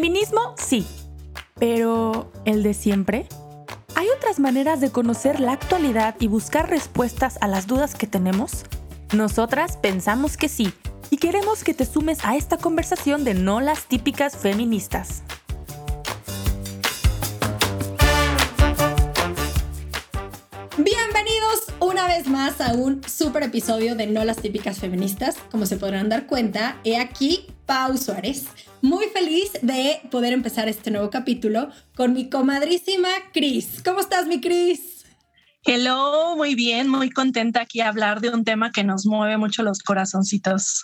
Feminismo, 0.00 0.54
sí. 0.56 0.86
Pero, 1.56 2.32
¿el 2.46 2.62
de 2.62 2.72
siempre? 2.72 3.26
¿Hay 3.94 4.06
otras 4.16 4.40
maneras 4.40 4.80
de 4.80 4.90
conocer 4.90 5.40
la 5.40 5.52
actualidad 5.52 6.16
y 6.18 6.26
buscar 6.26 6.70
respuestas 6.70 7.36
a 7.42 7.48
las 7.48 7.66
dudas 7.66 7.94
que 7.94 8.06
tenemos? 8.06 8.64
Nosotras 9.12 9.76
pensamos 9.76 10.38
que 10.38 10.48
sí 10.48 10.72
y 11.10 11.18
queremos 11.18 11.64
que 11.64 11.74
te 11.74 11.84
sumes 11.84 12.24
a 12.24 12.34
esta 12.34 12.56
conversación 12.56 13.24
de 13.24 13.34
no 13.34 13.60
las 13.60 13.88
típicas 13.88 14.38
feministas. 14.38 15.22
Vez 22.16 22.26
más 22.26 22.60
a 22.60 22.72
un 22.72 23.02
super 23.04 23.44
episodio 23.44 23.94
de 23.94 24.08
No 24.08 24.24
las 24.24 24.38
típicas 24.38 24.80
feministas. 24.80 25.36
Como 25.48 25.64
se 25.64 25.76
podrán 25.76 26.08
dar 26.08 26.26
cuenta, 26.26 26.80
he 26.82 26.96
aquí 26.96 27.46
Pau 27.66 27.96
Suárez. 27.96 28.46
Muy 28.82 29.06
feliz 29.06 29.52
de 29.62 30.00
poder 30.10 30.32
empezar 30.32 30.68
este 30.68 30.90
nuevo 30.90 31.08
capítulo 31.08 31.70
con 31.94 32.12
mi 32.12 32.28
comadrísima 32.28 33.08
Cris. 33.32 33.80
¿Cómo 33.84 34.00
estás, 34.00 34.26
mi 34.26 34.40
Cris? 34.40 35.04
Hello, 35.64 36.34
muy 36.34 36.56
bien, 36.56 36.88
muy 36.88 37.10
contenta 37.10 37.60
aquí 37.60 37.80
a 37.80 37.88
hablar 37.88 38.20
de 38.20 38.30
un 38.30 38.44
tema 38.44 38.72
que 38.72 38.82
nos 38.82 39.06
mueve 39.06 39.36
mucho 39.36 39.62
los 39.62 39.78
corazoncitos. 39.78 40.82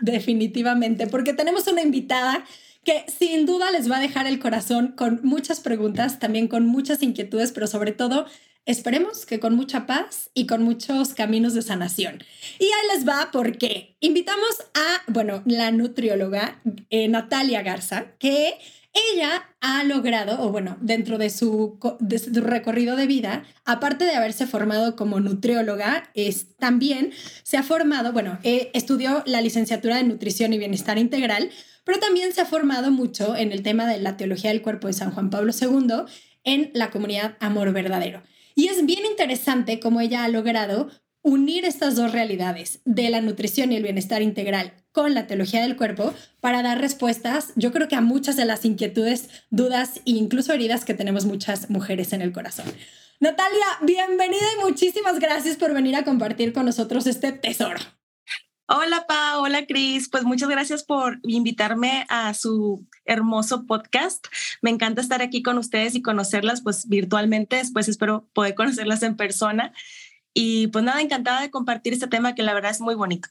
Definitivamente, 0.00 1.08
porque 1.08 1.32
tenemos 1.32 1.66
una 1.66 1.82
invitada 1.82 2.44
que 2.84 3.04
sin 3.08 3.46
duda 3.46 3.72
les 3.72 3.90
va 3.90 3.96
a 3.96 4.00
dejar 4.00 4.28
el 4.28 4.38
corazón 4.38 4.94
con 4.96 5.20
muchas 5.24 5.58
preguntas, 5.58 6.20
también 6.20 6.46
con 6.46 6.66
muchas 6.66 7.02
inquietudes, 7.02 7.50
pero 7.50 7.66
sobre 7.66 7.90
todo 7.90 8.26
Esperemos 8.64 9.26
que 9.26 9.40
con 9.40 9.56
mucha 9.56 9.86
paz 9.86 10.30
y 10.34 10.46
con 10.46 10.62
muchos 10.62 11.14
caminos 11.14 11.52
de 11.54 11.62
sanación. 11.62 12.22
Y 12.60 12.66
ahí 12.66 12.96
les 12.96 13.08
va 13.08 13.30
porque 13.32 13.96
invitamos 13.98 14.60
a, 14.74 15.02
bueno, 15.08 15.42
la 15.46 15.72
nutrióloga 15.72 16.60
eh, 16.90 17.08
Natalia 17.08 17.62
Garza, 17.62 18.12
que 18.20 18.54
ella 18.92 19.48
ha 19.60 19.82
logrado, 19.82 20.42
o 20.42 20.50
bueno, 20.50 20.76
dentro 20.80 21.18
de 21.18 21.30
su, 21.30 21.78
recorrido 22.34 22.94
de 22.94 23.06
vida, 23.06 23.44
aparte 23.64 24.04
de 24.04 24.14
haberse 24.14 24.46
formado 24.46 24.94
como 24.94 25.18
nutrióloga, 25.18 26.10
es, 26.14 26.56
también 26.58 27.12
se 27.42 27.56
ha 27.56 27.62
formado, 27.62 28.12
bueno, 28.12 28.38
eh, 28.44 28.70
estudió 28.74 29.24
la 29.26 29.40
licenciatura 29.40 29.96
de 29.96 30.04
nutrición 30.04 30.52
y 30.52 30.58
bienestar 30.58 30.98
integral, 30.98 31.50
pero 31.84 31.98
también 31.98 32.32
se 32.32 32.42
ha 32.42 32.46
formado 32.46 32.90
mucho 32.92 33.34
en 33.34 33.50
el 33.50 33.62
tema 33.62 33.86
de 33.86 33.98
la 33.98 34.16
teología 34.16 34.50
del 34.50 34.62
cuerpo 34.62 34.86
de 34.86 34.92
San 34.92 35.10
Juan 35.10 35.30
Pablo 35.30 35.52
II 35.58 36.04
en 36.44 36.70
la 36.74 36.90
comunidad 36.90 37.36
Amor 37.40 37.72
Verdadero. 37.72 38.22
Y 38.54 38.68
es 38.68 38.84
bien 38.84 39.04
interesante 39.06 39.80
cómo 39.80 40.00
ella 40.00 40.24
ha 40.24 40.28
logrado 40.28 40.90
unir 41.22 41.64
estas 41.64 41.96
dos 41.96 42.12
realidades 42.12 42.80
de 42.84 43.08
la 43.08 43.20
nutrición 43.20 43.72
y 43.72 43.76
el 43.76 43.82
bienestar 43.82 44.22
integral 44.22 44.74
con 44.90 45.14
la 45.14 45.26
teología 45.26 45.62
del 45.62 45.76
cuerpo 45.76 46.12
para 46.40 46.62
dar 46.62 46.80
respuestas, 46.80 47.52
yo 47.56 47.72
creo 47.72 47.88
que 47.88 47.96
a 47.96 48.00
muchas 48.00 48.36
de 48.36 48.44
las 48.44 48.64
inquietudes, 48.64 49.28
dudas 49.50 49.98
e 49.98 50.10
incluso 50.10 50.52
heridas 50.52 50.84
que 50.84 50.94
tenemos 50.94 51.24
muchas 51.24 51.70
mujeres 51.70 52.12
en 52.12 52.22
el 52.22 52.32
corazón. 52.32 52.66
Natalia, 53.20 53.66
bienvenida 53.82 54.44
y 54.58 54.64
muchísimas 54.64 55.20
gracias 55.20 55.56
por 55.56 55.72
venir 55.72 55.94
a 55.94 56.04
compartir 56.04 56.52
con 56.52 56.66
nosotros 56.66 57.06
este 57.06 57.32
tesoro. 57.32 57.78
Hola, 58.66 59.06
Pa, 59.06 59.38
hola, 59.38 59.66
Cris. 59.66 60.08
Pues 60.08 60.24
muchas 60.24 60.48
gracias 60.48 60.84
por 60.84 61.18
invitarme 61.24 62.06
a 62.08 62.32
su 62.32 62.86
hermoso 63.04 63.66
podcast. 63.66 64.26
Me 64.62 64.70
encanta 64.70 65.00
estar 65.00 65.20
aquí 65.20 65.42
con 65.42 65.58
ustedes 65.58 65.94
y 65.94 66.02
conocerlas 66.02 66.62
pues 66.62 66.88
virtualmente. 66.88 67.56
Después 67.56 67.88
espero 67.88 68.28
poder 68.32 68.54
conocerlas 68.56 69.02
en 69.02 69.16
persona. 69.16 69.72
Y 70.32 70.68
pues 70.68 70.84
nada, 70.84 71.00
encantada 71.00 71.42
de 71.42 71.50
compartir 71.50 71.92
este 71.92 72.06
tema 72.06 72.34
que 72.34 72.42
la 72.42 72.54
verdad 72.54 72.70
es 72.70 72.80
muy 72.80 72.94
bonito. 72.94 73.28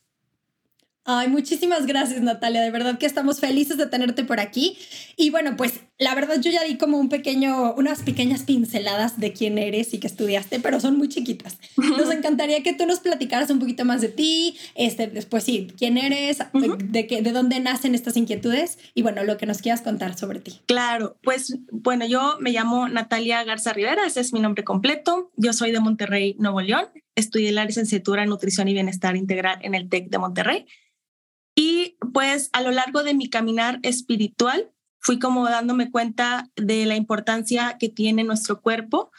Ay, 1.04 1.30
muchísimas 1.30 1.88
gracias 1.88 2.22
Natalia, 2.22 2.62
de 2.62 2.70
verdad 2.70 3.00
que 3.00 3.08
estamos 3.08 3.40
felices 3.40 3.78
de 3.78 3.88
tenerte 3.88 4.24
por 4.24 4.40
aquí. 4.40 4.78
Y 5.18 5.32
bueno, 5.32 5.56
pues 5.58 5.82
la 5.98 6.14
verdad 6.14 6.40
yo 6.40 6.52
ya 6.52 6.64
di 6.64 6.78
como 6.78 7.00
un 7.00 7.10
pequeño, 7.10 7.74
unas 7.74 8.04
pequeñas 8.04 8.44
pinceladas 8.44 9.20
de 9.20 9.34
quién 9.34 9.58
eres 9.58 9.96
y 9.96 10.00
que 10.00 10.06
estudiaste, 10.06 10.60
pero 10.60 10.80
son 10.80 11.00
muy 11.00 11.10
chiquitas. 11.10 11.58
Nos 11.76 12.12
encantaría 12.12 12.62
que 12.62 12.74
tú 12.74 12.86
nos 12.86 13.00
platicaras 13.00 13.50
un 13.50 13.58
poquito 13.58 13.84
más 13.84 14.02
de 14.02 14.10
ti, 14.10 14.58
este, 14.76 15.08
después 15.08 15.44
sí, 15.44 15.68
quién 15.76 15.98
eres, 15.98 16.38
de, 16.54 17.08
qué, 17.08 17.24
de 17.24 17.32
dónde 17.32 17.60
nacen 17.60 17.96
estas 17.96 18.16
inquietudes 18.16 18.78
y 18.94 19.02
bueno, 19.02 19.24
lo 19.24 19.38
que 19.38 19.48
nos 19.48 19.60
quieras 19.60 19.82
contar 19.82 20.16
sobre 20.16 20.40
ti. 20.40 20.62
Claro, 20.68 21.18
pues 21.24 21.58
bueno, 21.72 22.06
yo 22.06 22.38
me 22.40 22.52
llamo 22.52 22.88
Natalia 22.88 23.44
Garza 23.44 23.74
Rivera, 23.74 24.06
ese 24.06 24.22
es 24.22 24.34
mi 24.34 24.40
nombre 24.40 24.64
completo. 24.64 25.32
Yo 25.36 25.54
soy 25.54 25.72
de 25.72 25.80
Monterrey, 25.80 26.36
Nuevo 26.38 26.62
León. 26.62 26.86
Estudié 27.16 27.52
la 27.52 27.66
licenciatura 27.66 28.24
en 28.24 28.30
Nutrición 28.30 28.68
y 28.68 28.74
Bienestar 28.74 29.16
Integral 29.16 29.60
en 29.64 29.74
el 29.74 29.90
TEC 29.90 30.10
de 30.10 30.18
Monterrey. 30.20 30.66
Y 31.64 31.96
pues 32.12 32.50
a 32.54 32.64
lo 32.64 32.72
largo 32.72 33.04
de 33.04 33.14
mi 33.14 33.30
caminar 33.30 33.78
espiritual 33.84 34.72
fui 34.98 35.20
como 35.20 35.48
dándome 35.48 35.92
cuenta 35.92 36.50
de 36.56 36.88
la 36.88 36.96
importancia 36.96 37.78
que 37.80 37.88
tiene 37.88 38.24
nuestro 38.24 38.62
cuerpo 38.64 39.12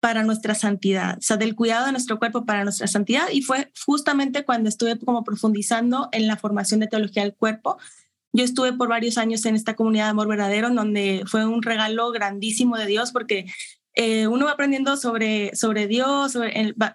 para 0.00 0.22
nuestra 0.22 0.54
santidad, 0.54 1.18
o 1.18 1.20
sea, 1.20 1.36
del 1.36 1.54
cuidado 1.54 1.84
de 1.84 1.92
nuestro 1.92 2.18
cuerpo 2.18 2.46
para 2.46 2.64
nuestra 2.64 2.86
santidad. 2.86 3.28
Y 3.30 3.42
fue 3.42 3.70
justamente 3.84 4.46
cuando 4.46 4.70
estuve 4.70 4.98
como 4.98 5.24
profundizando 5.24 6.08
en 6.12 6.26
la 6.26 6.38
formación 6.38 6.80
de 6.80 6.86
teología 6.86 7.22
del 7.22 7.34
cuerpo. 7.34 7.76
Yo 8.32 8.44
estuve 8.44 8.72
por 8.72 8.88
varios 8.88 9.18
años 9.18 9.44
en 9.44 9.54
esta 9.54 9.76
comunidad 9.76 10.04
de 10.04 10.10
amor 10.12 10.28
verdadero, 10.28 10.70
donde 10.70 11.24
fue 11.26 11.44
un 11.44 11.62
regalo 11.62 12.12
grandísimo 12.12 12.78
de 12.78 12.86
Dios, 12.86 13.12
porque 13.12 13.44
eh, 13.94 14.26
uno 14.26 14.46
va 14.46 14.52
aprendiendo 14.52 14.96
sobre, 14.96 15.54
sobre 15.54 15.86
Dios, 15.86 16.32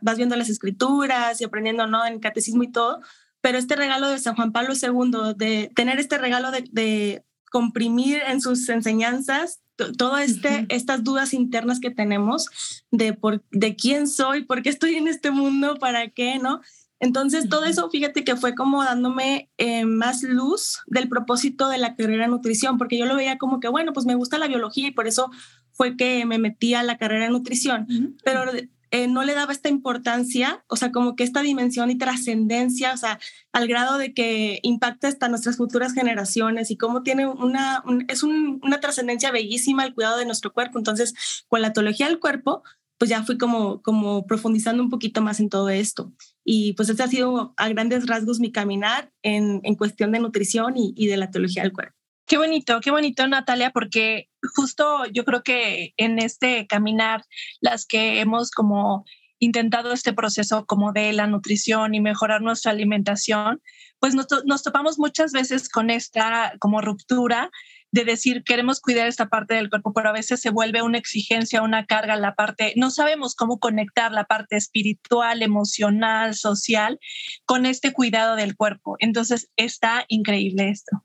vas 0.01 0.17
viendo 0.17 0.35
las 0.35 0.50
escrituras 0.50 1.39
y 1.39 1.44
aprendiendo 1.44 1.85
¿no? 1.85 2.07
en 2.07 2.19
catecismo 2.19 2.63
y 2.63 2.71
todo, 2.71 3.01
pero 3.41 3.57
este 3.57 3.75
regalo 3.75 4.09
de 4.09 4.19
San 4.19 4.35
Juan 4.35 4.51
Pablo 4.51 4.73
II, 4.73 5.33
de 5.35 5.72
tener 5.75 6.00
este 6.00 6.17
regalo 6.17 6.51
de, 6.51 7.23
comprimir 7.51 8.22
en 8.27 8.41
sus 8.41 8.69
enseñanzas 8.69 9.59
todas 9.97 10.29
este, 10.29 10.67
estas 10.69 11.03
dudas 11.03 11.33
internas 11.33 11.79
que 11.79 11.89
tenemos 11.89 12.47
de, 12.91 13.13
por, 13.13 13.44
de 13.50 13.75
quién 13.75 14.07
soy, 14.07 14.44
por 14.44 14.61
qué 14.61 14.69
estoy 14.69 14.95
en 14.95 15.07
este 15.07 15.31
mundo, 15.31 15.77
para 15.79 16.09
qué, 16.09 16.38
¿no? 16.38 16.61
Entonces, 17.00 17.47
todo 17.47 17.63
eso, 17.63 17.89
fíjate 17.89 18.23
que 18.23 18.35
fue 18.35 18.55
como 18.55 18.83
dándome 18.83 19.50
eh, 19.57 19.85
más 19.85 20.21
luz 20.21 20.79
del 20.85 21.07
propósito 21.07 21.69
de 21.69 21.77
la 21.77 21.95
carrera 21.95 22.25
de 22.25 22.31
nutrición, 22.31 22.77
porque 22.77 22.97
yo 22.97 23.06
lo 23.06 23.16
veía 23.16 23.38
como 23.38 23.59
que, 23.59 23.69
bueno, 23.69 23.94
pues 23.94 24.06
me 24.06 24.16
gusta 24.16 24.38
la 24.38 24.47
biología 24.47 24.89
y 24.89 24.91
por 24.91 25.07
eso 25.07 25.31
fue 25.71 25.95
que 25.95 26.25
me 26.25 26.39
metí 26.39 26.73
a 26.73 26.83
la 26.83 26.97
carrera 26.97 27.25
de 27.25 27.31
nutrición, 27.31 27.88
pero 28.25 28.44
eh, 28.91 29.07
no 29.07 29.23
le 29.23 29.33
daba 29.33 29.51
esta 29.51 29.69
importancia, 29.69 30.63
o 30.67 30.75
sea, 30.75 30.91
como 30.91 31.16
que 31.16 31.23
esta 31.23 31.41
dimensión 31.41 31.91
y 31.91 31.97
trascendencia, 31.97 32.94
o 32.94 32.97
sea, 32.97 33.19
al 33.51 33.67
grado 33.67 33.97
de 33.97 34.13
que 34.13 34.59
impacta 34.63 35.07
hasta 35.07 35.29
nuestras 35.29 35.57
futuras 35.57 35.94
generaciones 35.94 36.72
y 36.72 36.77
cómo 36.77 37.03
tiene 37.03 37.27
una, 37.27 37.83
es 38.07 38.23
una 38.23 38.79
trascendencia 38.79 39.31
bellísima 39.31 39.83
el 39.83 39.94
cuidado 39.94 40.17
de 40.17 40.25
nuestro 40.25 40.53
cuerpo. 40.53 40.77
Entonces, 40.77 41.13
con 41.47 41.61
la 41.61 41.73
teología 41.73 42.07
del 42.07 42.19
cuerpo, 42.19 42.63
pues 42.97 43.09
ya 43.09 43.23
fui 43.23 43.38
como, 43.38 43.81
como 43.81 44.25
profundizando 44.27 44.83
un 44.83 44.89
poquito 44.89 45.21
más 45.21 45.39
en 45.39 45.50
todo 45.50 45.69
esto. 45.69 46.11
Y 46.44 46.73
pues 46.73 46.89
ese 46.89 47.03
ha 47.03 47.07
sido 47.07 47.53
a 47.57 47.69
grandes 47.69 48.07
rasgos 48.07 48.39
mi 48.39 48.51
caminar 48.51 49.11
en, 49.23 49.61
en 49.63 49.75
cuestión 49.75 50.11
de 50.11 50.19
nutrición 50.19 50.75
y, 50.75 50.94
y 50.97 51.07
de 51.07 51.17
la 51.17 51.31
teología 51.31 51.63
del 51.63 51.73
cuerpo. 51.73 51.95
Qué 52.27 52.38
bonito, 52.38 52.79
qué 52.81 52.91
bonito, 52.91 53.27
Natalia, 53.27 53.71
porque 53.71 54.28
justo 54.55 55.05
yo 55.13 55.25
creo 55.25 55.44
que 55.44 55.94
en 55.97 56.19
este 56.19 56.67
caminar, 56.67 57.23
las 57.61 57.85
que 57.85 58.19
hemos 58.19 58.51
como 58.51 59.05
intentado 59.39 59.94
este 59.94 60.13
proceso 60.13 60.66
como 60.66 60.91
de 60.91 61.13
la 61.13 61.27
nutrición 61.27 61.95
y 61.95 62.01
mejorar 62.01 62.41
nuestra 62.41 62.72
alimentación, 62.72 63.61
pues 64.00 64.13
nos, 64.13 64.27
nos, 64.45 64.63
topamos 64.63 65.00
muchas 65.00 65.31
veces 65.31 65.69
con 65.69 65.89
esta 65.89 66.53
como 66.59 66.81
ruptura 66.81 67.50
de 67.91 68.05
decir 68.05 68.44
queremos 68.44 68.81
cuidar 68.81 69.07
esta 69.07 69.29
parte 69.29 69.55
del 69.55 69.69
cuerpo, 69.69 69.94
pero 69.94 70.09
a 70.09 70.13
veces 70.13 70.41
se 70.41 70.51
vuelve 70.51 70.81
una 70.81 70.97
exigencia, 70.97 71.63
una 71.63 71.85
carga, 71.85 72.16
la 72.17 72.35
parte, 72.35 72.73
no 72.75 72.91
sabemos 72.91 73.35
cómo 73.35 73.59
conectar 73.59 74.11
la 74.11 74.25
parte 74.25 74.57
espiritual, 74.57 75.41
emocional, 75.41 76.35
social 76.35 77.00
con 77.45 77.66
este 77.66 77.94
cuidado 77.94 78.35
del 78.35 78.56
cuerpo. 78.56 78.95
Entonces 79.00 79.50
está 79.56 80.06
increíble 80.07 80.69
esto 80.69 81.03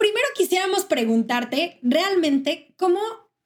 primero 0.00 0.26
quisiéramos 0.34 0.86
preguntarte 0.86 1.78
realmente 1.82 2.74
cómo, 2.76 2.98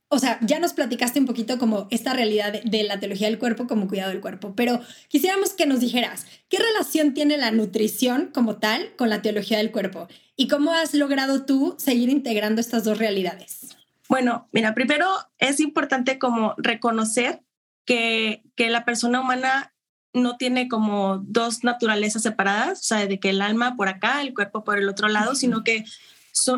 o 0.09 0.19
sea, 0.21 0.39
ya 0.41 0.61
nos 0.61 0.73
platicaste 0.73 1.19
un 1.19 1.27
poquito 1.27 1.59
como 1.59 1.89
esta 1.91 2.15
realidad 2.15 2.53
de, 2.63 2.83
la 2.85 3.01
teología 3.01 3.27
del 3.27 3.41
cuerpo 3.41 3.67
como 3.67 3.89
cuidado 3.89 4.11
del 4.11 4.21
cuerpo, 4.21 4.55
pero 4.55 4.81
quisiéramos 5.09 5.53
que 5.53 5.67
nos 5.67 5.81
dijeras, 5.81 6.27
¿qué 6.49 6.59
relación 6.59 7.13
tiene 7.13 7.37
la 7.37 7.51
nutrición 7.51 8.31
como 8.33 8.57
tal 8.57 8.95
con 8.97 9.11
la 9.11 9.21
teología 9.21 9.59
del 9.59 9.73
cuerpo? 9.73 10.07
¿Y 10.37 10.47
cómo 10.47 10.73
has 10.73 10.95
logrado 10.95 11.45
tú 11.45 11.75
seguir 11.77 12.09
integrando 12.09 12.61
estas 12.61 12.85
dos 12.85 12.99
realidades? 12.99 13.77
Bueno, 14.09 14.49
mira, 14.53 14.75
primero 14.75 15.09
es 15.39 15.59
importante 15.59 16.21
como 16.21 16.55
reconocer 16.57 17.43
que, 17.85 18.45
que 18.55 18.71
la 18.71 18.85
persona 18.85 19.21
humana 19.21 19.75
no 20.13 20.37
tiene 20.37 20.69
como 20.69 21.19
dos 21.19 21.65
naturalezas 21.65 22.23
separadas, 22.23 22.81
o 22.81 22.85
sea, 22.85 23.07
de 23.07 23.19
que 23.19 23.31
el 23.31 23.43
alma 23.43 23.77
por 23.77 23.89
acá, 23.89 24.23
el 24.23 24.33
cuerpo 24.33 24.63
por 24.63 24.79
el 24.79 24.89
otro 24.89 25.09
lado, 25.09 25.35
sino 25.35 25.65
que 25.65 25.85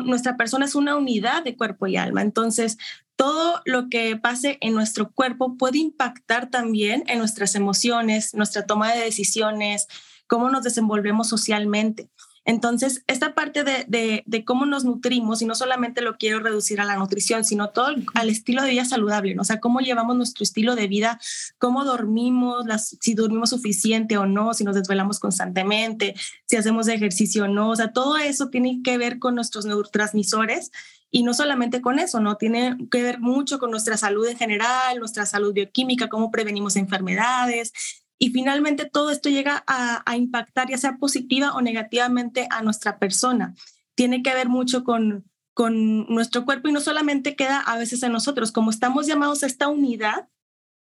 nuestra 0.03 0.37
persona 0.37 0.65
es 0.65 0.75
una 0.75 0.95
unidad 0.95 1.43
de 1.43 1.55
cuerpo 1.55 1.87
y 1.87 1.97
alma. 1.97 2.21
Entonces, 2.21 2.77
todo 3.15 3.61
lo 3.65 3.89
que 3.89 4.15
pase 4.15 4.57
en 4.61 4.73
nuestro 4.73 5.11
cuerpo 5.11 5.57
puede 5.57 5.79
impactar 5.79 6.49
también 6.49 7.03
en 7.07 7.19
nuestras 7.19 7.55
emociones, 7.55 8.33
nuestra 8.33 8.65
toma 8.65 8.93
de 8.93 8.99
decisiones, 8.99 9.87
cómo 10.27 10.49
nos 10.49 10.63
desenvolvemos 10.63 11.27
socialmente. 11.29 12.09
Entonces, 12.47 13.03
esta 13.07 13.35
parte 13.35 13.65
de, 13.65 14.23
de, 14.25 14.45
cómo 14.45 14.65
nos 14.65 14.85
nutrimos, 14.85 15.41
y 15.41 15.45
no 15.45 15.53
solamente 15.53 16.01
lo 16.01 16.15
quiero 16.15 16.39
reducir 16.39 16.79
a 16.79 16.85
la 16.85 16.95
nutrición, 16.95 17.43
sino 17.43 17.71
todo 17.71 17.87
al 18.13 18.29
estilo 18.29 18.61
de 18.61 18.69
vida 18.69 18.85
saludable, 18.85 19.35
¿no? 19.35 19.41
o 19.41 19.45
sea, 19.45 19.59
cómo 19.59 19.81
llevamos 19.81 20.15
nuestro 20.15 20.45
estilo 20.45 20.77
de 20.77 20.87
vida, 20.87 21.19
cómo 21.57 21.83
dormimos, 21.83 22.63
si 23.01 23.15
dormimos 23.15 23.49
suficiente 23.49 24.17
o 24.17 24.25
no, 24.25 24.53
si 24.53 24.63
nos 24.63 24.75
desvelamos 24.75 25.19
constantemente, 25.19 26.15
si 26.45 26.55
hacemos 26.55 26.87
ejercicio 26.87 27.43
o 27.43 27.47
no, 27.49 27.71
o 27.71 27.75
sea, 27.75 27.91
todo 27.91 28.15
eso 28.15 28.47
tiene 28.47 28.79
que 28.81 28.97
ver 28.97 29.19
con 29.19 29.35
nuestros 29.35 29.65
neurotransmisores 29.65 30.71
y 31.11 31.23
no 31.23 31.33
solamente 31.33 31.81
con 31.81 31.99
eso, 31.99 32.21
¿no? 32.21 32.37
Tiene 32.37 32.77
que 32.89 33.03
ver 33.03 33.19
mucho 33.19 33.59
con 33.59 33.71
nuestra 33.71 33.97
salud 33.97 34.25
en 34.25 34.37
general, 34.37 34.99
nuestra 34.99 35.25
salud 35.25 35.51
bioquímica, 35.51 36.07
cómo 36.07 36.31
prevenimos 36.31 36.77
enfermedades, 36.77 37.73
y 38.19 38.31
finalmente 38.31 38.85
todo 38.85 39.11
esto 39.11 39.29
llega 39.29 39.63
a, 39.67 40.15
impactar 40.15 40.69
ya 40.69 40.77
sea 40.77 40.97
positiva 40.97 41.53
o 41.53 41.61
negativamente 41.61 42.47
a 42.49 42.61
nuestra 42.61 42.97
persona. 42.97 43.53
Tiene 43.95 44.23
que 44.23 44.33
ver 44.33 44.49
mucho 44.49 44.83
con, 44.83 45.29
con 45.53 46.07
nuestro 46.07 46.45
cuerpo 46.45 46.67
y 46.67 46.71
no 46.71 46.81
solamente 46.81 47.35
queda 47.35 47.59
a 47.59 47.77
veces 47.77 48.01
en 48.03 48.11
nosotros, 48.11 48.51
como 48.51 48.71
estamos 48.71 49.05
llamados 49.05 49.43
a 49.43 49.47
esta 49.47 49.67
unidad, 49.67 50.27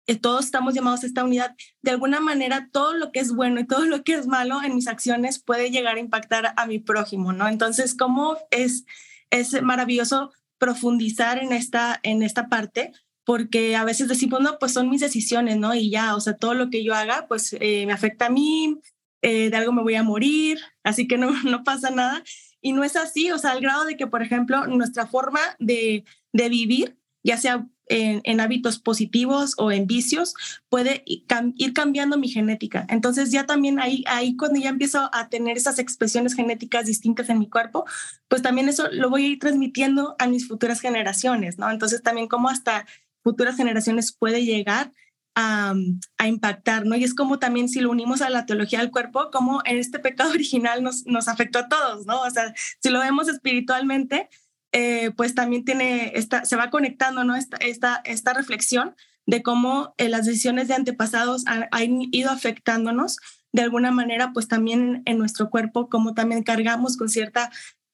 eh, 0.06 0.16
todos 0.16 0.46
estamos 0.46 0.74
llamados 0.74 1.04
a 1.04 1.06
esta 1.06 1.22
unidad, 1.22 1.54
de 1.82 1.92
alguna 1.92 2.18
manera 2.18 2.68
todo 2.72 2.94
lo 2.94 3.12
que 3.12 3.20
es 3.20 3.32
bueno 3.32 3.60
y 3.60 3.66
todo 3.66 3.86
lo 3.86 4.02
que 4.02 4.14
es 4.14 4.26
malo 4.26 4.60
en 4.62 4.74
mis 4.74 4.88
acciones 4.88 5.38
puede 5.38 5.70
llegar 5.70 5.96
a 5.96 6.00
impactar 6.00 6.52
a 6.56 6.66
mi 6.66 6.80
prójimo, 6.80 7.32
¿no? 7.32 7.46
Entonces, 7.46 7.94
¿cómo 7.94 8.36
es, 8.50 8.84
es 9.30 9.62
maravilloso 9.62 10.32
profundizar 10.58 11.38
en 11.38 11.52
esta, 11.52 12.00
en 12.02 12.22
esta 12.22 12.48
parte? 12.48 12.92
Porque 13.30 13.76
a 13.76 13.84
veces 13.84 14.08
decimos, 14.08 14.40
no, 14.40 14.58
pues 14.58 14.72
son 14.72 14.90
mis 14.90 15.02
decisiones, 15.02 15.56
¿no? 15.56 15.72
Y 15.72 15.88
ya, 15.88 16.16
o 16.16 16.20
sea, 16.20 16.34
todo 16.34 16.54
lo 16.54 16.68
que 16.68 16.82
yo 16.82 16.96
haga, 16.96 17.28
pues 17.28 17.56
eh, 17.60 17.86
me 17.86 17.92
afecta 17.92 18.26
a 18.26 18.28
mí, 18.28 18.80
eh, 19.22 19.50
de 19.50 19.56
algo 19.56 19.70
me 19.70 19.84
voy 19.84 19.94
a 19.94 20.02
morir, 20.02 20.58
así 20.82 21.06
que 21.06 21.16
no, 21.16 21.30
no 21.44 21.62
pasa 21.62 21.90
nada. 21.90 22.24
Y 22.60 22.72
no 22.72 22.82
es 22.82 22.96
así, 22.96 23.30
o 23.30 23.38
sea, 23.38 23.52
al 23.52 23.60
grado 23.60 23.84
de 23.84 23.96
que, 23.96 24.08
por 24.08 24.22
ejemplo, 24.22 24.66
nuestra 24.66 25.06
forma 25.06 25.38
de, 25.60 26.02
de 26.32 26.48
vivir, 26.48 26.98
ya 27.22 27.36
sea 27.36 27.68
en, 27.86 28.20
en, 28.24 28.40
hábitos 28.40 28.80
positivos 28.80 29.54
o 29.58 29.70
en 29.70 29.86
vicios, 29.86 30.34
puede 30.68 31.04
ir 31.06 31.72
cambiando 31.72 32.18
mi 32.18 32.30
genética. 32.30 32.84
Entonces 32.88 33.30
ya 33.30 33.46
también 33.46 33.78
ahí, 33.78 34.02
ahí 34.08 34.36
cuando 34.36 34.58
ya 34.58 34.70
empiezo 34.70 35.08
a 35.12 35.28
tener 35.28 35.56
esas 35.56 35.78
expresiones 35.78 36.34
genéticas 36.34 36.86
distintas 36.86 37.28
en 37.28 37.38
mi 37.38 37.48
cuerpo, 37.48 37.84
pues 38.26 38.42
también 38.42 38.68
eso 38.68 38.88
lo 38.90 39.08
voy 39.08 39.24
a 39.24 39.28
ir 39.28 39.38
transmitiendo 39.38 40.16
a 40.18 40.26
mis 40.26 40.48
futuras 40.48 40.80
generaciones, 40.80 41.58
¿no? 41.58 41.70
Entonces 41.70 42.02
también 42.02 42.26
como 42.26 42.48
hasta 42.48 42.86
futuras 43.22 43.56
generaciones 43.56 44.16
puede 44.16 44.44
llegar 44.44 44.92
a, 45.34 45.74
a, 46.18 46.28
impactar, 46.28 46.86
¿no? 46.86 46.96
Y 46.96 47.04
es 47.04 47.14
como 47.14 47.38
también 47.38 47.68
si 47.68 47.80
lo 47.80 47.90
unimos 47.90 48.20
a 48.20 48.30
la 48.30 48.46
teología 48.46 48.80
del 48.80 48.90
cuerpo, 48.90 49.30
como 49.30 49.62
en 49.64 49.78
este 49.78 49.98
pecado 49.98 50.30
original 50.34 50.82
nos, 50.82 51.06
nos 51.06 51.28
afectó 51.28 51.60
a 51.60 51.68
todos, 51.68 52.06
¿no? 52.06 52.22
O 52.22 52.30
sea, 52.30 52.52
si 52.82 52.90
lo 52.90 53.00
vemos 53.00 53.28
espiritualmente, 53.28 54.28
eh, 54.72 55.10
pues 55.16 55.34
también 55.34 55.64
tiene, 55.64 56.12
esta, 56.14 56.44
se 56.44 56.56
va 56.56 56.70
conectando, 56.70 57.24
¿no? 57.24 57.34
Esta, 57.34 57.56
esta, 57.56 58.00
esta 58.04 58.32
reflexión 58.32 58.94
de 59.26 59.42
cómo 59.42 59.94
eh, 59.96 60.08
las 60.08 60.26
decisiones 60.26 60.68
de 60.68 60.74
antepasados 60.74 61.44
han, 61.46 62.02
ido 62.12 62.30
afectándonos 62.30 63.18
de 63.52 63.62
alguna 63.62 63.90
manera, 63.90 64.32
pues 64.32 64.48
también 64.48 65.02
en 65.06 65.18
nuestro 65.18 65.50
cuerpo, 65.50 65.88
como 65.88 66.14
también 66.14 66.42
cargamos 66.42 66.96
con 66.96 67.08
cierta 67.08 67.50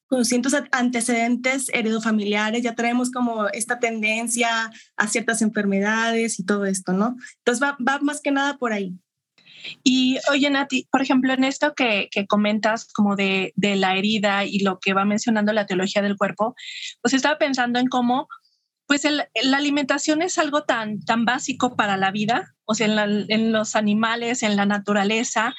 con 0.09 0.25
ciertos 0.25 0.55
antecedentes 0.73 1.69
heredofamiliares, 1.73 2.63
ya 2.63 2.75
traemos 2.75 3.11
como 3.11 3.49
esta 3.49 3.79
tendencia 3.79 4.71
a 4.97 5.09
ciertas 5.09 5.43
enfermedades 5.43 6.39
y 6.39 6.45
todo 6.45 6.65
esto, 6.67 6.93
¿no? 6.93 7.17
Entonces 7.39 7.63
va, 7.63 7.77
va 7.87 7.99
más 8.01 8.21
que 8.21 8.31
nada 8.31 8.57
por 8.57 8.73
ahí. 8.73 8.95
Y 9.83 10.19
oye, 10.31 10.49
Nati, 10.49 10.87
por 10.93 11.03
ejemplo, 11.03 11.33
en 11.33 11.43
esto 11.45 11.75
que, 11.75 12.09
que 12.11 12.27
comentas 12.27 12.93
como 12.93 13.17
de, 13.17 13.53
de, 13.57 13.75
la 13.77 13.97
herida 13.97 14.45
y 14.45 14.61
lo 14.61 14.79
que 14.79 14.95
va 14.95 15.05
mencionando 15.05 15.53
la 15.53 15.67
teología 15.67 16.03
del 16.03 16.17
cuerpo, 16.17 16.55
pues 17.03 17.15
estaba 17.15 17.39
pensando 17.39 17.79
en 17.81 17.89
cómo 17.89 18.29
pues 18.87 19.03
la 19.05 19.57
alimentación 19.57 20.23
es 20.23 20.39
algo 20.39 20.63
tan, 20.63 21.01
tan 21.01 21.25
básico 21.25 21.75
para 21.75 21.97
la 21.97 22.13
vida, 22.13 22.55
o 22.67 22.75
sea, 22.75 22.87
en, 22.87 23.53
los 23.53 23.77
animales, 23.77 24.43
en 24.43 24.57
la 24.57 24.67
naturaleza. 24.67 25.55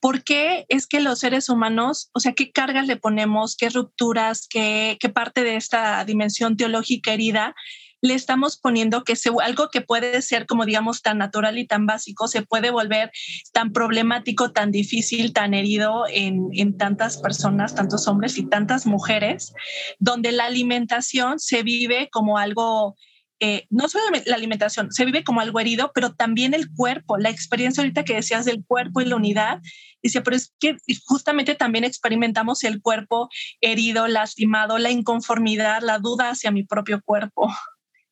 ¿Por 0.00 0.24
qué 0.24 0.64
es 0.68 0.86
que 0.86 1.00
los 1.00 1.20
seres 1.20 1.48
humanos, 1.48 2.10
o 2.12 2.20
sea, 2.20 2.32
qué 2.32 2.50
cargas 2.50 2.86
le 2.86 2.96
ponemos, 2.96 3.56
qué 3.56 3.68
rupturas, 3.68 4.46
qué, 4.48 4.96
qué 5.00 5.08
parte 5.08 5.44
de 5.44 5.56
esta 5.56 6.04
dimensión 6.04 6.56
teológica 6.56 7.12
herida 7.12 7.54
le 8.02 8.14
estamos 8.14 8.56
poniendo 8.56 9.04
que 9.04 9.16
se, 9.16 9.30
algo 9.42 9.68
que 9.70 9.80
puede 9.80 10.20
ser 10.22 10.46
como 10.46 10.64
digamos 10.64 11.02
tan 11.02 11.18
natural 11.18 11.58
y 11.58 11.66
tan 11.66 11.86
básico 11.86 12.28
se 12.28 12.42
puede 12.42 12.70
volver 12.70 13.10
tan 13.52 13.72
problemático, 13.72 14.52
tan 14.52 14.70
difícil, 14.70 15.32
tan 15.32 15.54
herido 15.54 16.04
en, 16.08 16.48
en 16.52 16.76
tantas 16.76 17.18
personas, 17.18 17.74
tantos 17.74 18.06
hombres 18.06 18.38
y 18.38 18.46
tantas 18.46 18.86
mujeres, 18.86 19.54
donde 19.98 20.32
la 20.32 20.44
alimentación 20.44 21.38
se 21.38 21.62
vive 21.62 22.08
como 22.10 22.38
algo 22.38 22.96
eh, 23.40 23.66
no 23.70 23.88
solo 23.88 24.04
la 24.24 24.34
alimentación, 24.34 24.92
se 24.92 25.04
vive 25.04 25.24
como 25.24 25.40
algo 25.40 25.60
herido, 25.60 25.92
pero 25.94 26.14
también 26.14 26.54
el 26.54 26.72
cuerpo, 26.72 27.18
la 27.18 27.30
experiencia 27.30 27.82
ahorita 27.82 28.04
que 28.04 28.14
decías 28.14 28.44
del 28.44 28.64
cuerpo 28.64 29.00
y 29.00 29.04
la 29.04 29.16
unidad, 29.16 29.60
dice, 30.02 30.22
pero 30.22 30.36
es 30.36 30.54
que 30.58 30.76
justamente 31.04 31.54
también 31.54 31.84
experimentamos 31.84 32.64
el 32.64 32.80
cuerpo 32.80 33.28
herido, 33.60 34.08
lastimado, 34.08 34.78
la 34.78 34.90
inconformidad, 34.90 35.82
la 35.82 35.98
duda 35.98 36.30
hacia 36.30 36.50
mi 36.50 36.64
propio 36.64 37.02
cuerpo. 37.02 37.52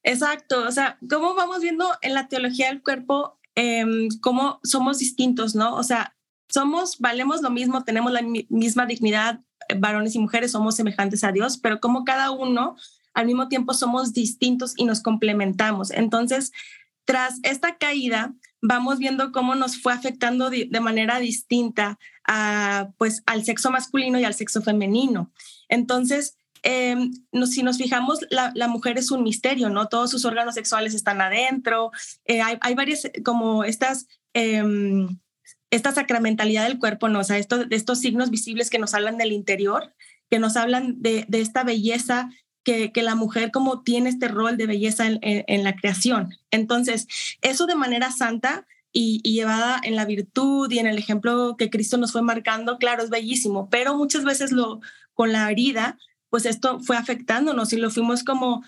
Exacto, 0.03 0.67
o 0.67 0.71
sea, 0.71 0.99
cómo 1.09 1.35
vamos 1.35 1.61
viendo 1.61 1.91
en 2.03 2.13
la 2.13 2.29
teología 2.29 2.69
del 2.69 2.83
cuerpo 2.83 3.39
eh, 3.57 3.85
cómo 4.21 4.61
somos 4.65 4.99
distintos, 4.99 5.55
¿no? 5.55 5.77
O 5.77 5.83
sea, 5.83 6.17
somos, 6.49 6.99
valemos 6.99 7.41
lo 7.41 7.51
mismo, 7.51 7.85
tenemos 7.85 8.13
la 8.13 8.23
misma 8.23 8.87
dignidad, 8.87 9.41
eh, 9.69 9.75
varones 9.79 10.15
y 10.15 10.19
mujeres 10.19 10.53
somos 10.53 10.77
semejantes 10.77 11.25
a 11.25 11.33
Dios, 11.33 11.59
pero 11.59 11.81
como 11.81 12.05
cada 12.05 12.31
uno 12.31 12.77
al 13.15 13.27
mismo 13.27 13.49
tiempo 13.49 13.73
somos 13.75 14.13
distintos 14.13 14.75
y 14.77 14.85
nos 14.85 15.01
complementamos. 15.01 15.91
Entonces, 15.91 16.53
tras 17.05 17.39
esta 17.43 17.77
caída, 17.77 18.35
vamos 18.61 18.99
viendo 18.99 19.31
cómo 19.31 19.55
nos 19.55 19.81
fue 19.81 19.93
afectando 19.93 20.51
de, 20.51 20.69
manera 20.81 21.19
distinta 21.19 21.99
a, 22.27 22.89
pues, 22.99 23.23
al 23.27 23.45
sexo 23.45 23.71
masculino 23.71 24.19
y 24.19 24.25
al 24.25 24.35
sexo 24.35 24.63
femenino. 24.63 25.31
Entonces, 25.69 26.37
eh, 26.63 26.97
si 27.47 27.63
nos 27.63 27.77
fijamos, 27.77 28.21
la, 28.31 28.53
la, 28.55 28.69
mujer 28.69 28.97
es 28.97 29.11
un 29.11 29.23
misterio, 29.23 29.69
¿no? 29.69 29.89
Todos 29.89 30.11
sus 30.11 30.25
órganos 30.25 30.55
sexuales 30.55 30.95
están 30.95 31.21
adentro. 31.21 31.91
Eh, 32.25 32.41
hay, 32.41 32.57
hay, 32.63 32.75
varias, 32.75 33.03
como 33.23 33.65
estas, 33.65 34.07
eh, 34.33 34.65
esta 35.71 35.93
sacramentalidad 35.93 36.67
del 36.67 36.79
cuerpo, 36.79 37.11
¿no? 37.11 37.21
O 37.21 37.25
sea, 37.25 37.37
esto, 37.37 37.67
estos 37.69 38.01
signos 38.01 38.31
visibles 38.31 38.71
que 38.71 38.79
nos 38.79 38.95
hablan 38.95 39.19
del 39.19 39.33
interior, 39.33 39.95
que 40.31 40.39
nos 40.39 40.57
hablan 40.57 41.03
de, 41.03 41.27
de 41.29 41.43
esta 41.43 41.65
belleza 41.65 42.31
que, 42.65 42.91
la 43.03 43.15
mujer 43.15 43.51
como 43.51 43.83
tiene 43.83 44.09
este 44.11 44.29
rol 44.29 44.57
de 44.57 44.67
belleza 44.67 45.05
en 45.07 45.65
la 45.65 45.77
creación. 45.77 46.37
Entonces, 46.51 47.07
eso 47.43 47.67
de 47.67 47.75
manera 47.75 48.11
santa 48.11 48.67
y, 48.93 49.21
y, 49.23 49.35
llevada 49.35 49.81
en 49.83 49.97
la 49.97 50.05
virtud 50.05 50.71
y 50.71 50.79
en 50.79 50.87
el 50.87 50.99
ejemplo 50.99 51.57
que 51.57 51.71
Cristo 51.71 51.99
nos 51.99 52.13
fue 52.13 52.23
marcando, 52.23 52.79
claro, 52.79 53.03
es 53.03 53.11
bellísimo, 53.11 53.69
pero 53.71 53.95
muchas 53.95 54.25
veces 54.25 54.53
lo, 54.53 54.81
con 55.15 55.33
la 55.33 55.51
herida 55.51 55.99
pues 56.35 56.47
esto 56.47 56.81
fue 56.81 56.97
afectándonos 56.97 57.73
y 57.73 57.77
lo 57.77 57.93
fuimos 57.93 58.25
como 58.25 58.65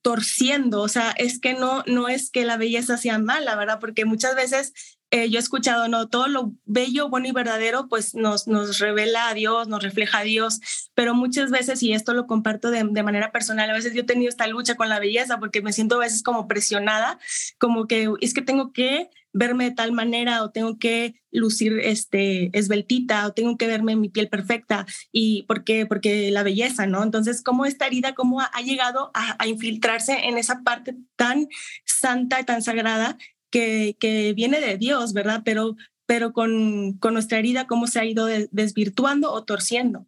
torciendo, 0.00 0.80
o 0.80 0.88
sea, 0.88 1.10
es 1.10 1.38
que 1.38 1.52
no, 1.52 1.82
no 1.86 2.08
es 2.08 2.30
que 2.30 2.46
la 2.46 2.56
belleza 2.56 2.96
sea 2.96 3.18
mala, 3.18 3.56
¿verdad? 3.56 3.78
Porque 3.78 4.06
muchas 4.06 4.34
veces 4.34 4.72
eh, 5.14 5.30
yo 5.30 5.38
he 5.38 5.40
escuchado, 5.40 5.86
no, 5.86 6.08
todo 6.08 6.26
lo 6.26 6.54
bello, 6.64 7.08
bueno 7.08 7.28
y 7.28 7.30
verdadero, 7.30 7.86
pues 7.86 8.16
nos, 8.16 8.48
nos 8.48 8.80
revela 8.80 9.28
a 9.28 9.34
Dios, 9.34 9.68
nos 9.68 9.80
refleja 9.80 10.18
a 10.18 10.24
Dios, 10.24 10.58
pero 10.92 11.14
muchas 11.14 11.52
veces, 11.52 11.84
y 11.84 11.92
esto 11.92 12.14
lo 12.14 12.26
comparto 12.26 12.72
de, 12.72 12.82
manera 12.82 13.30
personal, 13.30 13.70
a 13.70 13.74
veces 13.74 13.94
yo 13.94 14.00
he 14.00 14.04
tenido 14.04 14.28
esta 14.28 14.48
lucha 14.48 14.74
con 14.74 14.88
la 14.88 14.98
belleza 14.98 15.38
porque 15.38 15.62
me 15.62 15.72
siento 15.72 15.94
a 15.94 16.00
veces 16.00 16.24
como 16.24 16.48
presionada, 16.48 17.20
como 17.58 17.86
que 17.86 18.08
es 18.22 18.34
que 18.34 18.42
tengo 18.42 18.72
que 18.72 19.08
verme 19.32 19.64
de 19.64 19.70
tal 19.70 19.92
manera 19.92 20.42
o 20.42 20.50
tengo 20.50 20.78
que 20.78 21.14
lucir 21.30 21.78
este 21.80 22.56
esbeltita 22.56 23.26
o 23.26 23.32
tengo 23.32 23.56
que 23.56 23.66
verme 23.66 23.96
mi 23.96 24.08
piel 24.08 24.28
perfecta 24.28 24.86
y 25.10 25.42
porque 25.48 25.86
porque 25.86 26.30
la 26.30 26.44
belleza 26.44 26.86
no 26.86 27.02
entonces 27.02 27.42
cómo 27.42 27.66
esta 27.66 27.88
herida 27.88 28.14
cómo 28.14 28.40
ha, 28.40 28.44
ha 28.44 28.62
llegado 28.62 29.10
a, 29.12 29.34
a, 29.42 29.48
infiltrarse 29.48 30.28
en 30.28 30.38
esa 30.38 30.62
parte 30.62 30.94
tan 31.16 31.48
santa 31.84 32.40
y 32.40 32.44
tan 32.44 32.62
sagrada 32.62 33.18
que, 33.54 34.32
viene 34.34 34.60
de 34.60 34.76
Dios 34.76 35.12
verdad 35.12 35.42
pero 35.44 35.76
pero 36.06 36.32
con, 36.32 36.98
con 36.98 37.14
nuestra 37.14 37.38
herida 37.38 37.66
cómo 37.66 37.86
se 37.86 38.00
ha 38.00 38.04
ido 38.04 38.26
desvirtuando 38.50 39.32
o 39.32 39.44
torciendo 39.44 40.06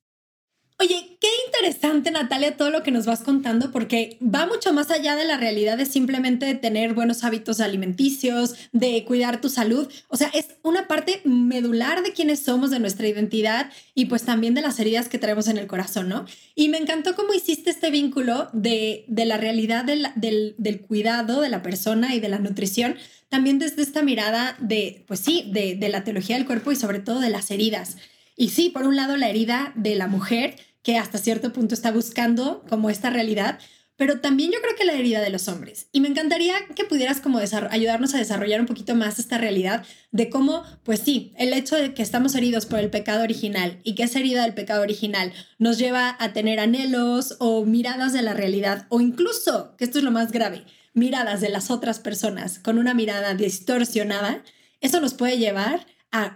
Oye, 0.78 1.16
qué 1.22 1.28
interesante 1.46 2.10
Natalia 2.10 2.58
todo 2.58 2.68
lo 2.68 2.82
que 2.82 2.90
nos 2.90 3.06
vas 3.06 3.20
contando 3.22 3.72
porque 3.72 4.18
va 4.22 4.46
mucho 4.46 4.74
más 4.74 4.90
allá 4.90 5.16
de 5.16 5.24
la 5.24 5.38
realidad 5.38 5.78
de 5.78 5.86
simplemente 5.86 6.54
tener 6.54 6.92
buenos 6.92 7.24
hábitos 7.24 7.60
alimenticios, 7.60 8.54
de 8.72 9.02
cuidar 9.06 9.40
tu 9.40 9.48
salud. 9.48 9.90
O 10.08 10.18
sea, 10.18 10.28
es 10.34 10.48
una 10.62 10.86
parte 10.86 11.22
medular 11.24 12.02
de 12.02 12.12
quiénes 12.12 12.40
somos, 12.40 12.70
de 12.70 12.78
nuestra 12.78 13.08
identidad 13.08 13.70
y 13.94 14.04
pues 14.04 14.24
también 14.24 14.52
de 14.52 14.60
las 14.60 14.78
heridas 14.78 15.08
que 15.08 15.18
traemos 15.18 15.48
en 15.48 15.56
el 15.56 15.66
corazón, 15.66 16.10
¿no? 16.10 16.26
Y 16.54 16.68
me 16.68 16.76
encantó 16.76 17.14
cómo 17.16 17.32
hiciste 17.32 17.70
este 17.70 17.90
vínculo 17.90 18.50
de, 18.52 19.06
de 19.08 19.24
la 19.24 19.38
realidad 19.38 19.86
del, 19.86 20.08
del, 20.14 20.56
del 20.58 20.82
cuidado 20.82 21.40
de 21.40 21.48
la 21.48 21.62
persona 21.62 22.14
y 22.14 22.20
de 22.20 22.28
la 22.28 22.38
nutrición, 22.38 22.96
también 23.30 23.58
desde 23.58 23.80
esta 23.80 24.02
mirada 24.02 24.58
de, 24.60 25.04
pues 25.08 25.20
sí, 25.20 25.48
de, 25.50 25.74
de 25.74 25.88
la 25.88 26.04
teología 26.04 26.36
del 26.36 26.44
cuerpo 26.44 26.70
y 26.70 26.76
sobre 26.76 27.00
todo 27.00 27.20
de 27.20 27.30
las 27.30 27.50
heridas. 27.50 27.96
Y 28.36 28.50
sí, 28.50 28.70
por 28.70 28.86
un 28.86 28.96
lado 28.96 29.16
la 29.16 29.28
herida 29.28 29.72
de 29.74 29.94
la 29.96 30.06
mujer, 30.06 30.56
que 30.82 30.98
hasta 30.98 31.18
cierto 31.18 31.52
punto 31.52 31.74
está 31.74 31.90
buscando 31.90 32.62
como 32.68 32.90
esta 32.90 33.10
realidad, 33.10 33.58
pero 33.96 34.20
también 34.20 34.52
yo 34.52 34.60
creo 34.60 34.76
que 34.76 34.84
la 34.84 34.92
herida 34.92 35.20
de 35.20 35.30
los 35.30 35.48
hombres. 35.48 35.88
Y 35.90 36.00
me 36.00 36.08
encantaría 36.08 36.54
que 36.74 36.84
pudieras 36.84 37.20
como 37.20 37.38
ayudarnos 37.38 38.14
a 38.14 38.18
desarrollar 38.18 38.60
un 38.60 38.66
poquito 38.66 38.94
más 38.94 39.18
esta 39.18 39.38
realidad 39.38 39.84
de 40.12 40.28
cómo, 40.28 40.64
pues 40.84 41.00
sí, 41.00 41.32
el 41.38 41.52
hecho 41.54 41.76
de 41.76 41.94
que 41.94 42.02
estamos 42.02 42.34
heridos 42.34 42.66
por 42.66 42.78
el 42.78 42.90
pecado 42.90 43.22
original 43.22 43.80
y 43.84 43.94
que 43.94 44.02
esa 44.02 44.18
herida 44.18 44.42
del 44.42 44.54
pecado 44.54 44.82
original 44.82 45.32
nos 45.58 45.78
lleva 45.78 46.14
a 46.18 46.32
tener 46.34 46.60
anhelos 46.60 47.36
o 47.38 47.64
miradas 47.64 48.12
de 48.12 48.22
la 48.22 48.34
realidad 48.34 48.86
o 48.90 49.00
incluso, 49.00 49.74
que 49.78 49.84
esto 49.84 49.98
es 49.98 50.04
lo 50.04 50.10
más 50.10 50.30
grave, 50.30 50.64
miradas 50.92 51.40
de 51.40 51.48
las 51.48 51.70
otras 51.70 51.98
personas 51.98 52.58
con 52.58 52.78
una 52.78 52.92
mirada 52.92 53.34
distorsionada, 53.34 54.42
eso 54.80 55.00
nos 55.00 55.14
puede 55.14 55.38
llevar 55.38 55.86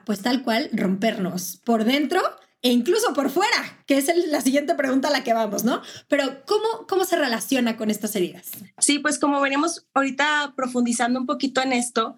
pues 0.06 0.22
tal 0.22 0.42
cual, 0.42 0.70
rompernos 0.72 1.60
por 1.64 1.84
dentro 1.84 2.20
e 2.62 2.70
incluso 2.70 3.14
por 3.14 3.30
fuera, 3.30 3.82
que 3.86 3.96
es 3.96 4.10
la 4.28 4.40
siguiente 4.42 4.74
pregunta 4.74 5.08
a 5.08 5.10
la 5.10 5.24
que 5.24 5.32
vamos, 5.32 5.64
¿no? 5.64 5.80
Pero 6.08 6.44
¿cómo, 6.46 6.86
¿cómo 6.88 7.04
se 7.04 7.16
relaciona 7.16 7.76
con 7.76 7.90
estas 7.90 8.14
heridas? 8.16 8.50
Sí, 8.78 8.98
pues 8.98 9.18
como 9.18 9.40
venimos 9.40 9.86
ahorita 9.94 10.52
profundizando 10.56 11.18
un 11.18 11.26
poquito 11.26 11.62
en 11.62 11.72
esto, 11.72 12.16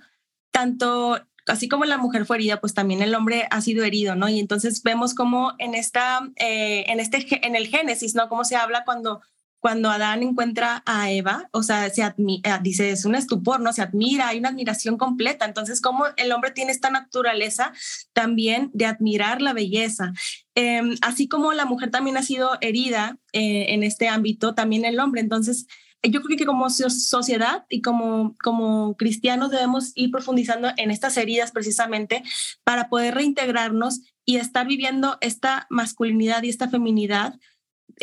tanto 0.51 1.21
así 1.47 1.69
como 1.69 1.85
la 1.85 1.99
mujer 1.99 2.27
fue 2.27 2.37
herida, 2.37 2.61
pues 2.61 2.75
también 2.75 3.03
el 3.03 3.15
hombre 3.15 3.47
ha 3.51 3.61
sido 3.61 3.85
herido, 3.85 4.15
¿no? 4.17 4.29
Y 4.29 4.41
entonces 4.41 4.83
vemos 4.83 5.15
como 5.15 5.53
en 5.59 5.75
esta, 5.75 6.21
eh, 6.37 6.85
en 6.89 7.01
este, 7.01 7.25
en 7.47 7.57
el 7.57 7.69
Génesis, 7.69 8.15
¿no? 8.15 8.29
Cómo 8.29 8.45
se 8.45 8.57
habla 8.57 8.85
cuando 8.85 9.23
cuando 9.63 9.91
Adán 9.91 10.25
encuentra 10.25 10.83
a 10.87 11.13
Eva, 11.13 11.49
o 11.53 11.63
sea, 11.63 11.89
se 11.89 12.03
admira, 12.03 12.59
dice, 12.59 12.91
es 12.91 13.05
un 13.05 13.15
estupor, 13.15 13.61
¿no? 13.61 13.73
Se 13.73 13.81
admira, 13.81 14.27
hay 14.27 14.41
una 14.41 14.49
admiración 14.49 14.99
completa. 14.99 15.45
Entonces, 15.45 15.81
como 15.81 16.05
el 16.17 16.33
hombre 16.33 16.51
tiene 16.51 16.73
esta 16.73 16.91
naturaleza 16.91 17.73
también 18.13 18.73
de 18.75 18.87
admirar 18.87 19.41
la 19.41 19.53
belleza. 19.53 20.15
Em, 20.57 20.97
así 21.01 21.29
como 21.29 21.53
la 21.53 21.65
mujer 21.65 21.93
también 21.93 22.17
ha 22.17 22.25
sido 22.25 22.59
herida 22.61 23.19
eh, 23.33 23.67
en 23.69 23.85
este 23.85 24.09
ámbito, 24.09 24.57
también 24.57 24.85
el 24.85 24.99
hombre. 24.99 25.21
Entonces, 25.21 25.69
yo 26.03 26.23
creo 26.23 26.37
que 26.37 26.45
como 26.45 26.69
sociedad 26.69 27.65
y 27.69 27.83
como, 27.83 28.35
como 28.43 28.97
cristianos 28.97 29.53
debemos 29.53 29.93
ir 29.95 30.11
profundizando 30.11 30.71
en 30.77 30.91
estas 30.91 31.17
heridas 31.17 31.53
precisamente 31.53 32.25
para 32.65 32.89
poder 32.89 33.15
reintegrarnos 33.15 34.01
y 34.25 34.39
estar 34.39 34.67
viviendo 34.67 35.19
esta 35.21 35.69
masculinidad 35.71 36.43
y 36.43 36.49
esta 36.49 36.69
feminidad 36.69 37.35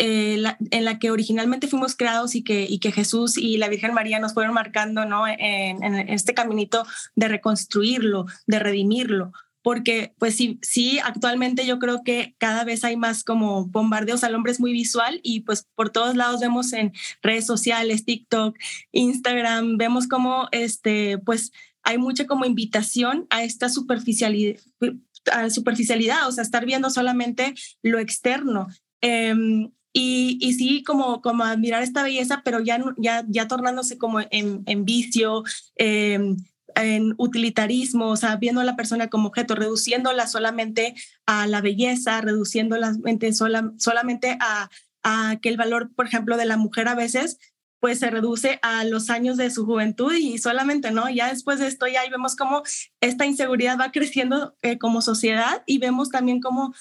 eh, 0.02 0.42
en 0.72 0.86
la 0.86 0.98
que 0.98 1.12
originalmente 1.12 1.68
fuimos 1.68 1.98
creados 1.98 2.34
y 2.34 2.42
que, 2.42 2.66
y 2.70 2.80
que 2.80 2.94
Jesús 2.94 3.38
y 3.38 3.58
la 3.58 3.68
Virgen 3.68 3.94
María 3.94 4.20
nos 4.20 4.34
fueron 4.34 4.54
marcando 4.54 5.04
¿no? 5.04 5.26
en, 5.28 5.84
este 6.10 6.34
caminito 6.34 6.86
de 7.16 7.28
reconstruirlo, 7.28 8.26
de 8.48 8.60
redimirlo. 8.60 9.34
Porque, 9.62 10.14
pues 10.18 10.36
sí, 10.36 10.58
sí, 10.62 11.00
actualmente 11.04 11.66
yo 11.66 11.80
creo 11.80 12.02
que 12.06 12.34
cada 12.38 12.64
vez 12.64 12.86
hay 12.86 12.96
más 12.96 13.26
como 13.26 13.66
bombardeos 13.66 14.24
al 14.24 14.36
hombre 14.36 14.54
es 14.54 14.62
muy 14.62 14.72
visual 14.72 15.20
y 15.22 15.42
pues 15.42 15.68
por 15.76 15.90
todos 15.90 16.16
lados 16.16 16.40
vemos 16.40 16.72
en 16.72 16.94
redes 17.22 17.46
sociales, 17.46 18.06
TikTok, 18.06 18.58
Instagram, 18.94 19.76
vemos 19.76 20.08
como 20.08 20.48
este, 20.54 21.18
pues 21.18 21.52
hay 21.84 21.98
mucha 21.98 22.26
como 22.26 22.46
invitación 22.46 23.28
a 23.30 23.44
esta 23.44 23.68
superficialidad, 23.68 24.62
a 25.30 25.50
superficialidad, 25.50 26.26
o 26.26 26.32
sea, 26.32 26.42
estar 26.42 26.66
viendo 26.66 26.90
solamente 26.90 27.54
lo 27.84 28.00
externo. 28.00 28.70
Em, 29.02 29.72
y, 29.94 30.38
y, 30.42 30.54
sí, 30.54 30.84
como, 30.84 31.22
como 31.22 31.44
admirar 31.44 31.84
esta 31.84 32.04
belleza, 32.04 32.42
pero 32.44 32.60
ya, 32.60 32.84
ya, 32.98 33.26
ya 33.28 33.48
tornándose 33.48 33.98
como 33.98 34.20
en, 34.20 34.64
en 34.66 34.86
vicio, 34.86 35.44
em, 35.76 36.38
en 36.76 37.16
utilitarismo, 37.18 38.08
o 38.10 38.16
sea, 38.16 38.36
viendo 38.36 38.62
a 38.62 38.66
la 38.66 38.76
persona 38.76 39.10
como 39.10 39.30
objeto, 39.30 39.56
reduciéndola 39.56 40.28
solamente 40.28 40.96
a 41.26 41.48
la 41.48 41.62
belleza, 41.62 42.22
reduciéndola 42.22 42.96
sola, 43.34 43.72
solamente 43.78 44.38
a, 44.40 44.70
a 45.04 45.38
que 45.42 45.50
el 45.50 45.58
valor, 45.58 45.92
por 45.96 46.06
ejemplo, 46.06 46.38
de 46.38 46.46
la 46.46 46.58
mujer 46.58 46.88
a 46.88 46.96
veces 46.96 47.38
pues 47.80 48.00
se 48.00 48.10
reduce 48.10 48.60
a 48.62 48.84
los 48.84 49.10
años 49.10 49.38
de 49.38 49.50
su 49.50 49.66
juventud 49.66 50.14
y 50.14 50.38
solamente, 50.38 50.92
¿no? 50.92 51.10
Ya 51.10 51.30
después 51.30 51.60
de 51.60 51.68
esto 51.68 51.88
ya 51.88 52.02
vemos 52.10 52.36
cómo 52.36 52.64
esta 53.00 53.26
inseguridad 53.26 53.80
va 53.80 53.92
creciendo 53.92 54.56
eh, 54.62 54.78
como 54.78 55.02
sociedad 55.02 55.64
y 55.66 55.78
vemos 55.78 56.10
también 56.10 56.42
cómo 56.42 56.74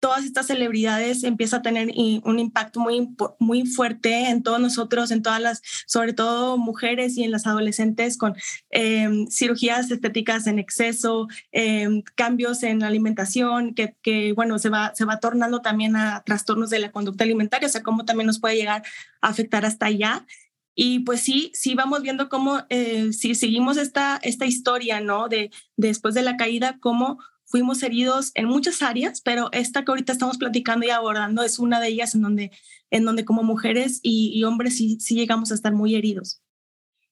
todas 0.00 0.24
estas 0.24 0.46
celebridades 0.46 1.24
empieza 1.24 1.58
a 1.58 1.62
tener 1.62 1.92
un 2.24 2.38
impacto 2.38 2.80
muy, 2.80 3.08
muy 3.38 3.66
fuerte 3.66 4.30
en 4.30 4.42
todos 4.42 4.58
nosotros, 4.58 5.10
en 5.10 5.22
todas 5.22 5.40
las, 5.40 5.62
sobre 5.86 6.14
todo 6.14 6.56
mujeres 6.56 7.16
y 7.16 7.24
en 7.24 7.30
las 7.30 7.46
adolescentes 7.46 8.16
con 8.16 8.34
em, 8.70 9.26
cirugías 9.28 9.90
estéticas 9.90 10.46
en 10.46 10.58
exceso, 10.58 11.28
em, 11.52 12.02
cambios 12.14 12.62
en 12.62 12.80
la 12.80 12.86
alimentación, 12.86 13.74
que, 13.74 13.94
que, 14.02 14.32
bueno, 14.32 14.58
se 14.58 14.70
va, 14.70 14.94
se 14.94 15.04
va 15.04 15.20
tornando 15.20 15.60
también 15.60 15.96
a 15.96 16.22
trastornos 16.24 16.70
de 16.70 16.78
la 16.78 16.90
conducta 16.90 17.24
alimentaria, 17.24 17.68
o 17.68 17.70
sea, 17.70 17.82
cómo 17.82 18.04
también 18.04 18.26
nos 18.26 18.40
puede 18.40 18.56
llegar 18.56 18.82
a 19.20 19.28
afectar 19.28 19.64
hasta 19.66 19.86
allá. 19.86 20.26
Y 20.74 21.00
pues 21.00 21.20
sí, 21.20 21.50
sí 21.54 21.74
vamos 21.74 22.00
viendo 22.00 22.28
cómo, 22.30 22.62
eh, 22.70 23.12
si 23.12 23.34
seguimos 23.34 23.76
esta, 23.76 24.18
esta 24.22 24.46
historia, 24.46 25.00
¿no? 25.00 25.28
De 25.28 25.50
después 25.76 26.14
de 26.14 26.22
la 26.22 26.36
caída, 26.36 26.78
cómo 26.80 27.18
fuimos 27.50 27.82
heridos 27.82 28.30
en 28.34 28.46
muchas 28.46 28.80
áreas, 28.80 29.20
pero 29.20 29.48
esta 29.52 29.84
que 29.84 29.90
ahorita 29.90 30.12
estamos 30.12 30.38
platicando 30.38 30.86
y 30.86 30.90
abordando 30.90 31.42
es 31.42 31.58
una 31.58 31.80
de 31.80 31.88
ellas 31.88 32.14
en 32.14 32.22
donde, 32.22 32.52
en 32.90 33.04
donde 33.04 33.24
como 33.24 33.42
mujeres 33.42 33.98
y, 34.02 34.42
hombres 34.44 34.76
sí, 34.76 34.98
sí, 35.00 35.16
llegamos 35.16 35.50
a 35.50 35.54
estar 35.54 35.72
muy 35.72 35.96
heridos. 35.96 36.40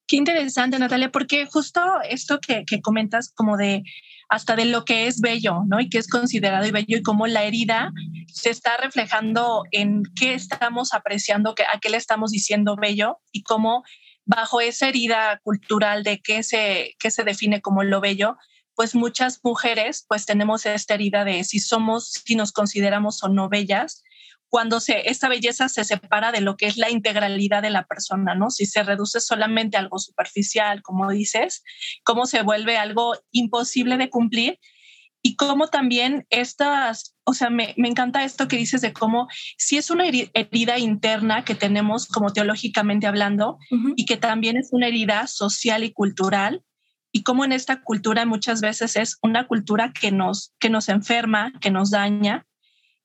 Qué 0.07 0.16
interesante, 0.16 0.78
Natalia, 0.78 1.11
porque 1.11 1.47
justo 1.47 1.80
esto 2.09 2.38
que, 2.40 2.64
que, 2.64 2.80
comentas 2.80 3.33
como 3.35 3.57
de 3.57 3.83
hasta 4.30 4.57
de 4.57 4.66
lo 4.66 4.85
que 4.85 5.07
es 5.07 5.21
bello, 5.21 5.64
¿no? 5.66 5.80
Y 5.80 5.88
que 5.90 5.99
es 5.99 6.09
considerado 6.09 6.71
bello 6.71 6.99
y 6.99 7.02
cómo 7.02 7.26
la 7.26 7.45
herida 7.45 7.92
se 8.33 8.50
está 8.50 8.76
reflejando 8.76 9.64
en 9.71 10.02
qué 10.18 10.35
estamos 10.35 10.95
apreciando, 10.95 11.54
a 11.73 11.80
qué 11.80 11.90
le 11.90 11.97
estamos 11.97 12.30
diciendo 12.30 12.76
bello 12.76 13.18
y 13.33 13.42
cómo 13.42 13.85
bajo 14.25 14.61
esa 14.61 14.88
herida 14.88 15.40
cultural 15.42 16.04
de 16.04 16.21
qué 16.21 16.42
se, 16.42 16.95
qué 16.99 17.11
se 17.11 17.25
define 17.25 17.62
como 17.62 17.83
lo 17.83 18.00
bello, 18.00 18.37
pues 18.78 18.94
muchas 18.94 19.40
mujeres 19.42 20.04
pues 20.06 20.25
tenemos 20.25 20.64
esta 20.64 20.94
herida 20.94 21.25
de 21.25 21.42
si 21.42 21.58
somos, 21.58 22.12
si 22.25 22.37
nos 22.37 22.52
consideramos 22.52 23.25
o 23.25 23.28
no 23.28 23.49
bellas, 23.49 24.04
cuando 24.49 24.78
se, 24.78 25.11
esta 25.11 25.28
belleza 25.28 25.68
se 25.68 25.82
separa 25.82 26.30
de 26.30 26.42
lo 26.42 26.56
que 26.56 26.66
es 26.66 26.76
la 26.76 26.88
integralidad 26.88 27.61
de 27.61 27.70
la 27.70 27.87
persona, 27.87 28.37
¿no? 28.37 28.50
Si 28.50 28.66
se 28.66 28.85
reduce 28.85 29.18
solamente 29.18 29.76
a 29.76 29.80
algo 29.80 29.99
superficial, 29.99 30.80
como 30.82 31.11
dices, 31.11 31.64
cómo 32.04 32.26
se 32.26 32.42
vuelve 32.42 32.78
algo 32.78 33.16
imposible 33.32 33.97
de 33.97 34.11
cumplir 34.11 34.61
y 35.23 35.35
cómo 35.35 35.66
también 35.66 36.28
estas, 36.30 37.16
o 37.25 37.35
sea, 37.35 37.50
me, 37.50 37.75
me, 37.78 37.88
encanta 37.88 38.23
esto 38.23 38.47
que 38.47 38.58
dices 38.58 38.80
de 38.80 38.92
cómo 38.92 39.26
si 39.56 39.76
es 39.76 39.90
una 39.90 40.06
herida 40.06 40.78
interna 40.78 41.44
que 41.44 41.56
tenemos 41.56 42.06
como 42.06 42.32
teológicamente 42.32 43.08
hablando 43.08 43.58
y 43.97 44.04
que 44.04 44.18
también 44.18 44.56
es 44.56 44.68
una 44.70 44.87
herida 44.87 45.26
social 45.26 45.82
y 45.82 45.92
cultural, 45.92 46.62
y 47.12 47.22
cómo 47.22 47.44
en 47.44 47.52
esta 47.52 47.82
cultura 47.82 48.26
muchas 48.26 48.60
veces 48.60 48.96
es 48.96 49.18
una 49.22 49.46
cultura 49.46 49.92
que 49.92 50.12
nos, 50.12 50.52
que 50.58 50.70
nos 50.70 50.88
enferma, 50.88 51.52
que 51.60 51.70
nos 51.70 51.90
daña. 51.90 52.46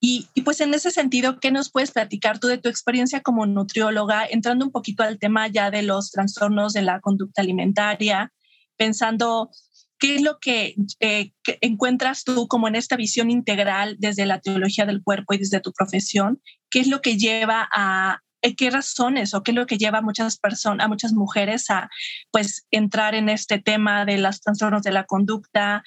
Y, 0.06 0.28
pues 0.44 0.60
en 0.60 0.74
ese 0.74 0.92
sentido, 0.92 1.40
¿qué 1.40 1.50
nos 1.50 1.72
puedes 1.72 1.92
platicar 1.92 2.38
tú 2.38 2.48
de 2.48 2.58
tu 2.58 2.68
experiencia 2.68 3.22
como 3.22 3.46
nutrióloga, 3.46 4.26
entrando 4.26 4.66
un 4.66 4.72
poquito 4.72 5.02
al 5.04 5.18
tema 5.18 5.48
ya 5.48 5.72
de 5.72 5.82
los 5.82 6.12
trastornos 6.12 6.74
de 6.74 6.82
la 6.82 7.00
conducta 7.00 7.42
alimentaria, 7.42 8.34
pensando 8.76 9.50
qué 9.98 10.16
es 10.16 10.22
lo 10.22 10.40
que, 10.40 10.76
eh, 11.00 11.32
encuentras 11.62 12.26
tú 12.26 12.50
como 12.50 12.68
en 12.68 12.76
esta 12.76 12.98
visión 12.98 13.32
integral 13.32 13.96
desde 13.98 14.26
la 14.26 14.42
teología 14.42 14.86
del 14.86 15.02
cuerpo 15.02 15.34
y 15.34 15.38
desde 15.38 15.62
tu 15.62 15.72
profesión? 15.72 16.42
¿Qué 16.70 16.82
es 16.82 16.88
lo 16.88 17.02
que 17.02 17.18
lleva 17.18 17.70
a, 17.72 18.20
qué 18.52 18.70
razones 18.70 19.34
o 19.34 19.42
qué 19.42 19.52
es 19.52 19.56
lo 19.56 19.66
que 19.66 19.78
lleva 19.78 20.00
a 20.00 20.02
muchas 20.02 20.38
personas, 20.38 20.86
a 20.86 20.90
muchas 20.90 21.14
mujeres 21.14 21.70
a 21.70 21.90
pues 22.32 22.68
entrar 22.72 23.16
en 23.16 23.30
este 23.30 23.60
tema 23.60 24.06
de 24.06 24.18
los 24.18 24.42
trastornos 24.42 24.84
de 24.84 24.92
la 24.92 25.06
conducta. 25.06 25.84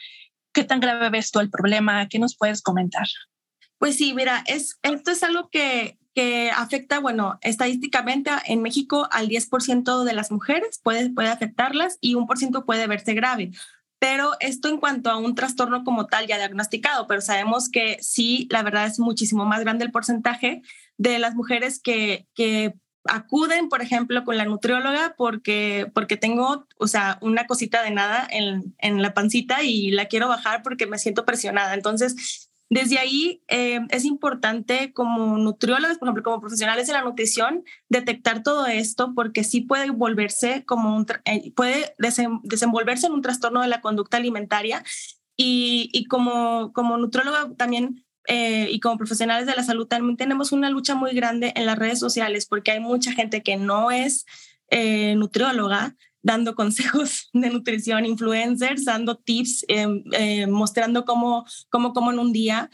¿Qué 0.52 0.64
tan 0.64 0.80
grave 0.80 1.10
ves 1.10 1.30
tú 1.30 1.40
el 1.40 1.50
problema? 1.50 2.08
¿Qué 2.08 2.18
nos 2.18 2.36
puedes 2.36 2.62
comentar? 2.62 3.06
Pues 3.78 3.96
sí, 3.96 4.14
mira, 4.14 4.42
es, 4.46 4.78
esto 4.82 5.10
es 5.10 5.22
algo 5.22 5.50
que, 5.50 5.98
que 6.14 6.50
afecta, 6.50 6.98
bueno, 6.98 7.38
estadísticamente 7.42 8.30
en 8.46 8.62
México 8.62 9.06
al 9.12 9.28
10% 9.28 10.04
de 10.04 10.14
las 10.14 10.30
mujeres 10.30 10.80
puede, 10.82 11.10
puede 11.10 11.28
afectarlas 11.28 11.98
y 12.00 12.14
un 12.14 12.26
por 12.26 12.38
ciento 12.38 12.64
puede 12.64 12.86
verse 12.86 13.12
grave. 13.12 13.50
Pero 13.98 14.32
esto 14.40 14.68
en 14.68 14.78
cuanto 14.78 15.10
a 15.10 15.18
un 15.18 15.34
trastorno 15.34 15.84
como 15.84 16.06
tal 16.06 16.26
ya 16.26 16.38
diagnosticado, 16.38 17.06
pero 17.06 17.20
sabemos 17.20 17.68
que 17.68 17.98
sí, 18.00 18.48
la 18.50 18.62
verdad 18.62 18.86
es 18.86 18.98
muchísimo 18.98 19.44
más 19.44 19.60
grande 19.60 19.84
el 19.84 19.90
porcentaje 19.90 20.62
de 20.98 21.18
las 21.18 21.34
mujeres 21.34 21.80
que, 21.80 22.26
que 22.34 22.74
acuden, 23.04 23.68
por 23.68 23.82
ejemplo, 23.82 24.24
con 24.24 24.36
la 24.36 24.44
nutrióloga 24.44 25.14
porque, 25.16 25.90
porque 25.94 26.16
tengo, 26.16 26.66
o 26.78 26.86
sea, 26.88 27.18
una 27.20 27.46
cosita 27.46 27.82
de 27.82 27.90
nada 27.90 28.26
en, 28.30 28.74
en 28.78 29.02
la 29.02 29.14
pancita 29.14 29.62
y 29.62 29.90
la 29.90 30.06
quiero 30.06 30.28
bajar 30.28 30.62
porque 30.62 30.86
me 30.86 30.98
siento 30.98 31.24
presionada. 31.24 31.74
Entonces, 31.74 32.50
desde 32.68 32.98
ahí 32.98 33.42
eh, 33.48 33.80
es 33.90 34.04
importante 34.04 34.92
como 34.92 35.38
nutriólogos, 35.38 35.98
por 35.98 36.08
ejemplo, 36.08 36.24
como 36.24 36.40
profesionales 36.40 36.88
de 36.88 36.94
la 36.94 37.02
nutrición, 37.02 37.64
detectar 37.88 38.42
todo 38.42 38.66
esto 38.66 39.12
porque 39.14 39.44
sí 39.44 39.60
puede 39.60 39.90
volverse 39.90 40.64
como 40.64 41.04
eh, 41.24 41.52
puede 41.54 41.94
desenvolverse 41.98 43.06
en 43.06 43.12
un 43.12 43.22
trastorno 43.22 43.62
de 43.62 43.68
la 43.68 43.80
conducta 43.80 44.16
alimentaria 44.16 44.82
y, 45.36 45.90
y 45.92 46.06
como, 46.06 46.72
como 46.72 46.96
nutrióloga 46.96 47.54
también 47.56 48.05
eh, 48.28 48.68
y 48.70 48.80
como 48.80 48.98
profesionales 48.98 49.46
de 49.46 49.54
la 49.54 49.62
salud 49.62 49.86
también 49.86 50.16
tenemos 50.16 50.52
una 50.52 50.70
lucha 50.70 50.94
muy 50.94 51.12
grande 51.12 51.52
en 51.56 51.66
las 51.66 51.78
redes 51.78 51.98
sociales 51.98 52.46
porque 52.46 52.72
hay 52.72 52.80
mucha 52.80 53.12
gente 53.12 53.42
que 53.42 53.56
no 53.56 53.90
es 53.90 54.24
eh, 54.70 55.14
nutrióloga 55.16 55.94
dando 56.22 56.54
consejos 56.56 57.30
de 57.32 57.50
nutrición, 57.50 58.04
influencers 58.04 58.84
dando 58.84 59.16
tips, 59.16 59.64
em, 59.68 60.02
eh, 60.12 60.46
mostrando 60.46 61.04
cómo, 61.04 61.44
cómo, 61.68 61.92
cómo 61.92 62.10
en 62.10 62.18
un 62.18 62.32
día, 62.32 62.68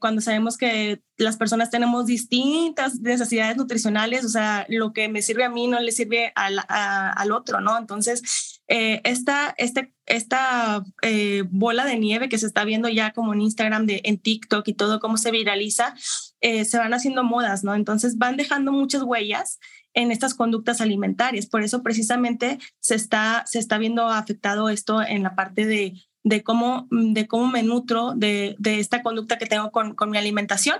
cuando 0.00 0.22
sabemos 0.22 0.56
que 0.56 1.02
las 1.18 1.36
personas 1.36 1.70
tenemos 1.70 2.06
distintas 2.06 3.00
necesidades 3.00 3.56
nutricionales, 3.56 4.24
o 4.24 4.28
sea, 4.28 4.64
lo 4.68 4.92
que 4.92 5.08
me 5.08 5.22
sirve 5.22 5.44
a 5.44 5.50
mí 5.50 5.66
no 5.66 5.80
le 5.80 5.92
sirve 5.92 6.32
al, 6.34 6.60
al 6.68 7.32
otro, 7.32 7.60
¿no? 7.60 7.76
Entonces, 7.76 8.60
eh, 8.68 9.00
esta, 9.04 9.54
este, 9.58 9.92
esta 10.06 10.84
eh, 11.02 11.44
bola 11.50 11.84
de 11.84 11.98
nieve 11.98 12.28
que 12.28 12.38
se 12.38 12.46
está 12.46 12.64
viendo 12.64 12.88
ya 12.88 13.12
como 13.12 13.34
en 13.34 13.40
Instagram, 13.40 13.86
de, 13.86 14.00
en 14.04 14.18
TikTok 14.18 14.66
y 14.68 14.74
todo, 14.74 15.00
cómo 15.00 15.16
se 15.16 15.30
viraliza, 15.30 15.94
se 16.40 16.78
van 16.78 16.94
haciendo 16.94 17.24
modas, 17.24 17.64
¿no? 17.64 17.74
Entonces 17.74 18.16
van 18.16 18.36
dejando 18.36 18.70
muchas 18.70 19.02
huellas 19.02 19.58
en 19.94 20.12
estas 20.12 20.34
conductas 20.34 20.80
alimentarias. 20.80 21.46
Por 21.46 21.62
eso 21.62 21.82
precisamente 21.82 22.58
se 22.78 22.94
está, 22.94 23.42
se 23.46 23.58
está 23.58 23.78
viendo 23.78 24.06
afectado 24.06 24.68
esto 24.68 25.02
en 25.02 25.24
la 25.24 25.34
parte 25.34 25.66
de, 25.66 25.94
de, 26.24 26.42
cómo, 26.42 26.88
de 26.90 27.26
cómo 27.26 27.48
me 27.48 27.62
nutro 27.62 28.14
de, 28.14 28.56
de 28.58 28.80
esta 28.80 29.02
conducta 29.02 29.38
que 29.38 29.46
tengo 29.46 29.70
con, 29.70 29.94
con 29.94 30.10
mi 30.10 30.18
alimentación. 30.18 30.78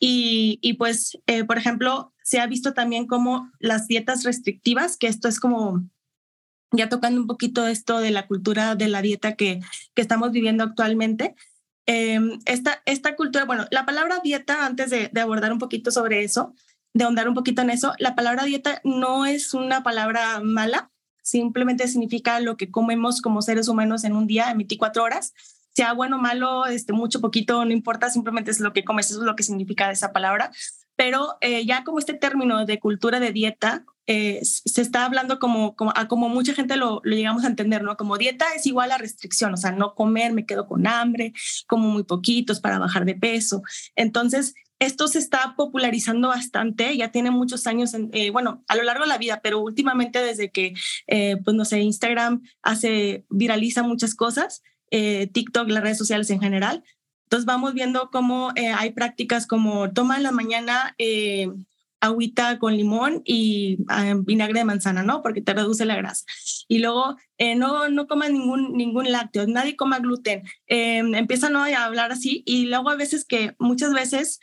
Y, 0.00 0.58
y 0.62 0.74
pues, 0.74 1.18
eh, 1.26 1.44
por 1.44 1.58
ejemplo, 1.58 2.12
se 2.22 2.40
ha 2.40 2.46
visto 2.46 2.72
también 2.72 3.06
como 3.06 3.50
las 3.58 3.88
dietas 3.88 4.22
restrictivas, 4.24 4.96
que 4.96 5.08
esto 5.08 5.28
es 5.28 5.40
como 5.40 5.82
ya 6.70 6.88
tocando 6.88 7.20
un 7.20 7.26
poquito 7.26 7.66
esto 7.66 7.98
de 7.98 8.10
la 8.10 8.26
cultura 8.26 8.74
de 8.74 8.88
la 8.88 9.02
dieta 9.02 9.34
que, 9.34 9.60
que 9.94 10.02
estamos 10.02 10.30
viviendo 10.30 10.62
actualmente. 10.62 11.34
Eh, 11.86 12.20
esta, 12.44 12.82
esta 12.84 13.16
cultura, 13.16 13.46
bueno, 13.46 13.66
la 13.70 13.86
palabra 13.86 14.20
dieta, 14.22 14.66
antes 14.66 14.90
de, 14.90 15.08
de 15.12 15.20
abordar 15.20 15.52
un 15.52 15.58
poquito 15.58 15.90
sobre 15.90 16.22
eso, 16.22 16.54
de 16.92 17.04
ahondar 17.04 17.28
un 17.28 17.34
poquito 17.34 17.62
en 17.62 17.70
eso, 17.70 17.94
la 17.98 18.14
palabra 18.14 18.44
dieta 18.44 18.80
no 18.84 19.24
es 19.24 19.54
una 19.54 19.82
palabra 19.82 20.40
mala, 20.40 20.90
simplemente 21.28 21.86
significa 21.88 22.40
lo 22.40 22.56
que 22.56 22.70
comemos 22.70 23.20
como 23.20 23.42
seres 23.42 23.68
humanos 23.68 24.04
en 24.04 24.14
un 24.14 24.26
día, 24.26 24.50
en 24.50 24.58
24 24.58 25.02
horas. 25.02 25.34
Sea 25.74 25.92
bueno 25.92 26.18
malo, 26.18 26.66
este, 26.66 26.92
mucho, 26.92 27.20
poquito, 27.20 27.64
no 27.64 27.72
importa, 27.72 28.10
simplemente 28.10 28.50
es 28.50 28.60
lo 28.60 28.72
que 28.72 28.84
comes, 28.84 29.10
eso 29.10 29.20
es 29.20 29.26
lo 29.26 29.36
que 29.36 29.42
significa 29.42 29.90
esa 29.90 30.12
palabra. 30.12 30.50
Pero 30.96 31.36
eh, 31.40 31.64
ya 31.64 31.84
como 31.84 32.00
este 32.00 32.14
término 32.14 32.66
de 32.66 32.80
cultura 32.80 33.20
de 33.20 33.32
dieta, 33.32 33.84
eh, 34.06 34.40
se 34.42 34.80
está 34.80 35.04
hablando 35.04 35.38
como, 35.38 35.76
como, 35.76 35.92
a 35.94 36.08
como 36.08 36.28
mucha 36.28 36.54
gente 36.54 36.76
lo, 36.76 37.00
lo, 37.04 37.14
llegamos 37.14 37.44
a 37.44 37.48
entender, 37.48 37.84
¿no? 37.84 37.96
Como 37.96 38.18
dieta 38.18 38.46
es 38.56 38.66
igual 38.66 38.90
a 38.90 38.98
restricción, 38.98 39.52
o 39.52 39.56
sea, 39.56 39.70
no 39.70 39.94
comer, 39.94 40.32
me 40.32 40.46
quedo 40.46 40.66
con 40.66 40.86
hambre, 40.86 41.34
como 41.68 41.88
muy 41.88 42.04
poquitos 42.04 42.58
para 42.58 42.78
bajar 42.78 43.04
de 43.04 43.14
peso. 43.14 43.62
Entonces, 43.94 44.54
esto 44.78 45.08
se 45.08 45.18
está 45.18 45.54
popularizando 45.56 46.28
bastante, 46.28 46.96
ya 46.96 47.10
tiene 47.10 47.30
muchos 47.30 47.66
años, 47.66 47.92
eh, 48.12 48.30
bueno, 48.30 48.64
a 48.68 48.76
lo 48.76 48.84
largo 48.84 49.04
de 49.04 49.08
la 49.08 49.18
vida, 49.18 49.40
pero 49.42 49.60
últimamente 49.60 50.22
desde 50.22 50.50
que, 50.50 50.74
eh, 51.06 51.36
pues 51.44 51.56
no 51.56 51.64
sé, 51.64 51.80
Instagram 51.80 52.42
hace, 52.62 53.24
viraliza 53.28 53.82
muchas 53.82 54.14
cosas, 54.14 54.62
eh, 54.90 55.28
TikTok, 55.32 55.68
las 55.68 55.82
redes 55.82 55.98
sociales 55.98 56.30
en 56.30 56.40
general. 56.40 56.84
Entonces 57.24 57.44
vamos 57.44 57.74
viendo 57.74 58.08
cómo 58.10 58.52
hay 58.56 58.92
prácticas 58.92 59.46
como 59.46 59.92
toma 59.92 60.16
en 60.16 60.22
la 60.22 60.32
mañana 60.32 60.96
agüita 62.00 62.58
con 62.58 62.74
limón 62.74 63.20
y 63.26 63.84
vinagre 64.20 64.60
de 64.60 64.64
manzana, 64.64 65.02
¿no? 65.02 65.20
Porque 65.20 65.42
te 65.42 65.52
reduce 65.52 65.84
la 65.84 65.96
grasa. 65.96 66.24
Y 66.68 66.78
luego 66.78 67.16
no, 67.56 67.90
no 67.90 68.06
coma 68.06 68.30
ningún, 68.30 68.78
ningún 68.78 69.12
lácteo, 69.12 69.46
nadie 69.46 69.76
coma 69.76 69.98
gluten. 69.98 70.42
empiezan 70.68 71.52
¿no? 71.52 71.64
a 71.64 71.84
hablar 71.84 72.12
así 72.12 72.42
y 72.46 72.64
luego 72.64 72.88
a 72.88 72.96
veces 72.96 73.26
que 73.26 73.54
muchas 73.58 73.92
veces 73.92 74.40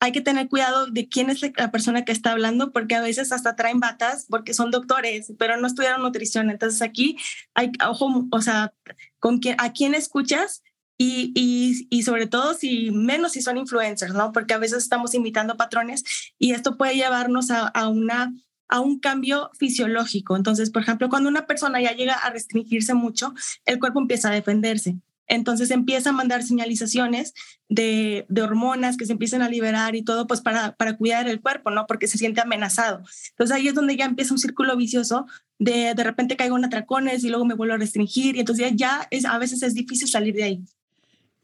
hay 0.00 0.12
que 0.12 0.22
tener 0.22 0.48
cuidado 0.48 0.86
de 0.86 1.08
quién 1.08 1.28
es 1.28 1.42
la 1.56 1.70
persona 1.70 2.04
que 2.04 2.12
está 2.12 2.32
hablando, 2.32 2.72
porque 2.72 2.94
a 2.94 3.02
veces 3.02 3.32
hasta 3.32 3.54
traen 3.54 3.80
batas 3.80 4.26
porque 4.28 4.54
son 4.54 4.70
doctores, 4.70 5.32
pero 5.38 5.58
no 5.58 5.66
estudiaron 5.66 6.02
nutrición. 6.02 6.50
Entonces 6.50 6.80
aquí 6.80 7.18
hay, 7.54 7.70
ojo, 7.86 8.26
o 8.30 8.40
sea, 8.40 8.72
con 9.18 9.38
quién, 9.38 9.56
a 9.58 9.72
quién 9.72 9.94
escuchas 9.94 10.62
y, 10.96 11.32
y, 11.34 11.86
y, 11.90 12.02
sobre 12.02 12.26
todo 12.26 12.54
si 12.54 12.90
menos 12.90 13.32
si 13.32 13.42
son 13.42 13.58
influencers, 13.58 14.14
¿no? 14.14 14.32
Porque 14.32 14.54
a 14.54 14.58
veces 14.58 14.82
estamos 14.82 15.14
imitando 15.14 15.56
patrones 15.56 16.04
y 16.38 16.52
esto 16.52 16.76
puede 16.76 16.96
llevarnos 16.96 17.50
a, 17.50 17.68
a 17.68 17.88
una 17.88 18.32
a 18.70 18.80
un 18.80 19.00
cambio 19.00 19.50
fisiológico. 19.58 20.36
Entonces, 20.36 20.70
por 20.70 20.82
ejemplo, 20.82 21.08
cuando 21.08 21.28
una 21.28 21.46
persona 21.46 21.80
ya 21.82 21.92
llega 21.92 22.14
a 22.14 22.30
restringirse 22.30 22.94
mucho, 22.94 23.34
el 23.66 23.80
cuerpo 23.80 24.00
empieza 24.00 24.30
a 24.30 24.34
defenderse. 24.34 24.96
Entonces 25.30 25.70
empieza 25.70 26.10
a 26.10 26.12
mandar 26.12 26.42
señalizaciones 26.42 27.34
de, 27.68 28.26
hormonas 28.42 28.96
que 28.96 29.06
se 29.06 29.12
empiezan 29.12 29.42
a 29.42 29.48
liberar 29.48 29.94
y 29.94 30.02
todo, 30.02 30.26
pues 30.26 30.40
para, 30.40 30.74
para 30.74 30.96
cuidar 30.96 31.28
el 31.28 31.40
cuerpo, 31.40 31.70
¿no? 31.70 31.86
Porque 31.86 32.08
se 32.08 32.18
siente 32.18 32.40
amenazado. 32.40 33.04
Entonces 33.30 33.56
ahí 33.56 33.68
es 33.68 33.74
donde 33.74 33.96
ya 33.96 34.06
empieza 34.06 34.34
un 34.34 34.40
círculo 34.40 34.76
vicioso 34.76 35.26
de 35.58 35.94
de 35.94 36.04
repente 36.04 36.36
caigo 36.36 36.58
en 36.58 36.64
atracones 36.64 37.22
y 37.22 37.28
luego 37.28 37.44
me 37.44 37.54
vuelvo 37.54 37.74
a 37.74 37.78
restringir 37.78 38.34
y 38.34 38.40
entonces 38.40 38.72
ya, 38.74 39.06
es, 39.10 39.24
a 39.24 39.38
veces 39.38 39.62
es 39.62 39.74
difícil 39.74 40.08
salir 40.08 40.34
de 40.34 40.42
ahí. 40.42 40.64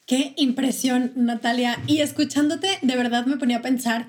Qué 0.04 0.34
impresión, 0.36 1.12
Natalia. 1.14 1.80
Y 1.86 2.00
escuchándote, 2.00 2.68
de 2.82 2.96
verdad 2.96 3.26
me 3.26 3.36
ponía 3.36 3.58
a 3.58 3.62
pensar, 3.62 4.08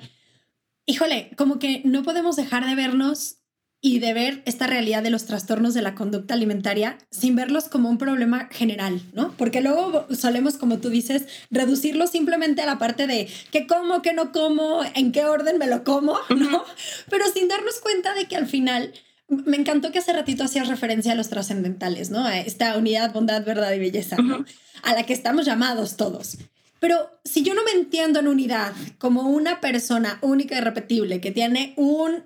híjole, 0.88 1.32
como 1.38 1.60
que 1.60 1.84
no 1.86 2.02
podemos 2.02 2.36
dejar 2.36 2.66
de 2.66 2.74
vernos 2.74 3.38
y 3.80 4.00
de 4.00 4.14
ver 4.14 4.42
esta 4.46 4.66
realidad 4.66 5.04
de 5.04 5.12
los 5.12 5.26
trastornos 5.26 5.74
de 5.74 5.82
la 5.82 5.94
conducta 5.94 6.34
alimentaria 6.34 6.98
sin 7.12 7.36
verlos 7.36 7.66
como 7.66 7.90
un 7.90 7.98
problema 7.98 8.50
general, 8.52 9.02
¿no? 9.14 9.34
Porque 9.38 9.62
luego 9.62 10.08
solemos, 10.16 10.58
como 10.58 10.80
tú 10.80 10.90
dices, 10.90 11.26
reducirlo 11.52 12.08
simplemente 12.08 12.62
a 12.62 12.66
la 12.66 12.80
parte 12.80 13.06
de 13.06 13.30
qué 13.52 13.68
como, 13.68 14.02
qué 14.02 14.14
no 14.14 14.32
como, 14.32 14.82
en 14.96 15.12
qué 15.12 15.26
orden 15.26 15.60
me 15.60 15.68
lo 15.68 15.84
como, 15.84 16.18
¿no? 16.36 16.64
Pero 17.10 17.26
sin 17.32 17.48
darnos 17.48 17.80
cuenta 17.80 18.16
de 18.16 18.26
que 18.26 18.36
al 18.36 18.48
final 18.48 18.94
me 19.28 19.58
encantó 19.58 19.92
que 19.92 20.00
hace 20.00 20.14
ratito 20.14 20.44
hacías 20.44 20.68
referencia 20.68 21.12
a 21.12 21.16
los 21.16 21.30
trascendentales, 21.30 22.10
¿no? 22.10 22.26
A 22.26 22.40
esta 22.40 22.78
unidad, 22.78 23.14
bondad, 23.14 23.46
verdad 23.46 23.74
y 23.74 23.80
belleza, 23.80 24.18
¿no? 24.18 24.44
A 24.84 24.94
la 24.94 25.04
que 25.04 25.14
estamos 25.14 25.46
llamados 25.46 25.98
todos. 25.98 26.38
Pero 26.80 27.20
si 27.24 27.44
yo 27.44 27.54
no 27.54 27.64
me 27.64 27.72
entiendo 27.72 28.20
en 28.20 28.28
unidad 28.28 28.74
como 28.98 29.24
una 29.30 29.60
persona 29.60 30.20
única 30.22 30.58
y 30.58 30.62
repetible 30.62 31.20
que 31.22 31.32
tiene 31.32 31.74
un 31.76 32.24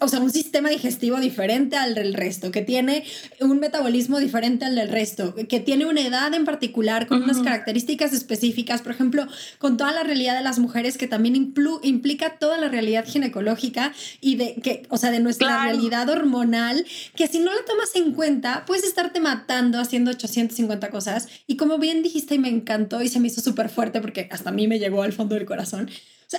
o 0.00 0.06
sea, 0.06 0.20
un 0.20 0.30
sistema 0.30 0.68
digestivo 0.68 1.18
diferente 1.18 1.76
al 1.76 1.94
del 1.96 2.14
resto, 2.14 2.52
que 2.52 2.62
tiene 2.62 3.04
un 3.40 3.58
metabolismo 3.58 4.20
diferente 4.20 4.64
al 4.64 4.76
del 4.76 4.88
resto, 4.88 5.34
que 5.48 5.58
tiene 5.58 5.84
una 5.84 6.00
edad 6.00 6.32
en 6.32 6.44
particular 6.44 7.08
con 7.08 7.24
unas 7.24 7.40
características 7.40 8.12
específicas, 8.12 8.82
por 8.82 8.92
ejemplo, 8.92 9.26
con 9.58 9.76
toda 9.76 9.92
la 9.92 10.04
realidad 10.04 10.36
de 10.36 10.44
las 10.44 10.60
mujeres 10.60 10.96
que 10.96 11.08
también 11.08 11.52
implica 11.82 12.38
toda 12.38 12.56
la 12.56 12.68
realidad 12.68 13.04
ginecológica 13.04 13.92
y 14.20 14.36
de 14.36 14.54
que, 14.62 14.86
o 14.90 14.96
sea, 14.96 15.10
de 15.10 15.18
nuestra 15.18 15.64
realidad 15.64 16.08
hormonal, 16.08 16.86
que 17.16 17.26
si 17.26 17.40
no 17.40 17.52
la 17.52 17.64
tomas 17.66 17.96
en 17.96 18.12
cuenta, 18.12 18.64
puedes 18.66 18.84
estarte 18.84 19.18
matando 19.18 19.80
haciendo 19.80 20.12
850 20.12 20.90
cosas. 20.90 21.28
Y 21.48 21.56
como 21.56 21.78
bien 21.78 22.04
dijiste 22.04 22.36
y 22.36 22.38
me 22.38 22.48
encantó 22.48 23.02
y 23.02 23.08
se 23.08 23.18
me 23.18 23.26
hizo 23.26 23.40
súper 23.40 23.68
fuerte 23.68 24.00
porque 24.00 24.28
hasta 24.30 24.50
a 24.50 24.52
mí 24.52 24.68
me 24.68 24.78
llegó 24.78 25.02
al 25.02 25.12
fondo 25.12 25.34
del 25.34 25.46
corazón 25.46 25.90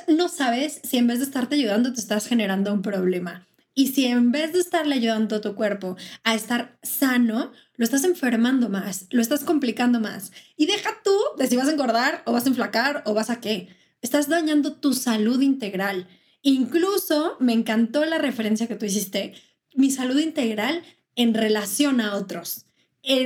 no 0.07 0.29
sabes 0.29 0.81
si 0.83 0.97
en 0.97 1.07
vez 1.07 1.19
de 1.19 1.25
estarte 1.25 1.55
ayudando 1.55 1.93
te 1.93 1.99
estás 1.99 2.27
generando 2.27 2.73
un 2.73 2.81
problema. 2.81 3.47
Y 3.77 3.87
si 3.87 4.05
en 4.05 4.31
vez 4.31 4.53
de 4.53 4.59
estarle 4.59 4.95
ayudando 4.95 5.35
a 5.35 5.41
tu 5.41 5.53
cuerpo 5.53 5.97
a 6.23 6.33
estar 6.33 6.79
sano, 6.81 7.51
lo 7.75 7.83
estás 7.83 8.05
enfermando 8.05 8.69
más, 8.69 9.07
lo 9.11 9.21
estás 9.21 9.43
complicando 9.43 9.99
más. 9.99 10.31
Y 10.55 10.65
deja 10.65 10.91
tú 11.03 11.17
de 11.37 11.47
si 11.47 11.57
vas 11.57 11.67
a 11.67 11.71
engordar 11.71 12.23
o 12.25 12.31
vas 12.31 12.45
a 12.45 12.49
enflacar 12.49 13.03
o 13.05 13.13
vas 13.13 13.29
a 13.29 13.41
qué. 13.41 13.67
Estás 14.01 14.29
dañando 14.29 14.73
tu 14.73 14.93
salud 14.93 15.41
integral. 15.41 16.07
Incluso 16.41 17.35
me 17.41 17.51
encantó 17.51 18.05
la 18.05 18.17
referencia 18.17 18.67
que 18.67 18.75
tú 18.75 18.85
hiciste, 18.85 19.33
mi 19.73 19.91
salud 19.91 20.19
integral 20.19 20.83
en 21.15 21.33
relación 21.33 21.99
a 21.99 22.15
otros. 22.15 22.65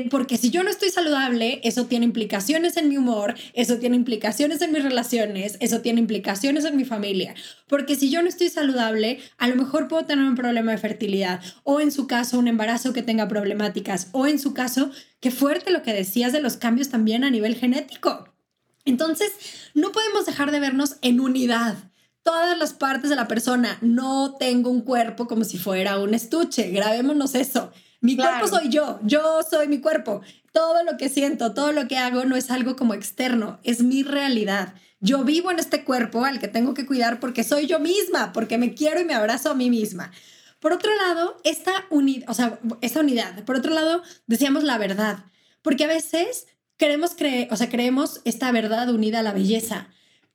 Porque 0.09 0.37
si 0.37 0.49
yo 0.49 0.63
no 0.63 0.69
estoy 0.69 0.89
saludable, 0.89 1.61
eso 1.63 1.85
tiene 1.85 2.05
implicaciones 2.05 2.75
en 2.75 2.89
mi 2.89 2.97
humor, 2.97 3.35
eso 3.53 3.77
tiene 3.77 3.95
implicaciones 3.95 4.61
en 4.61 4.73
mis 4.73 4.83
relaciones, 4.83 5.57
eso 5.61 5.79
tiene 5.81 5.99
implicaciones 5.99 6.65
en 6.65 6.75
mi 6.75 6.83
familia. 6.83 7.33
Porque 7.67 7.95
si 7.95 8.09
yo 8.09 8.21
no 8.21 8.27
estoy 8.27 8.49
saludable, 8.49 9.19
a 9.37 9.47
lo 9.47 9.55
mejor 9.55 9.87
puedo 9.87 10.05
tener 10.05 10.25
un 10.25 10.35
problema 10.35 10.71
de 10.71 10.77
fertilidad 10.77 11.39
o 11.63 11.79
en 11.79 11.91
su 11.91 12.07
caso 12.07 12.39
un 12.39 12.47
embarazo 12.49 12.91
que 12.91 13.03
tenga 13.03 13.27
problemáticas 13.27 14.09
o 14.11 14.27
en 14.27 14.39
su 14.39 14.53
caso, 14.53 14.91
qué 15.21 15.31
fuerte 15.31 15.71
lo 15.71 15.81
que 15.81 15.93
decías 15.93 16.33
de 16.33 16.41
los 16.41 16.57
cambios 16.57 16.89
también 16.89 17.23
a 17.23 17.31
nivel 17.31 17.55
genético. 17.55 18.29
Entonces, 18.83 19.31
no 19.73 19.91
podemos 19.91 20.25
dejar 20.25 20.51
de 20.51 20.59
vernos 20.59 20.97
en 21.01 21.19
unidad 21.19 21.77
todas 22.23 22.57
las 22.57 22.73
partes 22.73 23.09
de 23.09 23.15
la 23.15 23.27
persona. 23.27 23.77
No 23.81 24.35
tengo 24.37 24.69
un 24.69 24.81
cuerpo 24.81 25.27
como 25.27 25.43
si 25.43 25.57
fuera 25.57 25.99
un 25.99 26.13
estuche. 26.13 26.69
Grabémonos 26.69 27.35
eso. 27.35 27.71
Mi 28.01 28.15
cuerpo 28.15 28.47
soy 28.47 28.69
yo, 28.69 28.99
yo 29.03 29.41
soy 29.49 29.67
mi 29.67 29.79
cuerpo. 29.79 30.21
Todo 30.53 30.83
lo 30.83 30.97
que 30.97 31.09
siento, 31.09 31.53
todo 31.53 31.71
lo 31.71 31.87
que 31.87 31.97
hago 31.97 32.25
no 32.25 32.35
es 32.35 32.49
algo 32.49 32.75
como 32.75 32.93
externo, 32.93 33.59
es 33.63 33.83
mi 33.83 34.03
realidad. 34.03 34.73
Yo 35.01 35.23
vivo 35.23 35.51
en 35.51 35.59
este 35.59 35.83
cuerpo 35.83 36.25
al 36.25 36.39
que 36.39 36.47
tengo 36.47 36.73
que 36.73 36.85
cuidar 36.85 37.19
porque 37.19 37.43
soy 37.43 37.67
yo 37.67 37.79
misma, 37.79 38.31
porque 38.33 38.57
me 38.57 38.73
quiero 38.73 38.99
y 38.99 39.05
me 39.05 39.13
abrazo 39.13 39.51
a 39.51 39.55
mí 39.55 39.69
misma. 39.69 40.11
Por 40.59 40.73
otro 40.73 40.91
lado, 40.95 41.37
esta 41.43 41.85
unidad, 41.89 42.29
o 42.29 42.33
sea, 42.33 42.59
esta 42.81 42.99
unidad. 42.99 43.43
Por 43.45 43.55
otro 43.55 43.73
lado, 43.73 44.01
decíamos 44.27 44.63
la 44.63 44.77
verdad, 44.77 45.25
porque 45.61 45.85
a 45.85 45.87
veces 45.87 46.47
queremos 46.77 47.11
creer, 47.15 47.47
o 47.51 47.55
sea, 47.55 47.69
creemos 47.69 48.21
esta 48.25 48.51
verdad 48.51 48.89
unida 48.89 49.19
a 49.19 49.23
la 49.23 49.31
belleza, 49.31 49.87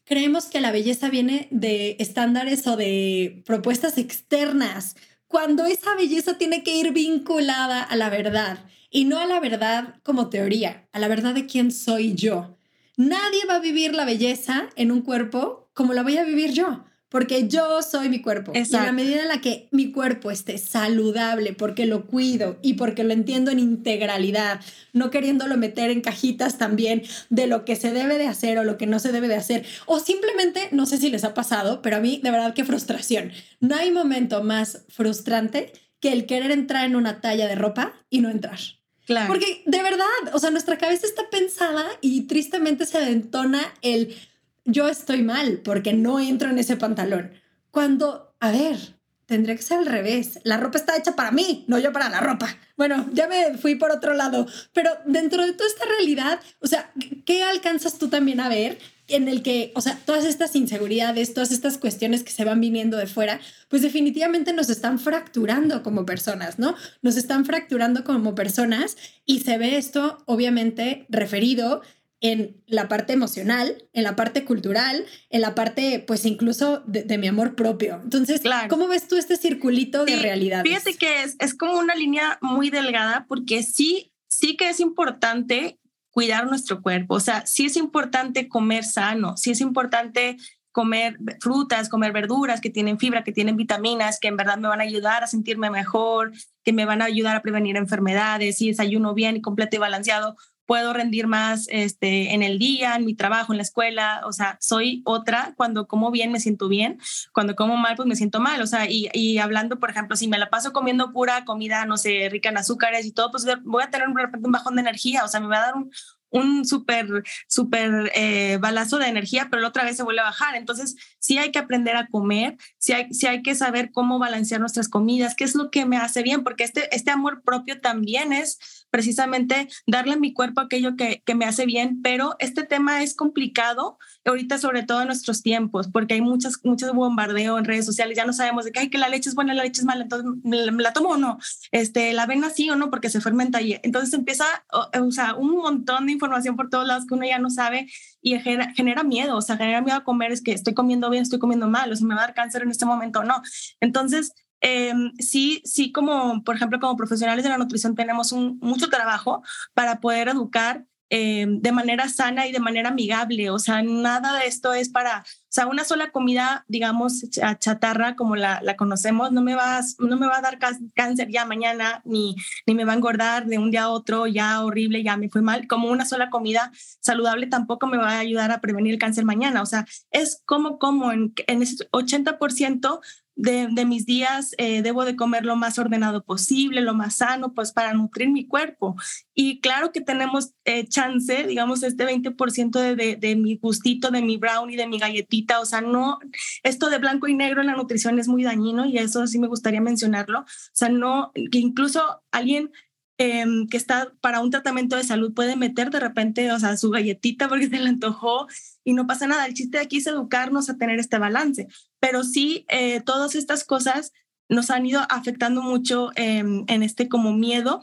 creemos 0.05 0.47
que 0.47 0.61
la 0.61 0.73
belleza 0.73 1.11
viene 1.11 1.49
de 1.51 1.97
estándares 1.99 2.67
o 2.67 2.77
de 2.77 3.43
propuestas 3.47 3.99
externas, 3.99 4.97
cuando 5.29 5.65
esa 5.67 5.95
belleza 5.95 6.39
tiene 6.39 6.63
que 6.63 6.77
ir 6.77 6.93
vinculada 6.93 7.83
a 7.83 7.97
la 7.97 8.11
verdad 8.11 8.59
y 8.91 9.05
no 9.05 9.19
a 9.19 9.27
la 9.27 9.41
verdad 9.41 9.97
como 10.03 10.31
teoría, 10.31 10.89
a 10.93 10.99
la 10.99 11.09
verdad 11.09 11.35
de 11.35 11.47
quién 11.47 11.73
soy 11.73 12.15
yo. 12.15 12.57
Nadie 12.97 13.45
va 13.49 13.57
a 13.57 13.61
vivir 13.61 13.95
la 13.95 14.05
belleza 14.05 14.69
en 14.77 14.93
un 14.93 15.03
cuerpo 15.03 15.69
como 15.75 15.93
la 15.93 16.03
voy 16.03 16.17
a 16.17 16.25
vivir 16.25 16.53
yo 16.53 16.85
porque 17.15 17.47
yo 17.47 17.81
soy 17.81 18.09
mi 18.09 18.21
cuerpo. 18.21 18.51
Y 18.57 18.59
en 18.59 18.73
la 18.73 18.91
medida 18.91 19.23
en 19.23 19.29
la 19.29 19.41
que 19.41 19.69
mi 19.71 19.93
cuerpo 19.93 20.33
esté 20.33 20.59
saludable, 20.59 21.53
porque 21.53 21.87
lo 21.87 22.07
cuido 22.07 22.59
y 22.61 22.75
porque 22.75 23.05
lo 23.05 23.13
entiendo 23.13 23.53
en 23.53 23.61
integralidad, 23.61 24.61
no 24.93 25.13
queriéndolo 25.13 25.57
meter 25.57 25.91
en 25.91 26.01
cajitas 26.01 26.59
también 26.59 27.05
de 27.31 27.47
lo 27.47 27.65
que 27.65 27.77
se 27.77 27.93
debe 27.93 28.19
de 28.19 28.27
hacer 28.27 28.59
o 28.59 28.65
lo 28.65 28.79
que 28.79 28.89
no 28.89 28.99
se 28.99 29.13
debe 29.13 29.29
de 29.29 29.37
hacer, 29.37 29.65
o 29.87 30.01
simplemente, 30.01 30.71
no 30.73 30.87
sé 30.87 30.99
si 30.99 31.09
les 31.09 31.23
ha 31.23 31.35
pasado, 31.35 31.83
pero 31.83 31.99
a 31.99 32.01
mí 32.01 32.19
de 32.21 32.33
verdad 32.33 32.53
qué 32.53 32.65
frustración. 32.65 33.31
No 33.61 33.77
hay 33.77 33.93
momento 33.93 34.43
más 34.43 34.83
frustrante 34.89 35.73
que 36.01 36.13
el 36.13 36.27
querer 36.27 36.51
entrar 36.51 36.85
en 36.85 36.97
una 36.97 37.21
talla 37.21 37.47
de 37.47 37.55
ropa 37.55 37.93
y 38.11 38.23
no 38.23 38.29
entrar. 38.29 38.59
Claro. 39.07 39.29
Porque 39.29 39.63
de 39.67 39.83
verdad, 39.85 40.07
o 40.33 40.41
sea, 40.41 40.51
nuestra 40.51 40.79
cabeza 40.79 41.07
está 41.07 41.31
pensada 41.31 41.87
y 42.01 42.23
tristemente 42.23 42.87
se 42.87 43.09
entona 43.09 43.73
el 43.83 44.17
yo 44.65 44.89
estoy 44.89 45.23
mal 45.23 45.61
porque 45.65 45.93
no 45.93 46.21
entro 46.21 46.51
en 46.51 46.59
ese 46.59 46.77
pantalón. 46.77 47.33
Cuando, 47.71 48.35
a 48.41 48.53
ver, 48.53 48.79
tendría 49.27 49.57
que 49.57 49.63
ser 49.63 49.79
al 49.79 49.87
revés. 49.87 50.39
La 50.45 50.57
ropa 50.57 50.79
está 50.79 50.97
hecha 50.97 51.17
para 51.17 51.31
mí, 51.31 51.65
no 51.69 51.79
yo 51.79 51.93
para 51.93 52.09
la 52.09 52.21
ropa. 52.21 52.57
Bueno, 52.77 53.09
ya 53.13 53.29
me 53.29 53.57
fui 53.57 53.77
por 53.77 53.91
otro 53.91 54.15
lado, 54.15 54.47
pero 54.73 54.91
dentro 55.07 55.45
de 55.45 55.53
toda 55.53 55.69
esta 55.69 55.85
realidad, 55.85 56.41
o 56.61 56.67
sea, 56.67 56.93
¿qué 57.25 57.43
alcanzas 57.43 57.99
tú 57.99 58.09
también 58.09 58.41
a 58.41 58.49
ver 58.49 58.79
en 59.07 59.29
el 59.29 59.43
que, 59.43 59.71
o 59.75 59.81
sea, 59.81 59.99
todas 60.07 60.25
estas 60.25 60.57
inseguridades, 60.57 61.35
todas 61.35 61.53
estas 61.53 61.77
cuestiones 61.79 62.23
que 62.23 62.33
se 62.33 62.45
van 62.45 62.61
viniendo 62.61 62.97
de 62.97 63.07
fuera, 63.07 63.39
pues 63.69 63.83
definitivamente 63.83 64.53
nos 64.53 64.71
están 64.71 64.99
fracturando 64.99 65.83
como 65.83 66.07
personas, 66.07 66.59
¿no? 66.59 66.75
Nos 67.03 67.17
están 67.17 67.45
fracturando 67.45 68.03
como 68.03 68.35
personas 68.35 68.97
y 69.27 69.41
se 69.41 69.59
ve 69.59 69.77
esto 69.77 70.23
obviamente 70.27 71.05
referido 71.11 71.83
en 72.25 72.57
la 72.67 72.89
parte 72.89 73.13
emocional, 73.13 73.87
en 73.93 74.03
la 74.03 74.17
parte 74.17 74.47
cultural, 74.47 75.05
en 75.29 75.43
la 75.43 75.55
parte, 75.55 76.03
pues 76.07 76.25
incluso 76.25 76.83
de, 76.87 77.19
mi 77.19 77.29
amor 77.29 77.55
propio. 77.55 78.01
Entonces, 78.03 78.41
¿cómo 78.71 78.89
ves 78.89 79.07
tú 79.07 79.17
este 79.17 79.37
circulito 79.37 80.07
de 80.07 80.17
realidad? 80.17 80.63
Fíjate 80.65 80.95
que 80.95 81.23
es, 81.23 81.37
es 81.39 81.55
como 81.55 81.79
una 81.79 81.95
línea 81.95 82.39
muy 82.41 82.71
delgada 82.71 83.27
porque 83.29 83.63
sí, 83.63 84.15
sí 84.27 84.57
que 84.57 84.71
es 84.71 84.81
importante 84.81 85.79
cuidar 86.09 86.47
nuestro 86.47 86.81
cuerpo, 86.81 87.17
o 87.17 87.21
sea, 87.21 87.45
sí 87.45 87.67
es 87.67 87.77
importante 87.77 88.49
comer 88.49 88.85
sano, 88.85 89.37
sí 89.37 89.51
es 89.51 89.61
importante 89.61 90.39
comer 90.73 91.19
frutas, 91.41 91.91
comer 91.91 92.13
verduras 92.13 92.63
que 92.63 92.71
tienen 92.71 92.99
fibra, 92.99 93.23
que 93.23 93.33
tienen 93.33 93.57
vitaminas, 93.57 94.19
que 94.19 94.29
en 94.29 94.39
verdad 94.39 94.57
me 94.57 94.69
van 94.69 94.81
a 94.81 94.85
ayudar 94.85 95.23
a 95.23 95.27
sentirme 95.27 95.69
mejor, 95.69 96.33
que 96.65 96.73
me 96.73 96.87
van 96.87 97.03
a 97.03 97.05
ayudar 97.05 97.37
a 97.37 97.43
prevenir 97.43 97.77
enfermedades, 97.77 98.57
si 98.57 98.69
desayuno 98.69 99.13
bien 99.13 99.37
y 99.37 99.43
completo 99.43 99.77
y 99.77 99.79
balanceado, 99.79 100.37
puedo 100.67 100.93
rendir 100.93 101.27
más 101.27 101.67
este, 101.71 102.35
en 102.35 102.43
el 102.43 102.59
día, 102.59 102.97
en 102.97 103.05
mi 103.05 103.15
trabajo, 103.15 103.53
en 103.53 103.59
la 103.59 103.63
escuela, 103.63 104.23
o 104.25 104.33
sea, 104.33 104.57
soy 104.61 105.03
otra, 105.05 105.55
cuando 105.57 105.87
como 105.87 106.11
bien 106.11 106.33
me 106.33 106.41
siento 106.41 106.69
bien, 106.69 106.99
cuando 107.33 107.55
como 107.55 107.77
mal 107.77 107.97
pues 107.97 108.09
me 108.09 108.17
siento 108.17 108.41
mal, 108.41 108.61
o 108.63 108.67
sea, 108.67 108.89
y, 108.89 109.09
y 109.13 109.39
hablando, 109.39 109.79
por 109.79 109.91
ejemplo, 109.91 110.17
si 110.17 110.29
me 110.29 110.39
la 110.39 110.51
paso 110.51 110.73
comiendo 110.73 111.13
pura 111.13 111.45
comida, 111.45 111.85
no 111.85 111.97
sé, 111.97 112.29
rica 112.31 112.49
en 112.49 112.59
azúcares 112.59 113.07
y 113.07 113.13
todo, 113.13 113.31
pues 113.31 113.47
voy 113.63 113.83
a 113.83 113.91
tener 113.91 114.09
un 114.09 114.53
bajón 114.53 114.77
de 114.77 114.83
energía, 114.83 115.25
o 115.25 115.29
sea, 115.29 115.41
me 115.41 115.49
va 115.49 115.57
a 115.57 115.67
dar 115.67 115.75
un, 115.75 115.91
un 116.35 116.65
súper, 116.65 117.23
súper 117.47 118.11
eh, 118.15 118.59
balazo 118.61 118.99
de 118.99 119.07
energía, 119.07 119.49
pero 119.51 119.63
la 119.63 119.69
otra 119.69 119.85
vez 119.85 119.97
se 119.97 120.03
vuelve 120.03 120.21
a 120.21 120.25
bajar. 120.25 120.57
Entonces, 120.57 120.97
sí 121.21 121.39
hay 121.39 121.53
que 121.53 121.61
aprender 121.61 121.97
a 121.97 122.09
comer, 122.09 122.57
sí 122.77 122.93
hay, 122.93 123.13
sí 123.15 123.27
hay 123.27 123.43
que 123.43 123.55
saber 123.55 123.93
cómo 123.93 124.19
balancear 124.19 124.61
nuestras 124.61 124.89
comidas, 124.89 125.37
qué 125.37 125.45
es 125.45 125.55
lo 125.55 125.71
que 125.71 125.87
me 125.87 125.97
hace 125.97 126.23
bien, 126.23 126.43
porque 126.43 126.65
este, 126.65 126.95
este 126.95 127.13
amor 127.13 127.43
propio 127.43 127.81
también 127.81 128.33
es 128.33 128.87
precisamente 128.91 129.69
darle 129.87 130.15
a 130.15 130.19
mi 130.19 130.33
cuerpo 130.33 130.61
aquello 130.61 130.97
que, 130.97 131.23
que 131.25 131.35
me 131.35 131.45
hace 131.45 131.67
bien, 131.67 132.03
pero 132.03 132.37
este 132.41 132.65
tema 132.65 133.03
es 133.03 133.15
complicado 133.15 133.99
ahorita, 134.25 134.59
sobre 134.59 134.83
todo 134.83 135.01
en 135.01 135.09
nuestros 135.09 135.43
tiempos, 135.43 135.89
porque 135.89 136.15
hay 136.15 136.21
muchas, 136.21 136.61
muchos 136.65 136.93
bombardeo 136.93 137.59
en 137.59 137.65
redes 137.65 137.87
sociales, 137.87 138.17
ya 138.17 138.25
no 138.25 138.33
sabemos 138.33 138.65
de 138.65 138.73
que, 138.73 138.91
que 138.91 138.99
la 138.99 139.09
leche 139.09 139.29
es 139.29 139.35
buena, 139.35 139.55
la 139.55 139.65
leche 139.65 139.81
es 139.81 139.85
mala, 139.85 140.03
entonces 140.03 140.31
me, 140.43 140.83
la 140.83 140.93
tomo 140.93 141.11
o 141.11 141.17
no, 141.17 141.39
este, 141.73 142.13
la 142.13 142.23
avena 142.25 142.51
sí 142.51 142.71
o 142.71 142.77
no, 142.77 142.91
porque 142.91 143.11
se 143.11 143.21
fermenta 143.21 143.61
y 143.61 143.79
entonces 143.83 144.15
empieza, 144.15 144.45
o, 144.73 145.11
sea, 145.11 145.35
un 145.35 145.57
montón 145.57 146.07
de 146.07 146.13
información 146.13 146.24
información 146.25 146.57
por 146.57 146.71
todos 146.71 146.87
lados 146.87 147.07
que 147.07 147.15
uno 147.15 147.27
ya 147.27 147.39
no 147.39 147.51
sabe 147.51 147.87
y 148.21 148.39
genera, 148.39 149.05
miedo, 149.05 149.37
o 149.37 149.43
sea, 149.43 149.57
genera 149.57 149.83
miedo 149.83 149.99
a 149.99 150.05
comer, 150.05 150.33
es 150.33 150.43
que 150.43 150.53
estoy 150.53 150.75
comiendo 150.75 151.11
bien, 151.11 151.23
estoy 151.23 151.39
comiendo 151.39 151.69
mal, 151.69 151.93
o 151.93 151.97
si 151.97 152.05
me 152.05 152.15
va 152.15 152.23
a 152.23 152.27
dar 152.27 152.35
cáncer 152.35 152.63
en 152.63 152.71
este 152.71 152.87
momento 152.87 153.21
o 153.21 153.25
no. 153.25 153.43
Entonces, 153.81 154.33
em, 154.61 155.13
sí, 155.19 155.63
sí, 155.65 155.93
como 155.93 156.43
por 156.43 156.57
ejemplo, 156.57 156.81
como 156.81 156.97
profesionales 156.97 157.45
de 157.45 157.51
la 157.51 157.59
nutrición 157.59 157.95
tenemos 157.95 158.33
un, 158.33 158.59
mucho 158.61 158.89
trabajo 158.89 159.43
para 159.75 160.01
poder 160.01 160.29
educar 160.29 160.87
eh, 161.17 161.47
de 161.49 161.71
manera 161.71 162.09
sana 162.09 162.49
y 162.49 162.51
de 162.51 162.59
manera 162.59 162.89
amigable. 162.89 163.49
O 163.51 163.61
sea, 163.61 163.85
nada 163.85 164.37
de 164.37 164.49
esto 164.49 164.75
es 164.75 164.89
para, 164.89 165.21
o 165.21 165.47
sea, 165.49 165.69
una 165.69 165.85
sola 165.85 166.11
comida, 166.11 166.65
digamos, 166.67 167.25
chatarra 167.61 168.17
como 168.17 168.35
la, 168.35 168.61
conocemos, 168.77 169.31
no 169.31 169.41
me, 169.41 169.55
va, 169.55 169.81
no 170.01 170.17
me 170.17 170.27
va 170.27 170.39
a 170.39 170.41
dar 170.41 170.59
cáncer 170.93 171.29
ya 171.31 171.45
mañana, 171.45 172.03
ni, 172.05 172.35
ni 172.67 172.75
me 172.75 172.85
va 172.85 172.95
a 172.95 172.97
engordar 172.97 173.47
de 173.47 173.59
un 173.59 173.71
día 173.71 173.85
a 173.85 173.91
otro, 173.91 174.27
ya 174.27 174.65
horrible, 174.65 175.05
ya 175.05 175.17
me 175.17 175.29
fue 175.29 175.41
mal. 175.41 175.69
Como 175.69 175.89
una 175.89 176.05
sola 176.05 176.31
comida 176.31 176.73
saludable 176.99 177.47
tampoco 177.47 177.87
me 177.87 177.97
va 177.97 178.15
a 178.15 178.19
ayudar 178.19 178.51
a 178.51 178.61
prevenir 178.61 178.95
el 178.95 178.99
cáncer 178.99 179.25
mañana. 179.25 179.63
O 179.63 179.67
sea, 179.67 179.87
es 180.11 180.43
como, 180.45 180.81
como 180.81 181.13
en, 181.13 181.33
en 181.47 181.63
ese 181.63 181.89
80% 181.93 183.01
de, 183.37 183.85
mis 183.85 184.07
días 184.07 184.55
eh, 184.59 184.83
debo 184.83 185.05
de 185.05 185.17
comer 185.17 185.45
lo 185.45 185.57
más 185.57 185.79
ordenado 185.79 186.23
posible, 186.25 186.81
lo 186.81 186.95
más 186.95 187.17
sano, 187.17 187.53
pues 187.53 187.73
para 187.73 187.93
nutrir 187.93 188.31
mi 188.31 188.47
cuerpo. 188.47 188.97
Y 189.35 189.61
claro 189.61 189.93
que 189.93 190.01
tenemos 190.01 190.55
eh, 190.65 190.87
chance, 190.87 191.45
digamos, 191.47 191.83
este 191.83 192.07
20% 192.07 192.71
de, 192.81 192.97
de, 192.97 193.17
de, 193.17 193.37
mi 193.37 193.57
gustito, 193.57 194.11
de 194.11 194.23
mi 194.23 194.37
brownie, 194.37 194.77
de 194.77 194.87
mi 194.87 194.99
galletita. 194.99 195.61
O 195.61 195.67
sea, 195.67 195.81
no, 195.81 196.19
esto 196.63 196.91
de 196.91 196.99
blanco 196.99 197.27
y 197.29 197.35
negro 197.35 197.61
en 197.61 197.67
la 197.69 197.77
nutrición 197.77 198.19
es 198.19 198.29
muy 198.29 198.45
dañino 198.45 198.87
y 198.87 198.99
eso 198.99 199.27
sí 199.27 199.39
me 199.39 199.49
gustaría 199.49 199.81
mencionarlo. 199.81 200.41
O 200.41 200.47
sea, 200.73 200.89
no, 200.89 201.33
que 201.35 201.59
incluso 201.59 202.23
alguien 202.31 202.71
Em, 203.17 203.69
que 203.69 203.77
está 203.77 204.13
para 204.21 204.41
un 204.41 204.51
tratamiento 204.51 204.97
de 204.97 205.05
salud 205.05 205.33
puede 205.33 205.55
meter 205.55 205.91
de 205.91 206.01
repente, 206.01 206.51
o 206.51 206.59
sea, 206.59 206.77
su 206.77 206.91
galletita 206.91 207.49
porque 207.49 207.69
se 207.71 207.79
le 207.79 207.89
antojó 207.89 208.49
y 208.83 208.93
no 208.93 209.07
pasa 209.07 209.27
nada. 209.27 209.47
El 209.47 209.55
chiste 209.55 209.79
de 209.79 209.85
aquí 209.85 209.99
es 209.99 210.07
educarnos 210.07 210.69
a 210.69 210.77
tener 210.77 210.99
este 210.99 211.19
balance, 211.19 211.69
pero 212.01 212.25
sí, 212.25 212.67
eh, 212.69 213.01
todas 213.01 213.37
estas 213.37 213.65
cosas 213.65 214.13
nos 214.49 214.71
han 214.71 214.85
ido 214.85 215.01
afectando 215.09 215.63
mucho 215.63 216.11
en 216.17 216.83
este 216.83 217.09
como 217.09 217.33
miedo 217.33 217.83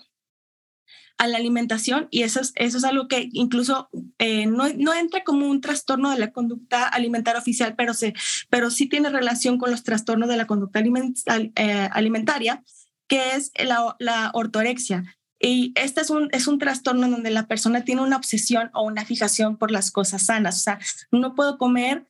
a 1.17 1.27
la 1.27 1.37
alimentación 1.37 2.07
y 2.09 2.23
eso 2.23 2.41
es, 2.41 2.51
eso 2.55 2.77
es 2.79 2.83
algo 2.83 3.07
que 3.07 3.29
incluso 3.31 3.89
eh, 4.17 4.47
no, 4.47 4.69
no, 4.77 4.93
entra 4.93 5.23
como 5.23 5.47
un 5.47 5.61
trastorno 5.61 6.09
de 6.09 6.17
la 6.17 6.31
conducta 6.31 6.87
alimentaria 6.87 7.39
oficial, 7.39 7.75
pero, 7.75 7.93
se, 7.93 8.13
pero 8.49 8.71
sí 8.71 8.87
tiene 8.87 9.09
relación 9.09 9.57
con 9.57 9.71
los 9.71 9.83
trastornos 9.83 10.29
de 10.29 10.37
la 10.37 10.47
conducta 10.47 10.81
eh, 10.81 11.89
alimentaria, 11.91 12.63
que 13.07 13.33
es 13.35 13.51
la, 13.63 13.95
la 13.99 14.31
ortorexia. 14.33 15.15
Y 15.41 15.73
este 15.75 16.01
es 16.01 16.09
un, 16.11 16.29
es 16.31 16.47
un 16.47 16.59
trastorno 16.59 17.09
donde 17.09 17.31
la 17.31 17.47
persona 17.47 17.83
tiene 17.83 18.01
una 18.01 18.17
obsesión 18.17 18.69
o 18.73 18.83
una 18.83 19.05
fijación 19.05 19.57
por 19.57 19.71
las 19.71 19.89
cosas 19.89 20.27
sanas. 20.27 20.57
O 20.57 20.59
sea, 20.59 20.79
no 21.11 21.33
puedo 21.33 21.57
comer 21.57 22.05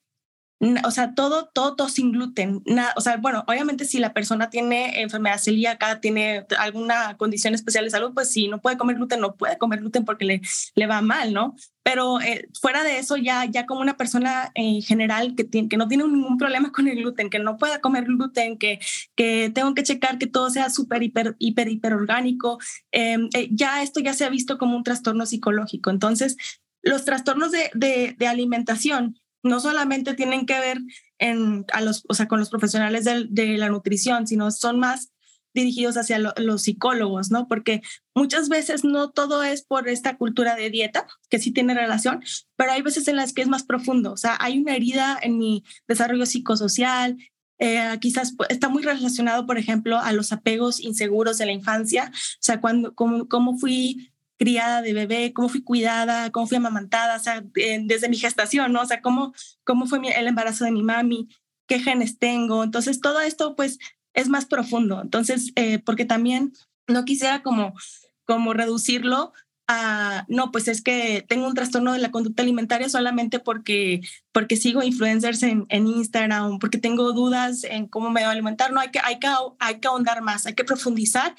o 0.84 0.92
sea, 0.92 1.16
todo, 1.16 1.50
todo, 1.54 1.76
todo 1.76 1.90
sin 1.90 2.12
gluten. 2.12 2.62
Nada, 2.66 2.94
o 2.96 3.02
sea, 3.02 3.18
bueno, 3.18 3.44
obviamente 3.48 3.86
si 3.86 3.98
la 3.98 4.14
persona 4.14 4.52
tiene 4.52 5.02
enfermedad 5.02 5.40
celíaca, 5.40 6.00
tiene 6.02 6.46
alguna 6.60 7.18
condición 7.18 7.56
especial 7.56 7.86
de 7.86 7.90
salud, 7.90 8.12
pues 8.14 8.32
si 8.32 8.48
no 8.48 8.62
puede 8.62 8.78
comer 8.78 8.98
gluten, 8.98 9.22
no 9.22 9.36
puede 9.36 9.58
comer 9.58 9.80
gluten 9.80 10.06
porque 10.06 10.26
le, 10.26 10.42
le 10.76 10.88
va 10.88 11.02
mal, 11.02 11.34
¿no? 11.34 11.56
Pero 11.84 12.22
eh, 12.22 12.48
fuera 12.62 12.84
de 12.84 13.00
eso, 13.00 13.18
ya, 13.18 13.46
ya 13.46 13.66
como 13.66 13.82
una 13.82 13.98
persona 13.98 14.52
en 14.54 14.84
general 14.84 15.34
que, 15.36 15.46
tiene, 15.46 15.68
que 15.68 15.78
no 15.78 15.88
tiene 15.88 16.04
ningún 16.04 16.38
problema 16.38 16.72
con 16.72 16.88
el 16.88 16.98
gluten, 16.98 17.32
que 17.32 17.40
no 17.40 17.58
pueda 17.58 17.82
comer 17.82 18.06
gluten, 18.06 18.60
que, 18.60 18.80
que 19.16 19.52
tengo 19.54 19.74
que 19.74 19.84
checar 19.84 20.20
que 20.20 20.28
todo 20.28 20.52
sea 20.52 20.70
súper, 20.70 21.02
hiper, 21.02 21.36
hiper, 21.40 21.70
hiper 21.70 21.94
orgánico, 21.94 22.60
em, 22.92 23.30
eh, 23.34 23.50
ya 23.52 23.82
esto 23.82 24.00
ya 24.00 24.14
se 24.14 24.26
ha 24.26 24.30
visto 24.30 24.60
como 24.60 24.78
un 24.78 24.84
trastorno 24.84 25.26
psicológico. 25.26 25.90
Entonces, 25.90 26.38
los 26.84 27.04
trastornos 27.04 27.52
de, 27.52 28.16
de 28.18 28.28
alimentación 28.28 29.21
no 29.44 29.60
solamente 29.60 30.14
tienen 30.14 30.46
que 30.46 30.60
ver 30.60 30.80
a 31.72 31.82
los, 31.82 32.04
con 32.28 32.40
los 32.40 32.50
profesionales 32.50 33.06
de, 33.06 33.26
de 33.30 33.58
la 33.58 33.70
nutrición, 33.70 34.28
sino 34.28 34.52
son 34.52 34.80
más 34.80 35.12
dirigidos 35.54 35.98
hacia 35.98 36.20
los 36.20 36.62
psicólogos, 36.64 37.32
¿no? 37.32 37.48
Porque 37.48 37.82
muchas 38.16 38.50
veces 38.50 38.84
no 38.84 39.12
todo 39.12 39.44
es 39.44 39.64
por 39.64 39.90
esta 39.90 40.18
cultura 40.18 40.56
de 40.56 40.70
dieta, 40.70 41.08
que 41.30 41.40
sí 41.40 41.52
tiene 41.52 41.74
relación, 41.74 42.24
pero 42.56 42.72
hay 42.72 42.82
veces 42.82 43.08
en 43.08 43.18
las 43.18 43.34
que 43.34 43.42
es 43.42 43.48
más 43.48 43.64
profundo, 43.64 44.14
o 44.14 44.18
sea, 44.18 44.38
hay 44.40 44.60
una 44.60 44.76
herida 44.76 45.20
en 45.22 45.38
mi 45.38 45.64
desarrollo 45.88 46.26
psicosocial, 46.26 47.18
eh, 47.60 47.98
quizás 48.00 48.34
está 48.50 48.70
muy 48.70 48.82
relacionado, 48.82 49.46
por 49.46 49.58
ejemplo, 49.58 50.00
a 50.00 50.14
los 50.14 50.32
apegos 50.32 50.80
inseguros 50.80 51.38
de 51.38 51.46
la 51.46 51.52
infancia, 51.52 52.12
o 52.12 52.38
sea, 52.40 52.60
cuando, 52.60 52.96
cómo, 52.96 53.28
cómo 53.28 53.58
fui 53.58 54.11
criada 54.42 54.82
de 54.82 54.94
bebé, 54.94 55.34
cómo 55.34 55.50
fui 55.50 55.62
cuidada, 55.62 56.32
cómo 56.32 56.48
fui 56.48 56.58
amamantada, 56.58 57.16
o 57.16 57.20
sea, 57.20 57.44
desde 57.54 58.10
mi 58.10 58.18
gestación, 58.18 58.74
¿no? 58.74 58.82
O 58.82 58.86
sea, 58.88 59.00
cómo, 59.00 59.36
cómo 59.64 59.86
fue 59.86 60.00
el 60.18 60.28
embarazo 60.28 60.66
de 60.66 60.72
mi 60.72 60.82
mami, 60.82 61.30
qué 61.68 61.78
genes 61.78 62.18
tengo. 62.18 62.64
Entonces, 62.64 63.02
todo 63.02 63.22
esto, 63.22 63.56
pues, 63.56 63.78
es 64.16 64.30
más 64.30 64.48
profundo. 64.48 65.00
Entonces, 65.00 65.52
eh, 65.56 65.78
porque 65.78 66.06
también 66.06 66.54
no 66.88 67.06
quisiera 67.06 67.44
como, 67.44 67.76
como 68.26 68.54
reducirlo 68.54 69.32
a, 69.68 70.26
no, 70.28 70.52
pues 70.52 70.68
es 70.68 70.82
que 70.82 71.24
tengo 71.30 71.46
un 71.46 71.54
trastorno 71.54 71.94
de 71.94 72.00
la 72.00 72.10
conducta 72.10 72.42
alimentaria 72.42 72.90
solamente 72.90 73.38
porque, 73.38 74.02
porque 74.32 74.56
sigo 74.56 74.82
influencers 74.82 75.44
en, 75.44 75.68
en 75.70 75.86
Instagram, 75.86 76.58
porque 76.58 76.80
tengo 76.80 77.14
dudas 77.14 77.64
en 77.64 77.88
cómo 77.88 78.10
me 78.10 78.22
voy 78.22 78.30
a 78.30 78.32
alimentar. 78.32 78.74
No, 78.74 78.80
hay 78.80 78.90
que, 78.90 79.02
hay, 79.04 79.20
que, 79.20 79.28
hay 79.60 79.80
que 79.80 79.88
ahondar 79.88 80.24
más, 80.24 80.48
hay 80.48 80.56
que 80.56 80.64
profundizar 80.64 81.36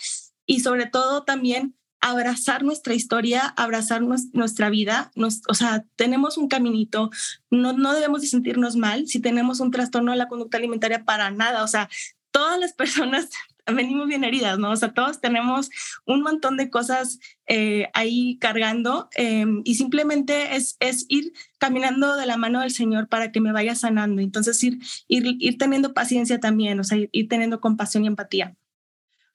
y 0.46 0.60
sobre 0.60 0.86
todo 0.86 1.24
también 1.24 1.74
abrazar 2.02 2.64
nuestra 2.64 2.94
historia, 2.94 3.54
abrazar 3.56 4.02
nuestra 4.02 4.68
vida. 4.68 5.12
o 5.48 5.54
sea, 5.54 5.84
tenemos 5.96 6.36
un 6.36 6.48
caminito, 6.48 7.10
no, 7.50 7.72
no 7.72 7.94
debemos 7.94 8.20
de 8.20 8.26
sentirnos 8.26 8.76
mal 8.76 9.06
si 9.06 9.20
tenemos 9.20 9.60
un 9.60 9.70
trastorno 9.70 10.10
de 10.10 10.18
la 10.18 10.28
conducta 10.28 10.58
alimentaria 10.58 11.04
para 11.04 11.30
nada. 11.30 11.62
O 11.62 11.68
sea, 11.68 11.88
todas 12.32 12.58
las 12.58 12.72
personas 12.74 13.30
venimos 13.72 14.08
bien 14.08 14.24
heridas, 14.24 14.58
¿no? 14.58 14.72
O 14.72 14.76
sea, 14.76 14.92
todos 14.92 15.20
tenemos 15.20 15.70
un 16.04 16.22
montón 16.22 16.56
de 16.56 16.70
cosas 16.70 17.20
eh, 17.46 17.88
ahí 17.94 18.36
cargando 18.40 19.08
em, 19.14 19.62
y 19.64 19.76
simplemente 19.76 20.56
es, 20.56 20.76
es 20.80 21.06
ir 21.08 21.32
caminando 21.58 22.16
de 22.16 22.26
la 22.26 22.36
mano 22.36 22.60
del 22.60 22.72
Señor 22.72 23.08
para 23.08 23.30
que 23.30 23.40
me 23.40 23.52
vaya 23.52 23.76
sanando. 23.76 24.20
Entonces, 24.20 24.62
ir, 24.64 24.80
ir, 25.06 25.36
ir 25.38 25.56
teniendo 25.56 25.94
paciencia 25.94 26.40
también, 26.40 26.80
o 26.80 26.84
sea, 26.84 26.98
ir 27.12 27.28
teniendo 27.28 27.60
compasión 27.60 28.02
y 28.04 28.08
empatía 28.08 28.56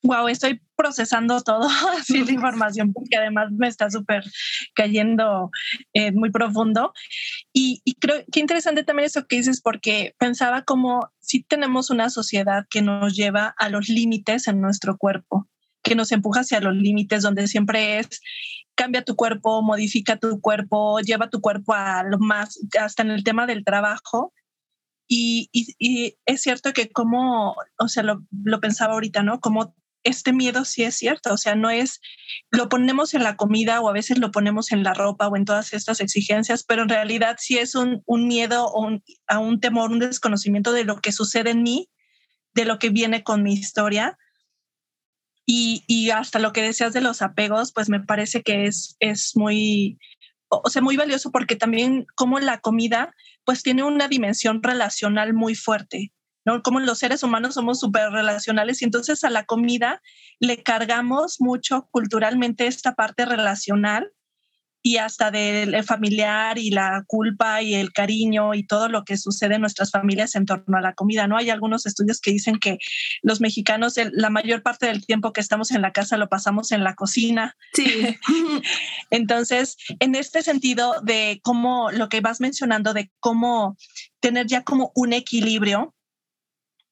wow, 0.07 0.27
estoy 0.27 0.61
procesando 0.75 1.41
todo 1.41 1.67
así 1.99 2.23
de 2.23 2.33
información 2.33 2.93
porque 2.93 3.17
además 3.17 3.51
me 3.51 3.67
está 3.67 3.89
súper 3.89 4.23
cayendo 4.73 5.51
eh, 5.93 6.11
muy 6.11 6.31
profundo. 6.31 6.93
Y, 7.53 7.81
creo 7.99 8.23
que 8.31 8.39
interesante 8.39 8.83
también 8.83 9.07
eso 9.07 9.27
que 9.27 9.37
dices 9.37 9.61
porque 9.61 10.15
pensaba 10.17 10.63
como 10.63 11.11
si 11.19 11.43
tenemos 11.43 11.89
una 11.89 12.09
sociedad 12.09 12.65
que 12.69 12.81
nos 12.81 13.15
lleva 13.15 13.53
a 13.57 13.69
los 13.69 13.89
límites 13.89 14.47
en 14.47 14.61
nuestro 14.61 14.97
cuerpo, 14.97 15.47
que 15.83 15.95
nos 15.95 16.11
empuja 16.11 16.41
hacia 16.41 16.61
los 16.61 16.75
límites 16.75 17.23
donde 17.23 17.47
siempre 17.47 17.99
es 17.99 18.21
cambia 18.75 19.03
tu 19.03 19.15
cuerpo, 19.15 19.63
modifica 19.63 20.17
tu 20.17 20.39
cuerpo, 20.39 20.99
lleva 20.99 21.31
tu 21.31 21.41
cuerpo 21.41 21.73
a 21.73 22.03
lo 22.03 22.19
más, 22.19 22.59
hasta 22.79 23.01
en 23.01 23.09
el 23.09 23.23
tema 23.23 23.47
del 23.47 23.65
trabajo, 23.65 24.33
y, 25.07 25.49
es 26.25 26.41
cierto 26.41 26.73
que 26.73 26.89
como, 26.89 27.55
o 27.79 27.87
sea, 27.87 28.03
lo, 28.03 28.23
lo, 28.43 28.59
pensaba 28.59 28.93
ahorita, 28.93 29.23
¿no? 29.23 29.39
Como 29.39 29.73
este 30.07 30.33
miedo 30.33 30.65
sí 30.65 30.83
es 30.83 30.95
cierto, 30.95 31.33
o 31.33 31.37
sea, 31.37 31.55
no 31.55 31.69
es, 31.69 32.01
lo 32.49 32.69
ponemos 32.69 33.13
en 33.13 33.23
la 33.23 33.35
comida 33.35 33.81
o 33.81 33.89
a 33.89 33.93
veces 33.93 34.17
lo 34.17 34.31
ponemos 34.31 34.71
en 34.71 34.83
la 34.83 34.93
ropa 34.93 35.27
o 35.27 35.35
en 35.35 35.45
todas 35.45 35.73
estas 35.73 35.99
exigencias, 35.99 36.63
pero 36.63 36.83
en 36.83 36.89
realidad 36.89 37.37
sí 37.39 37.57
es 37.57 37.75
un, 37.75 38.03
miedo 38.07 38.65
o 38.67 38.89
a 39.27 39.39
un 39.39 39.59
temor, 39.59 39.91
un 39.91 39.99
desconocimiento 39.99 40.71
de 40.71 40.85
lo 40.85 40.99
que 41.01 41.11
sucede 41.11 41.51
en 41.51 41.63
mí, 41.63 41.89
de 42.53 42.65
lo 42.65 42.79
que 42.79 42.89
viene 42.89 43.23
con 43.23 43.43
mi 43.43 43.53
historia. 43.53 44.17
Y, 45.45 45.83
y 45.87 46.09
hasta 46.09 46.39
lo 46.39 46.51
que 46.51 46.61
decías 46.61 46.93
de 46.93 47.01
los 47.01 47.21
apegos, 47.21 47.71
pues 47.71 47.87
me 47.87 48.01
parece 48.01 48.43
que 48.43 48.65
es, 48.65 48.97
es 48.99 49.35
muy, 49.35 49.97
o 50.49 50.69
sea, 50.69 50.81
muy 50.81 50.97
valioso 50.97 51.31
porque 51.31 51.55
también 51.55 52.05
como 52.15 52.39
la 52.39 52.59
comida, 52.59 53.13
pues 53.45 53.63
tiene 53.63 53.83
una 53.83 54.07
dimensión 54.07 54.61
relacional 54.63 55.33
muy 55.33 55.55
fuerte. 55.55 56.11
¿No? 56.47 56.63
Como 56.63 56.79
los 56.79 56.99
seres 56.99 57.23
humanos 57.23 57.55
somos 57.55 57.81
súper 57.81 58.09
relacionales 58.09 58.81
y 58.81 58.85
entonces 58.85 59.25
a 59.25 59.29
la 59.29 59.43
comida 59.43 60.01
le 60.39 60.63
cargamos 60.63 61.41
mucho 61.41 61.89
culturalmente 61.91 62.67
esta 62.67 62.95
parte 62.95 63.25
relacional 63.25 64.13
y 64.81 64.95
hasta 64.95 65.29
del 65.29 65.83
familiar 65.83 66.57
y 66.57 66.69
la 66.69 67.03
culpa 67.05 67.61
y 67.61 67.75
el 67.75 67.91
cariño 67.91 68.53
y 68.53 68.65
todo 68.65 68.87
lo 68.87 69.03
que 69.03 69.17
sucede 69.17 69.55
en 69.55 69.61
nuestras 69.61 69.91
familias 69.91 70.35
en 70.35 70.45
torno 70.45 70.77
a 70.77 70.81
la 70.81 70.93
comida, 70.93 71.27
¿no? 71.27 71.35
Hay 71.35 71.49
algunos 71.49 71.85
estudios 71.85 72.21
que 72.21 72.31
dicen 72.31 72.59
que 72.59 72.77
los 73.21 73.41
mexicanos 73.41 73.95
la 74.13 74.29
mayor 74.29 74.63
parte 74.63 74.85
del 74.85 75.05
tiempo 75.05 75.33
que 75.33 75.41
estamos 75.41 75.71
en 75.71 75.81
la 75.81 75.91
casa 75.91 76.15
lo 76.15 76.29
pasamos 76.29 76.71
en 76.71 76.85
la 76.85 76.95
cocina. 76.95 77.57
Sí. 77.73 78.17
Entonces, 79.09 79.75
en 79.99 80.15
este 80.15 80.41
sentido 80.43 81.01
de 81.01 81.41
cómo 81.43 81.91
lo 81.91 82.07
que 82.07 82.21
vas 82.21 82.39
mencionando 82.39 82.93
de 82.93 83.11
cómo 83.19 83.75
tener 84.21 84.47
ya 84.47 84.63
como 84.63 84.93
un 84.95 85.11
equilibrio 85.11 85.93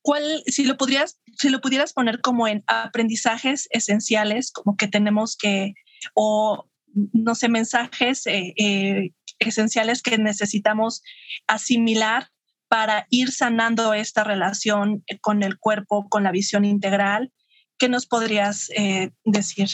¿cuál, 0.05 0.43
si 0.45 0.65
lo 0.65 0.77
podrías, 0.77 1.19
si 1.35 1.49
lo 1.49 1.61
pudieras 1.61 1.91
poner 1.91 2.21
como 2.21 2.47
en 2.47 2.63
aprendizajes 2.67 3.67
esenciales, 3.71 4.51
como 4.51 4.77
que 4.77 4.87
tenemos 4.87 5.35
que, 5.35 5.73
o 6.13 6.69
no 6.93 7.33
sé, 7.33 7.49
mensajes 7.49 8.27
eh, 8.27 8.53
eh, 8.55 9.09
esenciales 9.39 10.03
que 10.03 10.19
necesitamos 10.19 11.01
asimilar 11.47 12.29
para 12.67 13.07
ir 13.09 13.31
sanando 13.31 13.95
esta 13.95 14.23
relación 14.23 15.03
con 15.21 15.41
el 15.41 15.57
cuerpo, 15.57 16.07
con 16.07 16.23
la 16.23 16.31
visión 16.31 16.65
integral, 16.65 17.33
¿qué 17.79 17.89
nos 17.89 18.05
podrías 18.05 18.69
eh, 18.77 19.09
decir? 19.23 19.69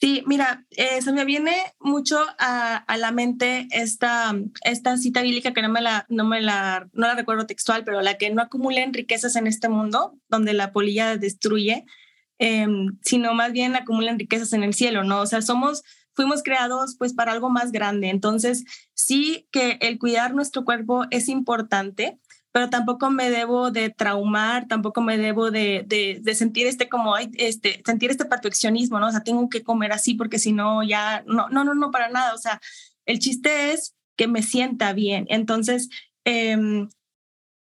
Sí, 0.00 0.22
mira, 0.26 0.64
eh, 0.70 1.02
se 1.02 1.12
me 1.12 1.24
viene 1.24 1.56
mucho 1.80 2.24
a, 2.38 2.84
la 2.98 3.10
mente 3.10 3.66
esta, 3.72 4.32
esta 4.62 4.96
cita 4.96 5.22
bíblica 5.22 5.52
que 5.52 5.62
no 5.62 5.68
me, 5.68 5.80
la, 5.80 6.06
no 6.08 6.24
me 6.24 6.40
la, 6.40 6.88
no 6.92 7.08
la 7.08 7.14
recuerdo 7.16 7.46
textual, 7.46 7.82
pero 7.82 8.00
la 8.00 8.16
que 8.16 8.30
no 8.30 8.40
acumulen 8.40 8.94
riquezas 8.94 9.34
en 9.34 9.48
este 9.48 9.68
mundo, 9.68 10.16
donde 10.28 10.52
la 10.52 10.70
polilla 10.70 11.16
destruye, 11.16 11.84
em, 12.38 12.96
sino 13.02 13.34
más 13.34 13.50
bien 13.50 13.74
acumulen 13.74 14.20
riquezas 14.20 14.52
en 14.52 14.62
el 14.62 14.72
cielo, 14.72 15.02
¿no? 15.02 15.20
O 15.20 15.26
sea, 15.26 15.42
somos, 15.42 15.82
fuimos 16.14 16.44
creados 16.44 16.94
pues 16.96 17.12
para 17.12 17.32
algo 17.32 17.50
más 17.50 17.72
grande. 17.72 18.08
Entonces, 18.08 18.64
sí 18.94 19.48
que 19.50 19.78
el 19.80 19.98
cuidar 19.98 20.32
nuestro 20.32 20.64
cuerpo 20.64 21.06
es 21.10 21.28
importante, 21.28 22.20
pero 22.52 22.70
tampoco 22.70 23.10
me 23.10 23.30
debo 23.30 23.70
de 23.70 23.90
traumar, 23.90 24.66
tampoco 24.68 25.00
me 25.00 25.18
debo 25.18 25.50
de, 25.50 25.84
de, 25.86 26.34
sentir 26.34 26.66
este 26.66 26.88
como, 26.88 27.16
este, 27.16 27.82
sentir 27.84 28.10
este 28.10 28.24
perfeccionismo, 28.24 28.98
¿no? 29.00 29.08
O 29.08 29.10
sea, 29.10 29.22
tengo 29.22 29.48
que 29.48 29.62
comer 29.62 29.92
así 29.92 30.14
porque 30.14 30.38
si 30.38 30.52
no, 30.52 30.82
ya, 30.82 31.22
no, 31.26 31.48
no, 31.50 31.64
no, 31.64 31.74
no, 31.74 31.90
para 31.90 32.08
nada. 32.08 32.34
O 32.34 32.38
sea, 32.38 32.60
el 33.06 33.18
chiste 33.18 33.72
es 33.72 33.94
que 34.16 34.28
me 34.28 34.42
sienta 34.42 34.92
bien. 34.92 35.26
Entonces, 35.28 35.88
eh, 36.24 36.56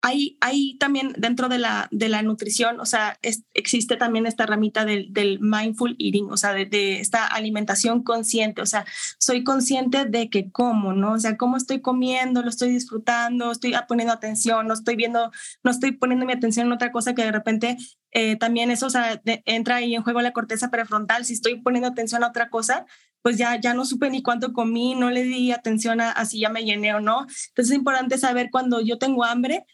hay, 0.05 0.37
hay 0.41 0.77
también 0.79 1.13
dentro 1.17 1.47
de 1.47 1.57
la, 1.57 1.87
de 1.89 2.09
la 2.09 2.21
nutrición, 2.23 2.81
o 2.81 2.85
sea, 2.85 3.17
existe 3.53 3.95
también 3.95 4.25
esta 4.25 4.45
ramita 4.45 4.83
del, 4.83 5.13
del 5.13 5.39
mindful 5.39 5.95
eating, 5.97 6.29
o 6.29 6.35
sea, 6.35 6.51
de, 6.51 6.99
esta 6.99 7.25
alimentación 7.25 8.03
consciente, 8.03 8.61
o 8.61 8.65
sea, 8.65 8.85
soy 9.17 9.45
consciente 9.45 10.03
de 10.03 10.29
que 10.29 10.51
como, 10.51 10.91
¿no? 10.91 11.13
O 11.13 11.19
sea, 11.19 11.37
cómo 11.37 11.55
estoy 11.55 11.79
comiendo, 11.79 12.43
lo 12.43 12.49
estoy 12.49 12.71
disfrutando, 12.71 13.49
estoy 13.49 13.75
poniendo 13.87 14.13
atención, 14.13 14.67
no 14.67 14.73
estoy 14.73 14.97
viendo, 14.97 15.31
no 15.63 15.71
estoy 15.71 15.93
poniendo 15.93 16.25
mi 16.25 16.33
atención 16.33 16.67
en 16.67 16.73
otra 16.73 16.91
cosa 16.91 17.15
que 17.15 17.23
de 17.23 17.31
repente 17.31 17.77
eh, 18.11 18.35
también 18.35 18.71
eso, 18.71 18.87
o 18.87 18.89
sea, 18.89 19.21
entra 19.23 19.77
ahí 19.77 19.95
en 19.95 20.03
juego 20.03 20.19
la 20.19 20.33
corteza 20.33 20.69
prefrontal, 20.69 21.23
si 21.23 21.31
estoy 21.31 21.61
poniendo 21.61 21.87
atención 21.87 22.25
a 22.25 22.27
otra 22.27 22.49
cosa, 22.49 22.85
pues 23.21 23.37
ya, 23.37 23.57
ya 23.57 23.73
no 23.73 23.85
supe 23.85 24.09
ni 24.09 24.21
cuánto 24.21 24.51
comí, 24.51 24.95
no 24.95 25.09
le 25.11 25.23
di 25.23 25.53
atención 25.53 26.01
a, 26.01 26.11
a 26.11 26.25
si 26.25 26.41
ya 26.41 26.49
me 26.49 26.65
llené 26.65 26.93
o 26.93 26.99
no. 26.99 27.21
Entonces 27.21 27.71
es 27.71 27.77
importante 27.77 28.17
saber 28.17 28.49
cuando 28.51 28.81
yo 28.81 28.97
tengo 28.97 29.23
hambre, 29.23 29.65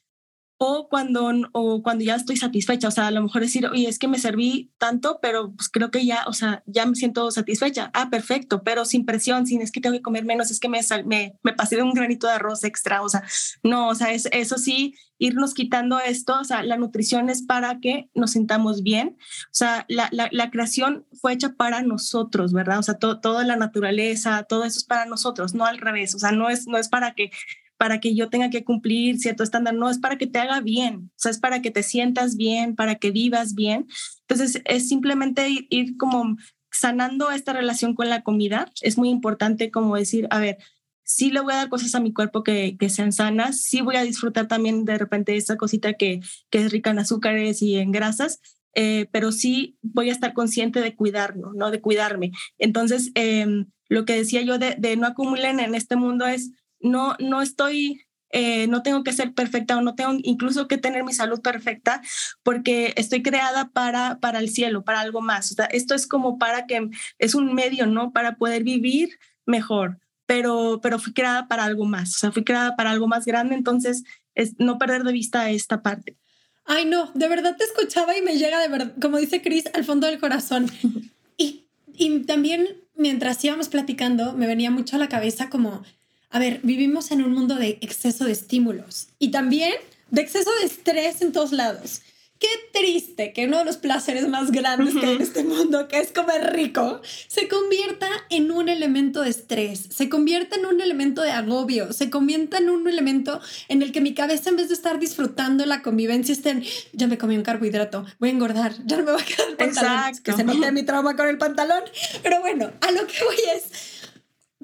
o 0.62 0.90
cuando, 0.90 1.32
o 1.54 1.82
cuando 1.82 2.04
ya 2.04 2.16
estoy 2.16 2.36
satisfecha, 2.36 2.90
o 2.90 2.92
sea, 2.92 3.08
a 3.08 3.12
lo 3.12 3.24
mejor 3.24 3.42
decir, 3.42 3.66
oye, 3.68 3.88
es 3.88 3.98
que 3.98 4.10
me 4.10 4.20
serví 4.20 4.70
tanto, 4.78 5.20
pero 5.22 5.54
pues 5.56 5.70
creo 5.70 5.90
que 5.90 6.06
ya, 6.06 6.26
o 6.28 6.34
sea, 6.34 6.64
ya 6.66 6.86
me 6.86 6.96
siento 6.96 7.32
satisfecha. 7.32 7.92
Ah, 7.94 8.10
perfecto, 8.10 8.62
pero 8.62 8.84
sin 8.84 9.06
presión, 9.06 9.48
sin 9.48 9.62
es 9.62 9.72
que 9.72 9.80
tengo 9.80 9.96
que 9.96 10.02
comer 10.02 10.26
menos, 10.26 10.52
es 10.52 10.60
que 10.60 10.68
me, 10.68 10.82
me, 11.06 11.34
me 11.44 11.54
pasé 11.54 11.78
de 11.78 11.84
un 11.84 11.94
granito 11.94 12.28
de 12.28 12.34
arroz 12.34 12.66
extra, 12.66 13.02
o 13.02 13.08
sea, 13.08 13.24
no, 13.64 13.88
o 13.88 13.96
sea, 13.96 14.12
es, 14.12 14.28
eso 14.34 14.58
sí, 14.58 14.96
irnos 15.18 15.54
quitando 15.54 15.98
esto, 15.98 16.38
o 16.38 16.44
sea, 16.44 16.62
la 16.62 16.76
nutrición 16.76 17.30
es 17.30 17.42
para 17.42 17.80
que 17.80 18.10
nos 18.14 18.32
sintamos 18.32 18.84
bien, 18.84 19.16
o 19.18 19.54
sea, 19.54 19.86
la, 19.88 20.10
la, 20.12 20.28
la 20.34 20.52
creación 20.52 21.06
fue 21.22 21.32
hecha 21.32 21.54
para 21.54 21.84
nosotros, 21.84 22.52
¿verdad? 22.52 22.80
O 22.80 22.84
sea, 22.84 22.96
toda 22.96 23.46
la 23.46 23.56
naturaleza, 23.56 24.44
todo 24.44 24.66
eso 24.66 24.80
es 24.80 24.84
para 24.84 25.06
nosotros, 25.06 25.54
no 25.54 25.66
al 25.66 25.78
revés, 25.78 26.16
o 26.16 26.20
sea, 26.20 26.34
no 26.34 26.50
es, 26.50 26.68
no 26.68 26.78
es 26.78 26.90
para 26.90 27.14
que 27.14 27.32
para 27.80 28.02
que 28.02 28.14
yo 28.14 28.30
tenga 28.30 28.50
que 28.50 28.66
cumplir 28.66 29.20
cierto 29.20 29.42
estándar, 29.42 29.74
no, 29.74 29.90
es 29.90 30.00
para 30.00 30.18
que 30.18 30.28
te 30.28 30.38
haga 30.38 30.60
bien, 30.60 31.12
o 31.12 31.14
sea, 31.16 31.32
es 31.32 31.40
para 31.40 31.62
que 31.62 31.72
te 31.72 31.82
sientas 31.82 32.36
bien, 32.36 32.76
para 32.76 32.96
que 32.96 33.10
vivas 33.10 33.56
bien. 33.56 33.88
Entonces, 34.28 34.62
es 34.66 34.90
simplemente 34.90 35.48
ir, 35.70 35.96
como 35.96 36.36
sanando 36.70 37.32
esta 37.32 37.54
relación 37.54 37.96
con 37.96 38.10
la 38.10 38.22
comida. 38.22 38.70
Es 38.82 38.98
muy 38.98 39.08
importante 39.08 39.72
como 39.72 39.96
decir, 39.96 40.28
a 40.30 40.40
ver, 40.40 40.58
sí 41.04 41.32
le 41.32 41.40
voy 41.40 41.54
a 41.54 41.58
dar 41.58 41.70
cosas 41.70 41.96
a 41.96 42.02
mi 42.02 42.12
cuerpo 42.12 42.44
que, 42.44 42.76
que 42.78 42.90
sean 42.90 43.14
sanas, 43.14 43.62
sí 43.62 43.80
voy 43.80 43.96
a 43.96 44.04
disfrutar 44.04 44.50
también 44.50 44.84
de 44.84 44.98
repente 44.98 45.38
esa 45.38 45.56
cosita 45.56 45.94
que, 45.94 46.20
que 46.50 46.60
es 46.60 46.74
rica 46.74 46.90
en 46.90 47.00
azúcares 47.00 47.62
y 47.62 47.78
en 47.78 47.94
grasas, 47.94 48.42
eh, 48.76 49.08
pero 49.14 49.32
sí 49.32 49.78
voy 49.82 50.10
a 50.10 50.12
estar 50.12 50.34
consciente 50.34 50.82
de 50.82 50.98
cuidarlo, 50.98 51.54
¿no? 51.54 51.72
De 51.72 51.80
cuidarme. 51.80 52.32
Entonces, 52.58 53.12
em, 53.16 53.68
lo 53.88 54.04
que 54.04 54.18
decía 54.18 54.42
yo 54.42 54.60
de, 54.60 54.76
de 54.78 54.98
no 54.98 55.08
acumulen 55.08 55.62
en 55.62 55.76
este 55.76 55.96
mundo 55.96 56.28
es 56.28 56.52
no, 56.80 57.16
no 57.20 57.42
estoy 57.42 58.06
eh, 58.32 58.68
no 58.68 58.84
tengo 58.84 59.04
que 59.04 59.14
ser 59.14 59.34
perfecta 59.34 59.76
o 59.78 59.82
no 59.82 59.96
tengo 59.96 60.14
incluso 60.22 60.68
que 60.68 60.78
tener 60.78 61.04
mi 61.04 61.14
salud 61.14 61.42
perfecta 61.42 62.02
porque 62.44 62.94
estoy 62.96 63.24
creada 63.24 63.70
para, 63.70 64.20
para 64.20 64.38
el 64.38 64.50
cielo, 64.50 64.84
para 64.84 65.00
algo 65.00 65.22
más. 65.22 65.52
O 65.52 65.56
sea, 65.56 65.66
esto 65.66 65.96
es 65.96 66.06
como 66.06 66.38
para 66.38 66.68
que, 66.68 66.90
es 67.18 67.34
un 67.34 67.54
medio, 67.56 67.88
¿no? 67.88 68.12
Para 68.12 68.36
poder 68.36 68.64
vivir 68.64 69.18
mejor, 69.48 69.98
pero, 70.28 70.80
pero 70.82 71.00
fui 71.00 71.14
creada 71.14 71.48
para 71.48 71.64
algo 71.64 71.86
más, 71.86 72.16
o 72.16 72.20
sea, 72.20 72.32
fui 72.32 72.44
creada 72.44 72.76
para 72.76 72.92
algo 72.92 73.08
más 73.08 73.26
grande, 73.26 73.56
entonces 73.56 74.04
es 74.36 74.54
no 74.60 74.78
perder 74.78 75.04
de 75.04 75.12
vista 75.12 75.50
esta 75.50 75.82
parte. 75.82 76.18
Ay, 76.66 76.86
no, 76.86 77.12
de 77.16 77.28
verdad 77.28 77.58
te 77.58 77.64
escuchaba 77.64 78.16
y 78.16 78.22
me 78.22 78.38
llega 78.38 78.60
de 78.60 78.68
verdad, 78.68 78.94
como 79.02 79.18
dice 79.18 79.42
Cris, 79.42 79.64
al 79.74 79.86
fondo 79.86 80.08
del 80.08 80.20
corazón. 80.20 80.68
Y, 81.42 81.70
y 81.94 82.20
también 82.26 82.68
mientras 82.96 83.42
íbamos 83.46 83.70
platicando, 83.70 84.34
me 84.34 84.46
venía 84.46 84.72
mucho 84.72 84.98
a 84.98 85.00
la 85.00 85.08
cabeza 85.08 85.50
como 85.50 85.84
a 86.32 86.40
ver, 86.40 86.60
vivimos 86.64 87.12
en 87.12 87.24
un 87.24 87.34
mundo 87.34 87.56
de 87.56 87.80
exceso 87.82 88.26
de 88.26 88.32
estímulos 88.32 89.08
y 89.18 89.32
también 89.32 89.74
de 90.12 90.22
exceso 90.22 90.52
de 90.60 90.66
estrés 90.66 91.22
en 91.22 91.32
todos 91.32 91.52
lados. 91.52 92.02
Qué 92.40 92.48
triste 92.72 93.34
que 93.34 93.48
uno 93.48 93.58
de 93.58 93.66
los 93.66 93.76
placeres 93.76 94.30
más 94.30 94.52
grandes 94.52 94.96
que 94.96 95.06
hay 95.06 95.16
en 95.16 95.22
este 95.22 95.44
mundo, 95.44 95.90
que 95.90 96.00
es 96.00 96.14
comer 96.14 96.54
rico, 96.54 97.02
se 97.28 97.50
convierta 97.50 98.08
en 98.30 98.50
un 98.52 98.70
elemento 98.70 99.24
de 99.24 99.30
estrés, 99.30 99.88
se 99.90 100.08
convierta 100.08 100.56
en 100.56 100.66
un 100.66 100.80
elemento 100.80 101.22
de 101.22 101.32
agobio, 101.32 101.92
se 101.92 102.10
convierta 102.10 102.60
en 102.60 102.70
un 102.70 102.88
elemento 102.88 103.42
en 103.68 103.82
el 103.82 103.92
que 103.92 104.00
mi 104.00 104.14
cabeza 104.14 104.52
en 104.52 104.56
vez 104.56 104.70
de 104.70 104.76
estar 104.76 105.00
disfrutando 105.00 105.66
la 105.66 105.82
convivencia 105.82 106.32
esté 106.32 106.52
en, 106.52 106.64
ya 106.94 107.08
me 107.08 107.18
comí 107.18 107.36
un 107.36 107.44
carbohidrato, 107.44 108.06
voy 108.20 108.30
a 108.30 108.32
engordar, 108.32 108.74
ya 108.86 108.96
no 108.96 109.04
me 109.04 109.12
va 109.12 109.20
a 109.20 109.26
quedar 109.26 109.50
el 109.50 109.58
pantalón, 109.58 110.18
que 110.24 110.32
se 110.32 110.44
note 110.46 110.72
mi 110.72 110.84
trauma 110.84 111.18
con 111.18 111.28
el 111.28 111.38
pantalón. 111.38 111.84
Pero 112.24 112.40
bueno, 112.40 112.72
a 112.80 112.92
lo 112.92 113.06
que 113.06 113.22
voy 113.26 113.36
es 113.54 113.99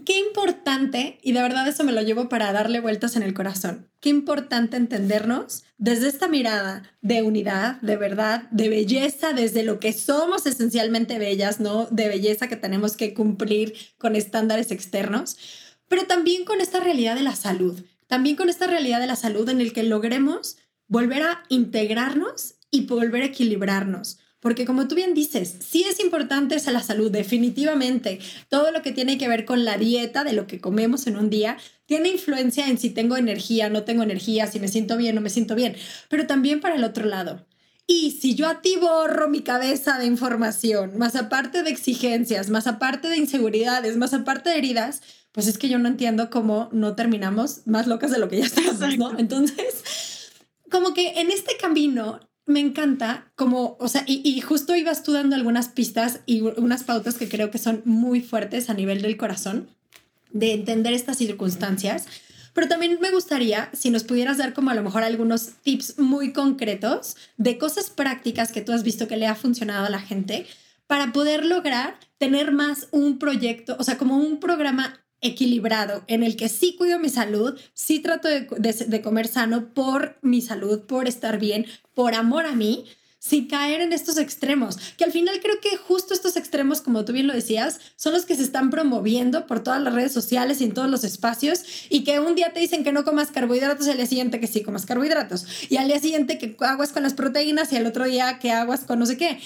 qué 0.05 0.19
importante, 0.19 1.19
y 1.21 1.33
de 1.33 1.41
verdad 1.41 1.67
eso 1.67 1.83
me 1.83 1.91
lo 1.91 2.01
llevo 2.01 2.29
para 2.29 2.53
darle 2.53 2.79
vueltas 2.79 3.15
en 3.15 3.23
el 3.23 3.33
corazón, 3.33 3.89
qué 3.99 4.09
importante 4.09 4.77
entendernos 4.77 5.63
desde 5.77 6.07
esta 6.07 6.27
mirada 6.27 6.83
de 7.01 7.23
unidad, 7.23 7.81
de 7.81 7.97
verdad, 7.97 8.43
de 8.51 8.69
belleza, 8.69 9.33
desde 9.33 9.63
lo 9.63 9.79
que 9.79 9.91
somos 9.93 10.45
esencialmente 10.45 11.19
bellas, 11.19 11.59
no 11.59 11.87
de 11.87 12.07
belleza 12.07 12.47
que 12.47 12.55
tenemos 12.55 12.95
que 12.95 13.13
cumplir 13.13 13.73
con 13.97 14.15
estándares 14.15 14.71
externos, 14.71 15.37
pero 15.87 16.05
también 16.05 16.45
con 16.45 16.61
esta 16.61 16.79
realidad 16.79 17.15
de 17.15 17.23
la 17.23 17.35
salud, 17.35 17.83
también 18.07 18.35
con 18.35 18.49
esta 18.49 18.67
realidad 18.67 18.99
de 18.99 19.07
la 19.07 19.15
salud 19.15 19.49
en 19.49 19.59
el 19.59 19.73
que 19.73 19.83
logremos 19.83 20.57
volver 20.87 21.23
a 21.23 21.43
integrarnos 21.49 22.55
y 22.71 22.85
volver 22.85 23.23
a 23.23 23.27
equilibrarnos 23.27 24.19
porque 24.45 24.65
como 24.65 24.87
tú 24.87 24.93
bien 24.93 25.15
dices, 25.15 25.55
sí 25.59 25.85
es 25.89 25.99
importante 25.99 26.53
esa 26.53 26.71
la 26.71 26.83
salud, 26.83 27.09
definitivamente. 27.09 28.19
Todo 28.47 28.69
lo 28.69 28.83
que 28.83 28.91
tiene 28.91 29.17
que 29.17 29.27
ver 29.27 29.43
con 29.43 29.65
la 29.65 29.79
dieta, 29.79 30.23
de 30.23 30.33
lo 30.33 30.45
que 30.45 30.61
comemos 30.61 31.07
en 31.07 31.17
un 31.17 31.31
día, 31.31 31.57
tiene 31.87 32.09
influencia 32.09 32.69
en 32.69 32.77
si 32.77 32.91
tengo 32.91 33.17
energía, 33.17 33.69
no 33.69 33.85
tengo 33.85 34.03
energía, 34.03 34.45
si 34.45 34.59
me 34.59 34.67
siento 34.67 34.97
bien 34.97 35.15
no 35.15 35.21
me 35.21 35.31
siento 35.31 35.55
bien, 35.55 35.75
pero 36.09 36.27
también 36.27 36.61
para 36.61 36.75
el 36.75 36.83
otro 36.83 37.07
lado. 37.07 37.43
Y 37.87 38.19
si 38.21 38.35
yo 38.35 38.47
a 38.47 38.61
ti 38.61 38.75
borro 38.79 39.29
mi 39.29 39.41
cabeza 39.41 39.97
de 39.97 40.05
información, 40.05 40.95
más 40.95 41.15
aparte 41.15 41.63
de 41.63 41.71
exigencias, 41.71 42.51
más 42.51 42.67
aparte 42.67 43.07
de 43.07 43.17
inseguridades, 43.17 43.97
más 43.97 44.13
aparte 44.13 44.51
de 44.51 44.59
heridas, 44.59 45.01
pues 45.31 45.47
es 45.47 45.57
que 45.57 45.69
yo 45.69 45.79
no 45.79 45.87
entiendo 45.87 46.29
cómo 46.29 46.69
no 46.71 46.95
terminamos 46.95 47.65
más 47.65 47.87
locas 47.87 48.11
de 48.11 48.19
lo 48.19 48.29
que 48.29 48.37
ya 48.37 48.45
estamos, 48.45 48.95
¿no? 48.99 49.17
Entonces, 49.17 50.29
como 50.69 50.93
que 50.93 51.19
en 51.19 51.31
este 51.31 51.57
camino 51.57 52.19
me 52.45 52.59
encanta 52.59 53.31
como, 53.35 53.75
o 53.79 53.87
sea, 53.87 54.03
y, 54.05 54.39
justo 54.41 54.75
ibas 54.75 55.03
tú 55.03 55.13
dando 55.13 55.35
algunas 55.35 55.69
pistas 55.69 56.19
y 56.25 56.41
unas 56.41 56.83
pautas 56.83 57.15
que 57.15 57.27
creo 57.27 57.49
que 57.49 57.57
son 57.57 57.81
muy 57.85 58.21
fuertes 58.21 58.69
a 58.69 58.73
nivel 58.73 59.01
del 59.01 59.17
corazón, 59.17 59.67
de 60.31 60.53
entender 60.53 60.93
estas 60.93 61.17
circunstancias. 61.17 62.05
Pero 62.53 62.67
también 62.67 62.99
me 63.01 63.11
gustaría 63.11 63.69
si 63.73 63.89
nos 63.89 64.03
pudieras 64.03 64.37
dar 64.37 64.53
como 64.53 64.69
a 64.69 64.75
lo 64.75 64.83
mejor 64.83 65.03
algunos 65.03 65.53
tips 65.63 65.97
muy 65.97 66.33
concretos 66.33 67.17
de 67.37 67.57
cosas 67.57 67.89
prácticas 67.89 68.51
que 68.51 68.61
tú 68.61 68.71
has 68.71 68.83
visto 68.83 69.07
que 69.07 69.17
le 69.17 69.27
ha 69.27 69.35
funcionado 69.35 69.85
a 69.85 69.89
la 69.89 69.99
gente 69.99 70.45
para 70.87 71.11
poder 71.11 71.45
lograr 71.45 71.99
tener 72.17 72.51
más 72.51 72.87
un 72.91 73.17
proyecto, 73.17 73.75
o 73.79 73.83
sea, 73.83 73.97
como 73.97 74.17
un 74.17 74.39
programa 74.39 75.04
equilibrado 75.25 76.03
en 76.07 76.23
el 76.23 76.35
que 76.35 76.49
sí 76.49 76.75
cuido 76.77 76.99
mi 76.99 77.09
salud, 77.09 77.59
sí 77.73 77.99
trato 77.99 78.27
de, 78.27 79.01
comer 79.01 79.27
sano 79.27 79.73
por 79.73 80.17
mi 80.21 80.41
salud, 80.41 80.81
por 80.81 81.07
estar 81.07 81.39
bien, 81.39 81.65
por 81.93 82.13
amor 82.13 82.45
a 82.45 82.53
mí, 82.53 82.85
sin 83.19 83.47
caer 83.47 83.81
en 83.81 83.91
estos 83.91 84.19
extremos, 84.19 84.77
que 84.97 85.03
al 85.03 85.11
final 85.11 85.39
creo 85.41 85.59
que 85.59 85.77
justo 85.77 86.13
estos 86.13 86.37
extremos, 86.37 86.81
como 86.81 87.05
tú 87.05 87.13
bien 87.13 87.25
lo 87.25 87.33
decías, 87.33 87.79
son 87.95 88.13
los 88.13 88.23
que 88.23 88.35
se 88.35 88.43
están 88.43 88.69
promoviendo 88.69 89.47
por 89.47 89.63
todas 89.63 89.81
las 89.81 89.95
redes 89.95 90.11
sociales 90.11 90.61
y 90.61 90.65
en 90.65 90.73
todos 90.73 90.91
los 90.91 91.03
espacios, 91.03 91.63
y 91.89 92.03
que 92.03 92.19
un 92.19 92.35
día 92.35 92.53
te 92.53 92.59
dicen 92.59 92.83
que 92.83 92.91
no 92.91 93.03
comas 93.03 93.31
carbohidratos 93.31 93.87
y 93.87 93.89
al 93.89 93.97
día 93.97 94.05
siguiente 94.05 94.39
que 94.39 94.45
sí 94.45 94.61
comas 94.61 94.85
carbohidratos, 94.85 95.47
y 95.71 95.77
al 95.77 95.87
día 95.87 95.99
siguiente 95.99 96.37
que 96.37 96.55
aguas 96.59 96.91
con 96.91 97.01
las 97.01 97.15
proteínas 97.15 97.73
y 97.73 97.77
al 97.77 97.87
otro 97.87 98.05
día 98.05 98.37
que 98.37 98.51
aguas 98.51 98.81
con 98.81 98.99
no 98.99 99.07
sé 99.07 99.17
qué. 99.17 99.39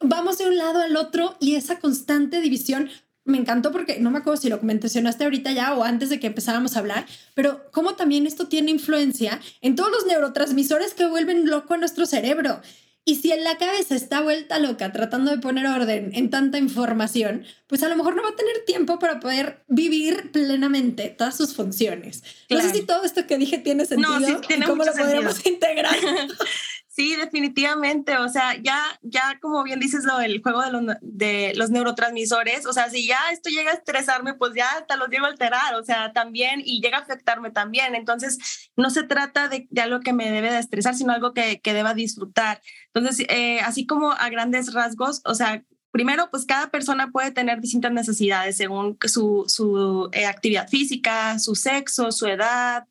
Vamos 0.00 0.38
de 0.38 0.46
un 0.46 0.56
lado 0.56 0.80
al 0.80 0.96
otro 0.96 1.36
y 1.40 1.54
esa 1.54 1.78
constante 1.78 2.40
división 2.40 2.90
me 3.24 3.38
encantó 3.38 3.72
porque 3.72 3.98
no 4.00 4.10
me 4.10 4.18
acuerdo 4.18 4.40
si 4.40 4.48
lo 4.48 4.60
mencionaste 4.60 5.24
ahorita 5.24 5.52
ya 5.52 5.74
o 5.74 5.82
antes 5.82 6.10
de 6.10 6.20
que 6.20 6.26
empezáramos 6.26 6.76
a 6.76 6.80
hablar, 6.80 7.06
pero 7.34 7.70
cómo 7.70 7.94
también 7.94 8.26
esto 8.26 8.48
tiene 8.48 8.70
influencia 8.70 9.40
en 9.60 9.76
todos 9.76 9.90
los 9.90 10.06
neurotransmisores 10.06 10.94
que 10.94 11.06
vuelven 11.06 11.46
loco 11.46 11.74
a 11.74 11.78
nuestro 11.78 12.06
cerebro. 12.06 12.60
Y 13.06 13.16
si 13.16 13.32
en 13.32 13.44
la 13.44 13.58
cabeza 13.58 13.94
está 13.94 14.22
vuelta 14.22 14.58
loca 14.58 14.90
tratando 14.90 15.30
de 15.30 15.38
poner 15.38 15.66
orden 15.66 16.10
en 16.14 16.30
tanta 16.30 16.56
información, 16.56 17.44
pues 17.66 17.82
a 17.82 17.88
lo 17.88 17.96
mejor 17.96 18.16
no 18.16 18.22
va 18.22 18.30
a 18.30 18.36
tener 18.36 18.64
tiempo 18.64 18.98
para 18.98 19.20
poder 19.20 19.62
vivir 19.68 20.30
plenamente 20.32 21.10
todas 21.10 21.36
sus 21.36 21.54
funciones. 21.54 22.24
No 22.48 22.62
sé 22.62 22.70
si 22.70 22.80
todo 22.82 23.04
esto 23.04 23.26
que 23.26 23.36
dije 23.36 23.58
tiene 23.58 23.84
sentido 23.84 24.20
no, 24.20 24.40
y 24.48 24.60
cómo 24.62 24.84
lo 24.84 24.92
podríamos 24.92 25.44
integrar. 25.46 25.94
Sí, 26.94 27.16
definitivamente. 27.16 28.18
O 28.18 28.28
sea, 28.28 28.54
ya, 28.62 28.80
ya 29.02 29.40
como 29.40 29.64
bien 29.64 29.80
dices 29.80 30.04
lo 30.04 30.16
del 30.18 30.40
juego 30.40 30.62
de 31.02 31.52
los, 31.56 31.70
neurotransmisores, 31.70 32.66
o 32.66 32.72
sea, 32.72 32.88
si 32.88 33.08
ya 33.08 33.18
esto 33.32 33.50
llega 33.50 33.72
a 33.72 33.74
estresarme, 33.74 34.34
pues 34.34 34.52
ya 34.54 34.70
hasta 34.78 34.94
los 34.94 35.08
llego 35.08 35.26
a 35.26 35.30
alterar, 35.30 35.74
o 35.74 35.82
sea, 35.84 36.12
también, 36.12 36.62
y 36.64 36.80
llega 36.80 36.98
a 36.98 37.00
afectarme 37.00 37.50
también. 37.50 37.96
Entonces, 37.96 38.70
no 38.76 38.90
se 38.90 39.02
trata 39.02 39.48
de, 39.48 39.66
de 39.70 39.80
algo 39.80 40.00
que 40.00 40.12
me 40.12 40.30
debe 40.30 40.52
de 40.52 40.60
estresar, 40.60 40.94
sino 40.94 41.12
algo 41.12 41.32
que, 41.34 41.60
que 41.60 41.72
deba 41.74 41.94
disfrutar. 41.94 42.60
Entonces, 42.92 43.26
eh, 43.28 43.58
así 43.62 43.86
como 43.86 44.12
a 44.12 44.28
grandes 44.28 44.72
rasgos, 44.72 45.20
o 45.24 45.34
sea, 45.34 45.64
primero, 45.90 46.28
pues 46.30 46.46
cada 46.46 46.70
persona 46.70 47.10
puede 47.10 47.32
tener 47.32 47.60
distintas 47.60 47.90
necesidades 47.90 48.56
según 48.56 48.98
su, 49.04 49.46
su 49.48 50.10
eh, 50.12 50.26
actividad 50.26 50.68
física, 50.68 51.40
su 51.40 51.56
sexo, 51.56 52.12
su 52.12 52.28
edad, 52.28 52.86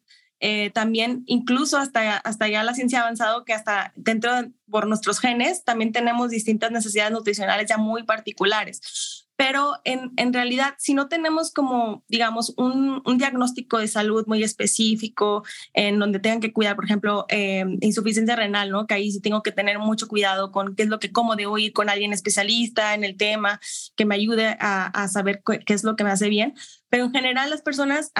eh, 0.45 0.71
también 0.71 1.23
incluso 1.25 1.77
hasta, 1.77 2.17
hasta 2.17 2.49
ya 2.49 2.63
la 2.63 2.73
ciencia 2.73 2.99
ha 2.99 3.03
avanzado 3.03 3.45
que 3.45 3.53
hasta 3.53 3.93
dentro 3.95 4.35
de, 4.35 4.51
por 4.69 4.87
nuestros 4.87 5.19
genes 5.19 5.63
también 5.63 5.93
tenemos 5.93 6.31
distintas 6.31 6.69
necesidades 6.69 7.13
nutricionales 7.13 7.69
ya 7.69 7.77
muy 7.77 8.03
particulares 8.03 9.23
pero 9.35 9.73
en, 9.83 10.11
en, 10.17 10.31
realidad 10.31 10.75
si 10.77 10.93
no 10.93 11.07
tenemos 11.07 11.51
como, 11.51 12.03
digamos, 12.07 12.53
un, 12.55 13.01
un, 13.03 13.17
diagnóstico 13.17 13.79
de 13.79 13.87
salud 13.87 14.25
muy 14.27 14.43
específico 14.43 15.43
en 15.73 15.97
donde 15.97 16.19
tengan 16.19 16.39
que 16.39 16.53
cuidar, 16.53 16.75
por 16.75 16.85
ejemplo, 16.85 17.25
eh, 17.29 17.65
insuficiencia 17.81 18.35
renal, 18.35 18.69
¿no? 18.69 18.85
Que 18.85 18.93
ahí 18.93 19.11
sí 19.11 19.21
tengo 19.21 19.41
que 19.41 19.51
tener 19.51 19.79
mucho 19.79 20.07
cuidado 20.07 20.51
con 20.51 20.75
qué 20.75 20.83
es 20.83 20.89
lo 20.89 20.99
que 20.99 21.11
como, 21.11 21.35
debo 21.35 21.57
ir 21.57 21.73
con 21.73 21.89
alguien 21.89 22.13
especialista 22.13 22.93
en 22.93 23.03
el 23.03 23.17
tema 23.17 23.59
que 23.95 24.05
me 24.05 24.15
ayude 24.15 24.55
a, 24.59 24.85
a 24.85 25.07
saber 25.07 25.41
qué 25.43 25.73
es 25.73 25.83
lo 25.83 25.95
que 25.95 26.03
me 26.03 26.11
hace 26.11 26.29
bien. 26.29 26.53
Pero 26.93 27.05
en 27.05 27.11
general 27.11 27.49
las 27.49 27.63
personas 27.63 28.11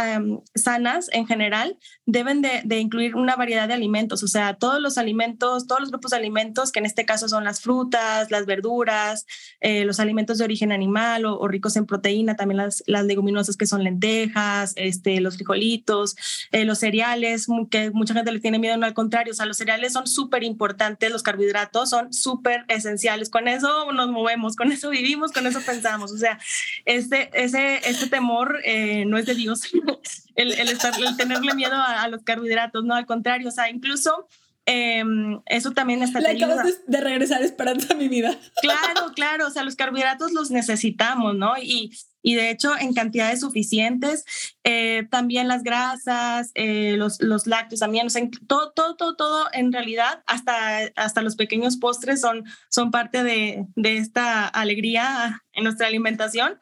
sanas, 0.56 1.08
en 1.12 1.28
general, 1.28 1.78
deben 2.08 2.42
de, 2.42 2.64
de, 2.66 2.80
incluir 2.80 3.16
una 3.16 3.36
variedad 3.36 3.68
de 3.68 3.76
alimentos, 3.76 4.24
o 4.24 4.28
sea, 4.28 4.56
todos 4.56 4.82
los 4.82 4.98
alimentos, 4.98 5.68
todos 5.68 5.80
los 5.80 5.92
grupos 5.92 6.10
de 6.10 6.18
alimentos, 6.18 6.72
que 6.72 6.80
en 6.80 6.88
este 6.88 7.06
caso 7.06 7.30
son 7.30 7.44
las 7.44 7.62
frutas, 7.62 8.32
las 8.32 8.48
verduras, 8.48 9.28
eh, 9.62 9.86
los 9.86 10.00
alimentos 10.00 10.40
de 10.40 10.46
origen 10.46 10.72
animal, 10.72 11.26
o, 11.26 11.48
ricos 11.48 11.76
en 11.76 11.86
proteína, 11.86 12.36
también 12.36 12.58
las, 12.58 12.82
las, 12.88 13.06
leguminosas 13.06 13.58
que 13.58 13.68
son 13.68 13.84
lentejas, 13.84 14.74
este, 14.76 15.22
los 15.22 15.36
frijolitos, 15.36 16.16
eh, 16.52 16.66
los 16.66 16.80
cereales, 16.80 17.46
que 17.70 17.92
mucha 17.92 18.16
gente 18.16 18.32
le 18.32 18.40
tiene 18.40 18.58
miedo, 18.58 18.76
no 18.78 18.88
al 18.88 18.96
contrario, 18.96 19.34
o 19.34 19.36
sea, 19.36 19.46
los 19.46 19.58
cereales 19.58 19.94
son 19.94 20.08
súper 20.08 20.44
importantes, 20.44 21.12
los 21.12 21.22
carbohidratos 21.22 21.92
son 21.92 22.12
súper 22.12 22.66
esenciales, 22.70 23.30
con 23.30 23.48
eso 23.48 23.92
nos 23.92 24.10
movemos, 24.10 24.56
con 24.56 24.72
eso 24.72 24.90
vivimos, 24.90 25.32
con 25.32 25.46
eso 25.46 25.62
pensamos, 25.64 26.12
o 26.12 26.18
sea, 26.18 26.40
este, 26.86 27.30
ese, 27.34 27.88
este 27.88 28.08
temor 28.08 28.63
eh, 28.64 29.06
no 29.06 29.18
es 29.18 29.26
de 29.26 29.36
Dios, 29.36 29.62
el, 30.36 30.54
el, 30.54 30.70
estar, 30.70 30.94
el 31.00 31.18
tenerle 31.18 31.54
miedo 31.54 31.76
a, 31.76 32.04
a 32.04 32.08
los 32.08 32.24
carbohidratos, 32.24 32.84
no, 32.84 32.96
al 32.96 33.06
contrario, 33.06 33.50
o 33.50 33.52
sea, 33.52 33.70
incluso 33.70 34.28
eh, 34.66 35.04
eso 35.48 35.72
también 35.72 36.04
está 36.04 36.22
Le 36.22 36.32
acabas 36.32 36.66
de, 36.66 36.74
de, 36.88 37.02
regresar 37.02 37.42
esperanza 37.42 37.94
a 37.94 37.98
mi 37.98 38.08
vida. 38.08 38.38
Claro, 38.62 39.12
claro, 39.14 39.48
o 39.48 39.50
sea, 39.50 39.64
los 39.64 39.76
carbohidratos 39.76 40.32
los 40.32 40.52
necesitamos, 40.52 41.36
¿no? 41.36 41.58
Y, 41.62 41.92
y 42.22 42.36
de 42.36 42.50
hecho 42.50 42.72
en 42.80 42.94
cantidades 42.94 43.42
suficientes, 43.42 44.24
eh, 44.64 45.06
también 45.12 45.50
las 45.50 45.64
grasas, 45.64 46.52
eh, 46.56 46.96
los, 46.98 47.22
los 47.22 47.46
lácteos 47.46 47.82
también, 47.82 48.08
o 48.08 48.10
sea, 48.10 48.24
todo, 48.48 48.72
todo, 48.72 48.96
todo, 48.96 49.16
todo, 49.18 49.48
en 49.52 49.74
realidad, 49.74 50.24
hasta, 50.28 50.92
hasta 50.96 51.22
los 51.22 51.36
pequeños 51.36 51.76
postres 51.76 52.22
son, 52.22 52.46
son 52.70 52.90
parte 52.90 53.24
de, 53.24 53.66
de 53.76 53.98
esta 53.98 54.48
alegría 54.48 55.44
en 55.52 55.66
nuestra 55.66 55.88
alimentación. 55.88 56.58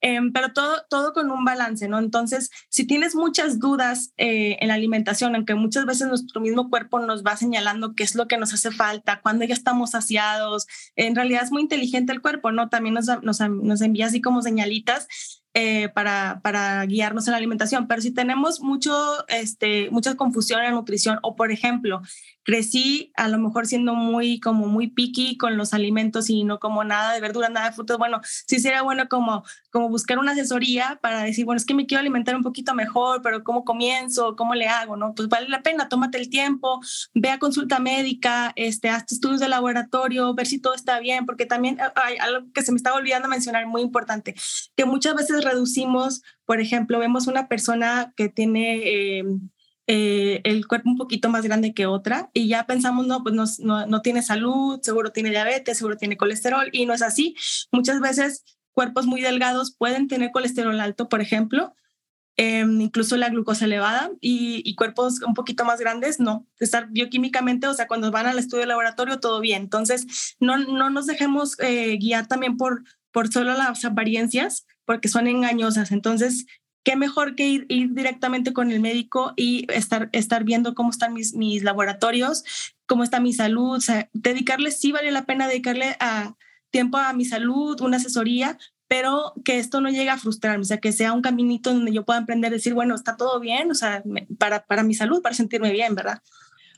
Em, 0.00 0.32
pero 0.32 0.52
todo, 0.52 0.84
todo 0.90 1.12
con 1.12 1.30
un 1.30 1.44
balance, 1.44 1.88
¿no? 1.88 1.98
Entonces, 1.98 2.50
si 2.68 2.86
tienes 2.86 3.14
muchas 3.14 3.58
dudas 3.58 4.12
eh, 4.18 4.56
en 4.60 4.68
la 4.68 4.74
alimentación, 4.74 5.34
aunque 5.34 5.54
muchas 5.54 5.86
veces 5.86 6.08
nuestro 6.08 6.40
mismo 6.40 6.68
cuerpo 6.68 7.00
nos 7.00 7.24
va 7.24 7.36
señalando 7.36 7.94
qué 7.94 8.04
es 8.04 8.14
lo 8.14 8.28
que 8.28 8.36
nos 8.36 8.52
hace 8.52 8.70
falta, 8.70 9.20
cuando 9.22 9.44
ya 9.44 9.54
estamos 9.54 9.90
saciados, 9.90 10.66
en 10.96 11.14
realidad 11.14 11.44
es 11.44 11.50
muy 11.50 11.62
inteligente 11.62 12.12
el 12.12 12.20
cuerpo, 12.20 12.52
¿no? 12.52 12.68
También 12.68 12.94
nos, 12.94 13.06
nos 13.22 13.80
envía 13.80 14.06
así 14.06 14.20
como 14.20 14.42
señalitas 14.42 15.08
eh, 15.58 15.88
para, 15.88 16.40
para, 16.42 16.84
guiarnos 16.84 17.26
en 17.26 17.30
la 17.30 17.38
alimentación. 17.38 17.86
Pero 17.86 18.02
si 18.02 18.10
tenemos 18.10 18.60
mucho, 18.60 18.94
este, 19.28 19.88
mucha 19.90 20.14
confusión 20.14 20.62
en 20.62 20.74
nutrición 20.74 21.18
o, 21.22 21.34
por 21.34 21.50
ejemplo, 21.50 22.02
crecí 22.46 23.10
a 23.16 23.26
lo 23.26 23.38
mejor 23.38 23.66
siendo 23.66 23.94
muy, 23.94 24.38
como 24.38 24.68
muy 24.68 24.86
picky 24.86 25.36
con 25.36 25.56
los 25.56 25.74
alimentos 25.74 26.30
y 26.30 26.44
no 26.44 26.60
como 26.60 26.84
nada 26.84 27.12
de 27.12 27.20
verdura, 27.20 27.48
nada 27.48 27.70
de 27.70 27.74
frutas, 27.74 27.98
bueno, 27.98 28.20
sí 28.22 28.60
sería 28.60 28.82
bueno 28.82 29.08
como, 29.08 29.44
como 29.72 29.88
buscar 29.88 30.18
una 30.20 30.32
asesoría 30.32 31.00
para 31.02 31.24
decir, 31.24 31.44
bueno, 31.44 31.56
es 31.56 31.66
que 31.66 31.74
me 31.74 31.86
quiero 31.86 32.00
alimentar 32.00 32.36
un 32.36 32.44
poquito 32.44 32.72
mejor, 32.72 33.20
pero 33.20 33.42
¿cómo 33.42 33.64
comienzo? 33.64 34.36
¿Cómo 34.36 34.54
le 34.54 34.68
hago? 34.68 34.96
¿No? 34.96 35.12
Pues 35.12 35.28
vale 35.28 35.48
la 35.48 35.62
pena, 35.62 35.88
tómate 35.88 36.18
el 36.18 36.30
tiempo, 36.30 36.80
ve 37.14 37.30
a 37.30 37.40
consulta 37.40 37.80
médica, 37.80 38.52
este, 38.54 38.90
haz 38.90 39.10
estudios 39.10 39.40
de 39.40 39.48
laboratorio, 39.48 40.32
ver 40.32 40.46
si 40.46 40.60
todo 40.60 40.74
está 40.74 41.00
bien, 41.00 41.26
porque 41.26 41.46
también 41.46 41.78
hay 41.96 42.16
algo 42.18 42.46
que 42.52 42.62
se 42.62 42.70
me 42.70 42.76
estaba 42.76 42.96
olvidando 42.96 43.26
mencionar 43.26 43.66
muy 43.66 43.82
importante, 43.82 44.36
que 44.76 44.84
muchas 44.84 45.16
veces 45.16 45.42
reducimos, 45.46 46.22
por 46.44 46.60
ejemplo, 46.60 46.98
vemos 46.98 47.26
una 47.26 47.48
persona 47.48 48.12
que 48.16 48.28
tiene 48.28 49.18
eh, 49.18 49.24
eh, 49.88 50.40
el 50.42 50.66
cuerpo 50.66 50.90
un 50.90 50.96
poquito 50.96 51.28
más 51.28 51.44
grande 51.44 51.72
que 51.72 51.86
otra 51.86 52.28
y 52.34 52.48
ya 52.48 52.66
pensamos, 52.66 53.06
no, 53.06 53.22
pues 53.22 53.60
no, 53.60 53.86
no, 53.86 54.02
tiene 54.02 54.20
salud, 54.20 54.80
seguro 54.82 55.12
tiene 55.12 55.30
diabetes, 55.30 55.78
seguro 55.78 55.96
tiene 55.96 56.16
colesterol 56.16 56.68
y 56.72 56.86
no 56.86 56.94
es 56.94 57.02
así. 57.02 57.36
Muchas 57.70 58.00
veces 58.00 58.44
cuerpos 58.72 59.06
muy 59.06 59.20
delgados 59.20 59.76
pueden 59.76 60.08
tener 60.08 60.32
colesterol 60.32 60.78
alto, 60.80 61.08
por 61.08 61.20
ejemplo, 61.20 61.72
em, 62.36 62.80
incluso 62.80 63.16
la 63.16 63.28
glucosa 63.28 63.64
elevada 63.66 64.10
y, 64.20 64.74
cuerpos 64.74 65.22
un 65.22 65.34
poquito 65.34 65.64
más 65.64 65.78
grandes, 65.78 66.18
no. 66.18 66.46
Estar 66.58 66.88
bioquímicamente, 66.90 67.68
o 67.68 67.74
sea, 67.74 67.86
cuando 67.86 68.10
van 68.10 68.26
al 68.26 68.38
estudio 68.38 68.62
de 68.62 68.66
laboratorio, 68.66 69.20
todo 69.20 69.40
bien. 69.40 69.62
Entonces, 69.62 70.36
no, 70.40 70.58
no 70.58 70.90
nos 70.90 71.06
dejemos 71.06 71.58
eh, 71.60 71.96
guiar 71.98 72.26
también 72.26 72.56
por, 72.56 72.82
por 73.16 73.32
solo 73.32 73.54
las 73.54 73.82
apariencias, 73.86 74.66
porque 74.84 75.08
son 75.08 75.26
engañosas. 75.26 75.90
Entonces, 75.90 76.44
qué 76.84 76.96
mejor 76.96 77.34
que 77.34 77.48
ir, 77.48 77.66
ir, 77.70 77.94
directamente 77.94 78.52
con 78.52 78.70
el 78.70 78.78
médico 78.78 79.32
y 79.36 79.66
estar, 79.72 80.10
estar 80.12 80.44
viendo 80.44 80.74
cómo 80.74 80.90
están 80.90 81.14
mis, 81.14 81.32
mis 81.32 81.62
laboratorios, 81.62 82.44
cómo 82.84 83.04
está 83.04 83.18
mi 83.18 83.32
salud, 83.32 83.74
o 83.74 83.80
sea, 83.80 84.10
dedicarle, 84.12 84.70
sí 84.70 84.92
vale 84.92 85.12
la 85.12 85.24
pena 85.24 85.48
dedicarle 85.48 85.96
tiempo 86.68 86.98
a 86.98 87.14
mi 87.14 87.24
salud, 87.24 87.80
una 87.80 87.96
asesoría, 87.96 88.58
pero 88.86 89.32
que 89.46 89.60
esto 89.60 89.80
no 89.80 89.88
llegue 89.88 90.10
a 90.10 90.18
frustrarme, 90.18 90.60
o 90.60 90.66
sea, 90.66 90.76
que 90.76 90.92
sea 90.92 91.14
un 91.14 91.22
caminito 91.22 91.72
donde 91.72 91.94
yo 91.94 92.04
pueda 92.04 92.20
aprender 92.20 92.52
a 92.52 92.56
decir, 92.56 92.74
bueno, 92.74 92.94
está 92.94 93.16
todo 93.16 93.40
bien, 93.40 93.70
o 93.70 93.74
sea, 93.74 94.02
para, 94.38 94.66
para 94.66 94.82
mi 94.82 94.92
salud, 94.92 95.22
para 95.22 95.34
sentirme 95.34 95.72
bien, 95.72 95.94
¿verdad? 95.94 96.20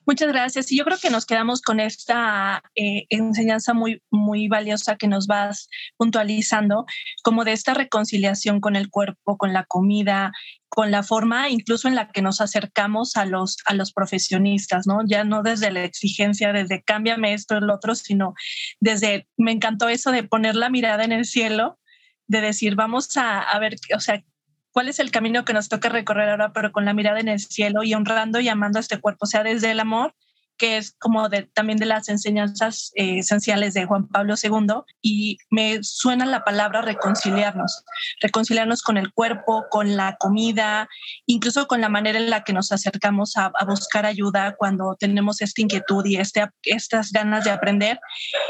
Muchas 0.09 0.29
gracias. 0.29 0.73
Y 0.73 0.79
yo 0.79 0.87
creo 0.87 0.97
que 0.97 1.11
nos 1.11 1.27
quedamos 1.27 1.61
con 1.61 1.81
esta 1.81 2.63
eh, 2.75 3.05
enseñanza 3.11 3.75
muy, 3.75 4.03
muy 4.11 4.49
valiosa 4.49 4.97
que 4.97 5.07
nos 5.07 5.27
vas 5.27 5.69
puntualizando, 5.99 6.87
como 7.23 7.45
de 7.45 7.53
esta 7.53 7.75
reconciliación 7.75 8.63
con 8.63 8.75
el 8.75 8.89
cuerpo, 8.89 9.37
con 9.37 9.53
la 9.53 9.65
comida, 9.65 10.33
con 10.71 10.91
la 10.91 11.03
forma 11.03 11.51
incluso 11.51 11.89
en 11.89 11.95
la 11.95 12.11
que 12.11 12.23
nos 12.23 12.41
acercamos 12.41 13.17
a 13.17 13.27
los, 13.27 13.59
a 13.67 13.75
los 13.75 13.93
profesionistas, 13.93 14.87
¿no? 14.87 15.01
Ya 15.07 15.25
no 15.25 15.43
desde 15.43 15.71
la 15.71 15.85
exigencia, 15.85 16.55
desde 16.55 16.83
cámbiame 16.83 17.35
esto, 17.35 17.59
el 17.59 17.69
otro, 17.69 17.95
sino 17.95 18.33
desde, 18.81 19.29
me 19.37 19.53
encantó 19.53 19.91
eso 19.91 20.11
de 20.11 20.23
poner 20.23 20.57
la 20.57 20.71
mirada 20.71 21.05
en 21.05 21.13
el 21.13 21.27
cielo, 21.27 21.79
de 22.27 22.41
decir, 22.41 22.77
vamos 22.77 23.15
a, 23.19 23.41
a 23.41 23.59
ver, 23.59 23.77
o 23.95 24.01
sea, 24.01 24.25
cuál 24.73 24.89
es 24.89 24.99
el 24.99 25.11
camino 25.11 25.45
que 25.45 25.53
nos 25.53 25.69
toca 25.69 25.89
recorrer 25.89 26.31
ahora, 26.31 26.53
pero 26.53 26.73
con 26.73 26.85
la 26.85 26.95
mirada 26.95 27.21
en 27.21 27.29
el 27.29 27.41
cielo 27.41 27.83
y 27.83 27.95
honrando 27.95 28.41
y 28.41 28.49
amando 28.49 28.79
a 28.79 28.81
este 28.81 29.01
cuerpo, 29.01 29.25
o 29.25 29.27
sea, 29.27 29.43
desde 29.43 29.71
el 29.71 29.81
amor, 29.81 30.14
que 30.59 30.77
es 30.77 30.95
como 30.99 31.29
de, 31.29 31.45
también 31.45 31.79
de 31.79 31.87
las 31.87 32.09
enseñanzas 32.09 32.91
eh, 32.97 33.21
esenciales 33.21 33.75
de 33.75 33.87
Juan 33.87 34.09
Pablo 34.09 34.35
II, 34.43 34.83
y 35.01 35.39
me 35.51 35.83
suena 35.83 36.27
la 36.27 36.45
palabra 36.45 36.83
reconciliarnos, 36.83 37.85
reconciliarnos 38.21 38.83
con 38.83 38.99
el 38.99 39.12
cuerpo, 39.12 39.66
con 39.71 39.97
la 39.97 40.16
comida, 40.16 40.89
incluso 41.27 41.69
con 41.69 41.81
la 41.81 41.89
manera 41.89 42.19
en 42.19 42.29
la 42.29 42.43
que 42.43 42.53
nos 42.53 42.73
acercamos 42.73 43.37
a, 43.37 43.53
buscar 43.69 44.07
ayuda 44.07 44.57
cuando 44.57 44.97
tenemos 44.99 45.41
esta 45.41 45.61
inquietud 45.61 46.05
y 46.07 46.16
este, 46.16 46.47
estas 46.62 47.12
ganas 47.12 47.45
de 47.45 47.51
aprender. 47.51 48.01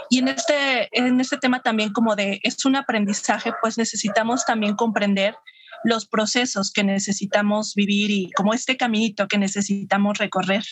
Y 0.08 0.18
en 0.18 0.28
este, 0.28 0.88
en 0.92 1.20
este 1.20 1.36
tema 1.36 1.60
también 1.60 1.92
como 1.92 2.16
de, 2.16 2.40
es 2.42 2.64
un 2.64 2.76
aprendizaje, 2.76 3.52
pues 3.60 3.76
necesitamos 3.76 4.46
también 4.46 4.76
comprender 4.76 5.34
los 5.84 6.06
procesos 6.06 6.72
que 6.72 6.84
necesitamos 6.84 7.74
vivir 7.74 8.10
y 8.10 8.30
como 8.32 8.54
este 8.54 8.76
caminito 8.76 9.28
que 9.28 9.38
necesitamos 9.38 10.18
recorrer. 10.18 10.64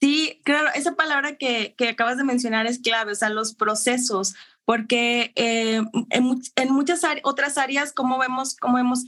Sí, 0.00 0.40
claro, 0.44 0.68
esa 0.74 0.96
palabra 0.96 1.36
que, 1.36 1.74
que 1.78 1.88
acabas 1.88 2.18
de 2.18 2.24
mencionar 2.24 2.66
es 2.66 2.80
clave, 2.80 3.12
o 3.12 3.14
sea, 3.14 3.30
los 3.30 3.54
procesos, 3.54 4.34
porque 4.64 5.32
eh, 5.36 5.80
en, 6.10 6.42
en, 6.56 6.72
muchas 6.72 7.02
otras 7.22 7.58
áreas, 7.58 7.92
como 7.92 8.18
vemos, 8.18 8.56
como 8.56 8.78
hemos 8.78 9.04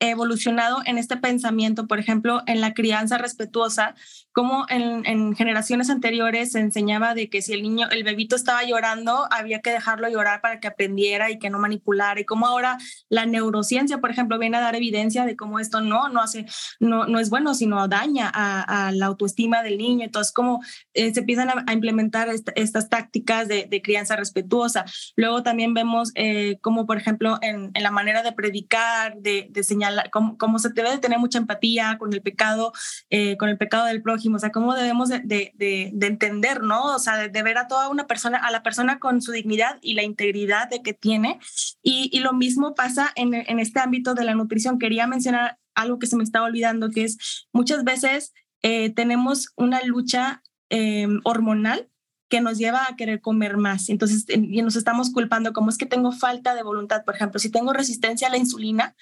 evolucionado 0.00 0.78
en 0.86 0.96
este 0.96 1.18
pensamiento, 1.18 1.86
por 1.86 1.98
ejemplo, 1.98 2.42
en 2.46 2.62
la 2.62 2.72
crianza 2.72 3.18
respetuosa, 3.18 3.94
como 4.32 4.64
en, 4.68 5.34
generaciones 5.34 5.90
anteriores 5.90 6.52
se 6.52 6.60
enseñaba 6.60 7.14
de 7.14 7.28
que 7.28 7.42
si 7.42 7.52
el 7.52 7.62
niño, 7.62 7.88
el 7.90 8.02
bebito 8.02 8.34
estaba 8.34 8.64
llorando, 8.64 9.28
había 9.30 9.60
que 9.60 9.70
dejarlo 9.70 10.08
llorar 10.08 10.40
para 10.40 10.60
que 10.60 10.68
aprendiera 10.68 11.30
y 11.30 11.38
que 11.38 11.50
no 11.50 11.58
manipulara, 11.58 12.20
y 12.20 12.24
como 12.24 12.46
ahora 12.46 12.78
la 13.08 13.26
neurociencia, 13.26 13.98
por 13.98 14.10
ejemplo, 14.10 14.38
viene 14.38 14.56
a 14.56 14.60
dar 14.60 14.74
evidencia 14.74 15.26
de 15.26 15.36
cómo 15.36 15.60
esto 15.60 15.80
no, 15.82 16.08
no 16.08 16.22
hace, 16.22 16.46
no, 16.78 17.06
no 17.06 17.20
es 17.20 17.28
bueno, 17.28 17.54
sino 17.54 17.86
daña 17.86 18.30
a, 18.32 18.90
la 18.92 19.06
autoestima 19.06 19.62
del 19.62 19.78
niño, 19.78 20.04
entonces 20.04 20.32
como 20.32 20.60
eh, 20.94 21.12
se 21.12 21.20
empiezan 21.20 21.50
a, 21.50 21.72
implementar 21.72 22.28
estas 22.54 22.88
tácticas 22.88 23.48
de, 23.48 23.80
crianza 23.82 24.16
respetuosa. 24.16 24.84
Luego 25.16 25.42
también 25.42 25.74
vemos 25.74 26.10
eh, 26.14 26.58
como, 26.60 26.86
por 26.86 26.96
ejemplo, 26.96 27.38
en, 27.42 27.72
la 27.74 27.90
manera 27.90 28.22
de 28.22 28.32
predicar, 28.32 29.16
de, 29.16 29.46
de 29.50 29.64
señalar, 29.64 29.89
cómo, 30.10 30.58
se 30.58 30.70
debe 30.70 30.90
de 30.90 30.98
tener 30.98 31.18
mucha 31.18 31.38
empatía 31.38 31.96
con 31.98 32.12
el 32.12 32.22
pecado, 32.22 32.72
eh, 33.10 33.36
con 33.36 33.48
el 33.48 33.58
pecado 33.58 33.86
del 33.86 34.02
prójimo 34.02 34.36
o 34.36 34.38
sea, 34.38 34.50
cómo 34.50 34.74
debemos 34.74 35.08
de, 35.08 35.20
de, 35.20 35.90
de, 35.92 36.06
entender, 36.06 36.62
¿no? 36.62 36.94
O 36.94 36.98
sea, 36.98 37.28
de, 37.28 37.42
ver 37.42 37.58
a 37.58 37.68
toda 37.68 37.88
una 37.88 38.06
persona, 38.06 38.38
a 38.38 38.50
la 38.50 38.62
persona 38.62 38.98
con 38.98 39.22
su 39.22 39.32
dignidad 39.32 39.78
y 39.82 39.94
la 39.94 40.02
integridad 40.02 40.68
de 40.68 40.82
que 40.82 40.94
tiene. 40.94 41.38
Y, 41.82 42.10
y 42.12 42.20
lo 42.20 42.32
mismo 42.32 42.74
pasa 42.74 43.10
en, 43.14 43.34
en, 43.34 43.58
este 43.58 43.80
ámbito 43.80 44.14
de 44.14 44.24
la 44.24 44.34
nutrición. 44.34 44.78
Quería 44.78 45.06
mencionar 45.06 45.58
algo 45.74 45.98
que 45.98 46.06
se 46.06 46.16
me 46.16 46.24
estaba 46.24 46.46
olvidando, 46.46 46.90
que 46.90 47.04
es 47.04 47.46
muchas 47.52 47.84
veces 47.84 48.32
eh, 48.62 48.90
tenemos 48.90 49.52
una 49.56 49.82
lucha 49.82 50.42
eh, 50.68 51.08
hormonal 51.24 51.88
que 52.28 52.40
nos 52.40 52.58
lleva 52.58 52.86
a 52.86 52.96
querer 52.96 53.20
comer 53.20 53.56
más. 53.56 53.88
Entonces, 53.88 54.24
y 54.28 54.62
nos 54.62 54.76
estamos 54.76 55.10
culpando 55.10 55.52
como 55.52 55.70
es 55.70 55.78
que 55.78 55.86
tengo 55.86 56.12
falta 56.12 56.54
de 56.54 56.62
voluntad. 56.62 57.04
Por 57.04 57.16
ejemplo, 57.16 57.40
si 57.40 57.50
tengo 57.50 57.72
resistencia 57.72 58.28
a 58.28 58.30
la 58.30 58.38
insulina, 58.38 58.94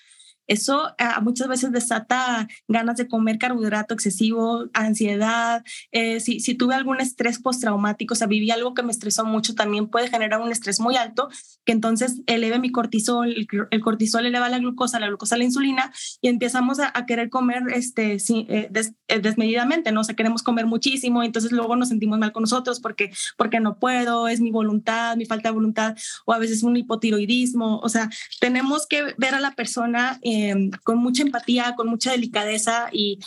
eso 0.49 0.95
ah, 0.99 1.21
muchas 1.23 1.47
veces 1.49 1.73
desata 1.73 2.49
ganas 2.67 2.97
de 2.97 3.07
comer 3.07 3.39
carbohidrato 3.39 3.95
excesivo, 3.95 4.69
ansiedad. 4.73 5.65
Eh, 5.93 6.21
si, 6.21 6.41
si, 6.41 6.55
tuve 6.55 6.75
algún 6.75 7.01
estrés 7.01 7.39
postraumático, 7.39 8.15
o 8.15 8.17
sea, 8.17 8.27
viví 8.27 8.51
algo 8.51 8.75
que 8.75 8.83
me 8.83 8.91
estresó 8.91 9.25
mucho, 9.25 9.55
también 9.55 9.89
puede 9.89 10.09
generar 10.09 10.41
un 10.41 10.51
estrés 10.51 10.81
muy 10.81 10.97
alto, 10.97 11.29
que 11.65 11.73
entonces 11.73 12.23
eleve 12.27 12.59
mi 12.59 12.73
cortisol, 12.73 13.47
el, 13.71 13.81
cortisol 13.81 14.27
eleva 14.27 14.49
la 14.49 14.59
glucosa, 14.59 14.99
la 14.99 15.09
glucosa 15.09 15.37
la 15.37 15.45
insulina, 15.45 15.93
y 16.21 16.29
empezamos 16.29 16.81
a, 16.81 16.93
querer 17.07 17.31
comer 17.31 17.63
este, 17.73 18.17
eh, 18.17 18.71
eh, 19.09 19.21
desmedidamente, 19.21 19.93
¿no? 19.93 20.01
O 20.01 20.05
sea, 20.05 20.17
queremos 20.17 20.43
comer 20.43 20.67
muchísimo, 20.67 21.23
entonces 21.23 21.53
luego 21.53 21.77
nos 21.77 21.89
sentimos 21.89 22.19
mal 22.19 22.33
con 22.33 22.43
nosotros 22.43 22.81
porque, 22.81 23.13
porque 23.37 23.61
no 23.61 23.79
puedo, 23.79 24.29
es 24.29 24.41
mi 24.41 24.51
voluntad, 24.51 25.17
mi 25.17 25.27
falta 25.27 25.49
de 25.49 25.55
voluntad, 25.55 25.97
o 26.27 26.33
a 26.33 26.39
veces 26.39 26.63
un 26.63 26.77
hipotiroidismo. 26.77 27.79
O 27.79 27.89
sea, 27.89 28.11
tenemos 28.41 28.87
que 28.87 29.15
ver 29.17 29.35
a 29.35 29.41
la 29.41 29.53
persona. 29.53 30.19
Em, 30.41 30.71
con 30.85 30.99
mucha 30.99 31.23
empatía, 31.23 31.75
con 31.77 31.89
mucha 31.89 32.13
delicadeza 32.13 32.89
y, 32.93 33.19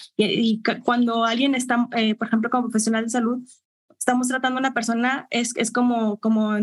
cuando 0.85 1.25
alguien 1.25 1.55
está, 1.55 1.89
eh, 1.97 2.15
por 2.15 2.27
ejemplo, 2.27 2.49
como 2.49 2.69
profesional 2.69 3.03
de 3.03 3.09
salud, 3.09 3.39
estamos 3.99 4.29
tratando 4.29 4.57
a 4.57 4.61
una 4.61 4.73
persona, 4.73 5.27
es, 5.29 5.51
es 5.57 5.71
como, 5.71 6.19
como 6.21 6.53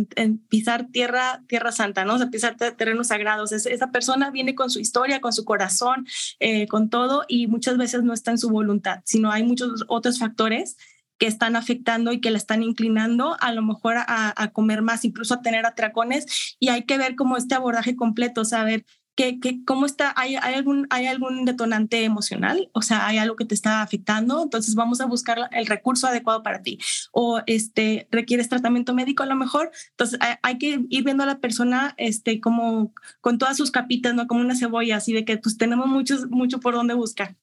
pisar 0.49 0.87
tierra, 0.91 1.43
tierra 1.49 1.71
santa, 1.71 2.07
¿no? 2.07 2.17
O 2.17 2.31
pisar 2.31 2.57
terrenos 2.57 3.09
sagrados. 3.09 3.53
esa 3.53 3.91
persona 3.91 4.31
viene 4.31 4.55
con 4.55 4.71
su 4.71 4.81
historia, 4.81 5.21
con 5.21 5.35
su 5.35 5.45
corazón, 5.45 6.07
eh, 6.41 6.67
con 6.67 6.89
todo 6.89 7.25
y 7.29 7.47
muchas 7.47 7.77
veces 7.77 8.03
no 8.03 8.15
está 8.15 8.31
en 8.31 8.39
su 8.39 8.49
voluntad, 8.49 9.03
sino 9.05 9.31
hay 9.31 9.43
muchos 9.43 9.85
otros 9.89 10.19
factores 10.19 10.77
que 11.19 11.27
están 11.27 11.57
afectando 11.57 12.13
y 12.13 12.21
que 12.21 12.31
la 12.31 12.39
están 12.39 12.63
inclinando 12.63 13.37
a 13.41 13.53
lo 13.53 13.61
mejor 13.63 13.97
a, 13.99 14.33
a 14.35 14.51
comer 14.53 14.81
más, 14.81 15.05
incluso 15.05 15.35
a 15.35 15.43
tener 15.43 15.67
atracones 15.67 16.57
y 16.59 16.69
hay 16.69 16.85
que 16.85 16.97
ver 16.97 17.17
como 17.17 17.37
este 17.37 17.55
abordaje 17.55 17.97
completo, 17.97 18.45
saber 18.45 18.87
que, 19.19 19.41
que 19.41 19.65
cómo 19.65 19.85
está, 19.85 20.15
¿Hay, 20.15 20.37
hay, 20.37 20.55
algún, 20.55 20.87
hay 20.91 21.07
algún 21.07 21.45
detonante 21.45 22.05
emocional, 22.05 22.71
o 22.73 22.83
sea, 22.83 23.05
hay 23.05 23.19
algo 23.19 23.35
que 23.35 23.45
te 23.45 23.55
está 23.57 23.83
afectando, 23.83 24.45
entonces 24.45 24.77
vamos 24.77 25.01
a 25.01 25.07
buscar 25.07 25.51
el 25.51 25.67
recurso 25.67 26.07
adecuado 26.07 26.45
para 26.45 26.63
ti. 26.63 26.79
O 27.11 27.41
este, 27.47 28.07
requieres 28.13 28.49
tratamiento 28.49 28.95
médico 28.95 29.25
a 29.25 29.27
lo 29.27 29.35
mejor, 29.35 29.73
entonces 29.91 30.21
hay, 30.43 30.59
que 30.59 30.85
ir 30.89 31.03
viendo 31.03 31.25
a 31.25 31.27
la 31.27 31.41
persona 31.41 31.95
este, 31.97 32.41
como 32.41 32.95
con 33.21 33.39
todas 33.39 33.57
sus 33.57 33.73
capitas, 33.73 34.15
¿no? 34.15 34.29
Como 34.29 34.41
una 34.41 34.55
cebolla, 34.55 34.99
así 34.99 35.13
de 35.13 35.25
que 35.25 35.37
pues 35.37 35.59
tenemos 35.59 35.89
muchos, 35.89 36.31
mucho 36.31 36.61
por 36.61 36.75
dónde 36.75 36.95
buscar. 36.95 37.35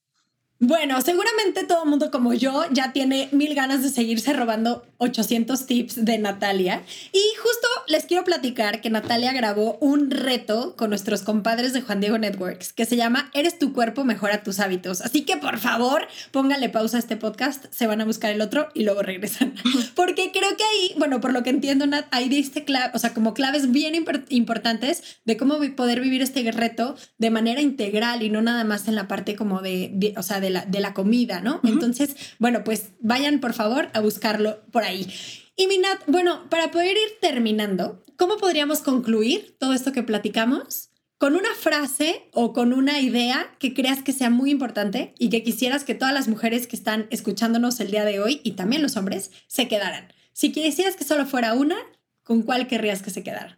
Bueno, 0.60 1.02
seguramente 1.02 1.66
todo 1.66 1.84
el 1.84 1.90
mundo 1.90 2.12
como 2.12 2.34
yo 2.34 2.64
ya 2.72 2.94
tiene 2.94 3.28
mil 3.34 3.54
ganas 3.56 3.84
de 3.84 3.90
seguirse 3.90 4.32
robando 4.32 4.86
800 4.98 5.66
tips 5.66 6.06
de 6.06 6.18
Natalia. 6.18 6.82
Y 7.12 7.22
justo 7.42 7.68
les 7.88 8.06
quiero 8.06 8.24
platicar 8.24 8.80
que 8.80 8.90
Natalia 8.90 9.34
grabó 9.34 9.78
un 9.82 10.10
reto 10.12 10.76
con 10.78 10.90
nuestros 10.90 11.24
compadres 11.24 11.74
de 11.74 11.82
Juan 11.82 12.00
Diego 12.00 12.18
Networks 12.18 12.72
que 12.72 12.86
se 12.86 12.96
llama 12.96 13.30
Eres 13.34 13.60
tu 13.60 13.74
cuerpo, 13.74 14.06
mejora 14.06 14.44
tus 14.44 14.60
hábitos. 14.60 15.02
Así 15.02 15.24
que 15.24 15.38
por 15.38 15.60
favor, 15.60 16.08
póngale 16.32 16.70
pausa 16.70 16.98
a 16.98 17.00
este 17.00 17.18
podcast, 17.18 17.66
se 17.72 17.88
van 17.88 18.00
a 18.00 18.06
buscar 18.06 18.32
el 18.32 18.42
otro 18.42 18.70
y 18.74 18.84
luego 18.84 19.02
regresan. 19.02 19.56
Porque 19.96 20.32
creo 20.32 20.56
que 20.56 20.64
ahí, 20.64 20.94
bueno, 20.98 21.20
por 21.20 21.34
lo 21.34 21.44
que 21.44 21.50
entiendo, 21.50 21.86
Nat, 21.86 22.06
ahí 22.12 22.30
diste 22.30 22.64
clave, 22.64 22.92
o 22.94 23.00
sea, 23.00 23.14
como 23.14 23.34
claves 23.34 23.72
bien 23.72 23.94
importantes 24.30 25.20
de 25.26 25.38
cómo 25.38 25.56
poder 25.76 26.00
vivir 26.00 26.22
este 26.22 26.50
reto 26.52 26.96
de 27.18 27.30
manera 27.30 27.62
integral 27.62 28.24
y 28.24 28.30
no 28.30 28.42
nada 28.42 28.64
más 28.64 28.88
en 28.88 28.96
la 28.96 29.08
parte 29.08 29.36
como 29.36 29.62
de, 29.62 30.14
o 30.18 30.24
sea, 30.24 30.40
de 30.40 30.45
la, 30.50 30.66
de 30.66 30.80
la 30.80 30.94
comida, 30.94 31.42
¿no? 31.42 31.62
Entonces, 31.64 32.16
bueno, 32.40 32.64
pues 32.64 32.92
vayan 33.00 33.40
por 33.40 33.54
favor 33.54 33.90
a 33.94 34.00
buscarlo 34.00 34.64
por 34.72 34.84
ahí. 34.84 35.08
Y 35.56 35.68
Minat, 35.68 36.04
bueno, 36.08 36.50
para 36.50 36.72
poder 36.72 36.98
ir 36.98 37.20
terminando, 37.22 38.04
¿cómo 38.18 38.38
podríamos 38.38 38.80
concluir 38.80 39.56
todo 39.60 39.74
esto 39.74 39.92
que 39.92 40.04
platicamos? 40.04 40.90
Con 41.18 41.36
una 41.36 41.54
frase 41.58 42.30
o 42.34 42.52
con 42.52 42.74
una 42.74 43.00
idea 43.00 43.56
que 43.58 43.74
creas 43.74 44.04
que 44.04 44.12
sea 44.12 44.30
muy 44.30 44.52
importante 44.52 45.14
y 45.18 45.30
que 45.30 45.44
quisieras 45.44 45.86
que 45.86 45.96
todas 45.96 46.14
las 46.14 46.28
mujeres 46.28 46.68
que 46.68 46.76
están 46.76 47.08
escuchándonos 47.10 47.80
el 47.80 47.92
día 47.92 48.04
de 48.04 48.20
hoy 48.20 48.42
y 48.44 48.52
también 48.52 48.82
los 48.82 48.98
hombres 48.98 49.32
se 49.48 49.70
quedaran. 49.70 50.14
Si 50.34 50.52
quisieras 50.52 50.98
que 50.98 51.06
solo 51.06 51.26
fuera 51.26 51.54
una, 51.54 51.78
¿con 52.24 52.42
cuál 52.42 52.68
querrías 52.68 53.02
que 53.02 53.12
se 53.12 53.24
quedara? 53.24 53.58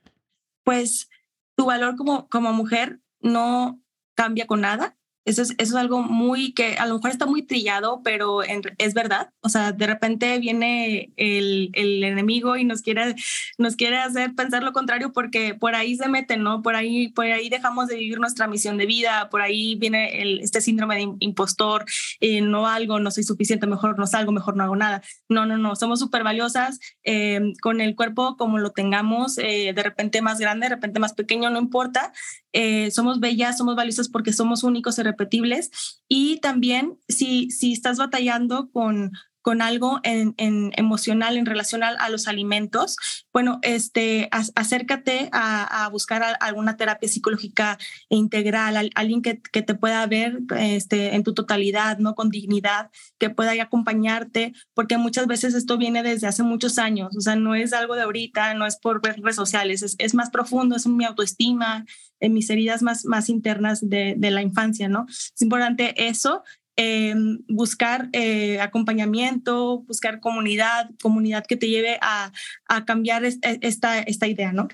Pues 0.64 1.10
tu 1.56 1.66
valor 1.66 1.96
como, 1.96 2.30
como 2.30 2.54
mujer 2.54 3.02
no 3.20 3.82
cambia 4.14 4.46
con 4.46 4.62
nada. 4.62 4.96
Eso 5.28 5.42
es, 5.42 5.50
eso 5.58 5.58
es 5.58 5.76
algo 5.76 6.02
muy 6.02 6.54
que 6.54 6.78
a 6.78 6.86
lo 6.86 6.96
mejor 6.96 7.12
está 7.12 7.26
muy 7.26 7.42
trillado, 7.42 8.00
pero 8.02 8.44
es 8.44 8.94
verdad. 8.94 9.30
O 9.42 9.50
sea, 9.50 9.74
de 9.74 9.86
repente 9.86 10.40
viene 10.40 11.12
el, 11.18 11.70
el, 11.74 12.02
enemigo 12.06 12.56
y 12.56 12.64
nos 12.64 12.82
quiere, 12.82 13.14
nos 13.58 13.76
quiere 13.76 13.98
hacer 13.98 14.36
pensar 14.36 14.64
lo 14.64 14.72
contrario 14.72 15.12
porque 15.12 15.54
por 15.54 15.76
ahí 15.76 15.98
se 15.98 16.08
meten, 16.08 16.44
¿no? 16.44 16.62
Por 16.62 16.76
ahí, 16.76 17.10
por 17.10 17.26
ahí 17.26 17.50
dejamos 17.50 17.88
de 17.88 17.98
vivir 17.98 18.22
nuestra 18.22 18.48
misión 18.48 18.78
de 18.78 18.86
vida, 18.86 19.28
por 19.30 19.42
ahí 19.42 19.76
viene 19.76 20.42
este 20.42 20.62
síndrome 20.62 20.96
de 20.96 21.14
impostor, 21.20 21.84
eh, 22.22 22.40
no 22.40 22.66
algo, 22.66 23.02
no 23.02 23.12
soy 23.12 23.24
suficiente, 23.26 23.68
mejor 23.68 24.00
no 24.00 24.08
salgo, 24.08 24.32
mejor 24.32 24.56
no 24.56 24.64
hago 24.64 24.78
nada. 24.78 25.02
No, 25.28 25.46
no, 25.46 25.58
no, 25.58 25.76
somos 25.76 26.00
súper 26.00 26.24
valiosas 26.24 26.80
eh, 27.04 27.42
con 27.62 27.82
el 27.82 27.98
cuerpo 27.98 28.38
como 28.38 28.60
lo 28.60 28.72
tengamos, 28.72 29.38
eh, 29.40 29.74
de 29.76 29.84
repente 29.84 30.22
más 30.22 30.40
grande, 30.40 30.68
de 30.68 30.76
repente 30.76 31.02
más 31.02 31.12
pequeño, 31.14 31.50
no 31.50 31.60
importa. 31.60 32.14
Eh, 32.54 32.92
somos 32.92 33.20
bellas, 33.20 33.58
somos 33.58 33.76
valiosas 33.76 34.10
porque 34.10 34.34
somos 34.34 34.64
únicos 34.64 34.98
y 35.00 35.04
repetibles. 35.04 35.72
Y 36.08 36.40
también 36.40 37.00
si, 37.08 37.50
si 37.52 37.74
estás 37.74 37.98
batallando 37.98 38.70
con, 38.72 39.12
con 39.48 39.62
algo 39.62 40.02
en, 40.04 40.36
emocional 40.76 41.38
en 41.38 41.46
relación 41.46 41.82
a, 41.82 42.10
los 42.10 42.28
alimentos, 42.28 42.98
bueno, 43.32 43.60
este, 43.62 44.28
acércate 44.30 45.30
a, 45.32 45.88
buscar 45.90 46.22
alguna 46.42 46.76
terapia 46.76 47.08
psicológica 47.08 47.78
integral, 48.10 48.92
alguien 48.94 49.22
que, 49.22 49.42
que, 49.42 49.62
te 49.62 49.74
pueda 49.74 50.06
ver 50.06 50.40
este, 50.60 51.16
en 51.16 51.24
tu 51.24 51.34
totalidad, 51.34 51.98
¿no? 51.98 52.14
Con 52.14 52.30
dignidad, 52.30 52.92
que 53.20 53.30
pueda 53.30 53.54
acompañarte, 53.64 54.52
porque 54.74 54.98
muchas 54.98 55.28
veces 55.28 55.54
esto 55.54 55.78
viene 55.78 56.04
desde 56.04 56.28
hace 56.28 56.44
muchos 56.44 56.78
años, 56.78 57.16
o 57.16 57.22
sea, 57.22 57.38
no 57.38 57.56
es 57.56 57.72
algo 57.72 57.96
de 57.96 58.02
ahorita, 58.02 58.54
no 58.54 58.66
es 58.66 58.76
por 58.76 59.02
redes 59.02 59.38
sociales, 59.38 59.82
es, 59.82 59.96
es 59.98 60.14
más 60.14 60.30
profundo, 60.30 60.76
es 60.76 60.88
mi 60.88 61.06
autoestima, 61.06 61.86
en 62.20 62.34
mis 62.34 62.50
heridas 62.50 62.82
más, 62.82 63.06
más 63.06 63.30
internas 63.30 63.80
de, 63.88 64.16
de 64.18 64.30
la 64.30 64.42
infancia, 64.42 64.90
¿no? 64.90 65.06
Es 65.08 65.42
importante 65.42 66.10
eso 66.10 66.44
eh, 66.78 67.16
buscar 67.48 68.10
eh, 68.14 68.62
acompañamiento, 68.62 69.80
buscar 69.80 70.20
comunidad, 70.20 70.90
comunidad 71.02 71.46
que 71.46 71.58
te 71.58 71.68
lleve 71.70 71.98
a, 72.02 72.32
a 72.68 72.86
cambiar 72.86 73.26
esta, 73.26 74.00
esta 74.00 74.28
idea, 74.28 74.54
¿no? 74.54 74.68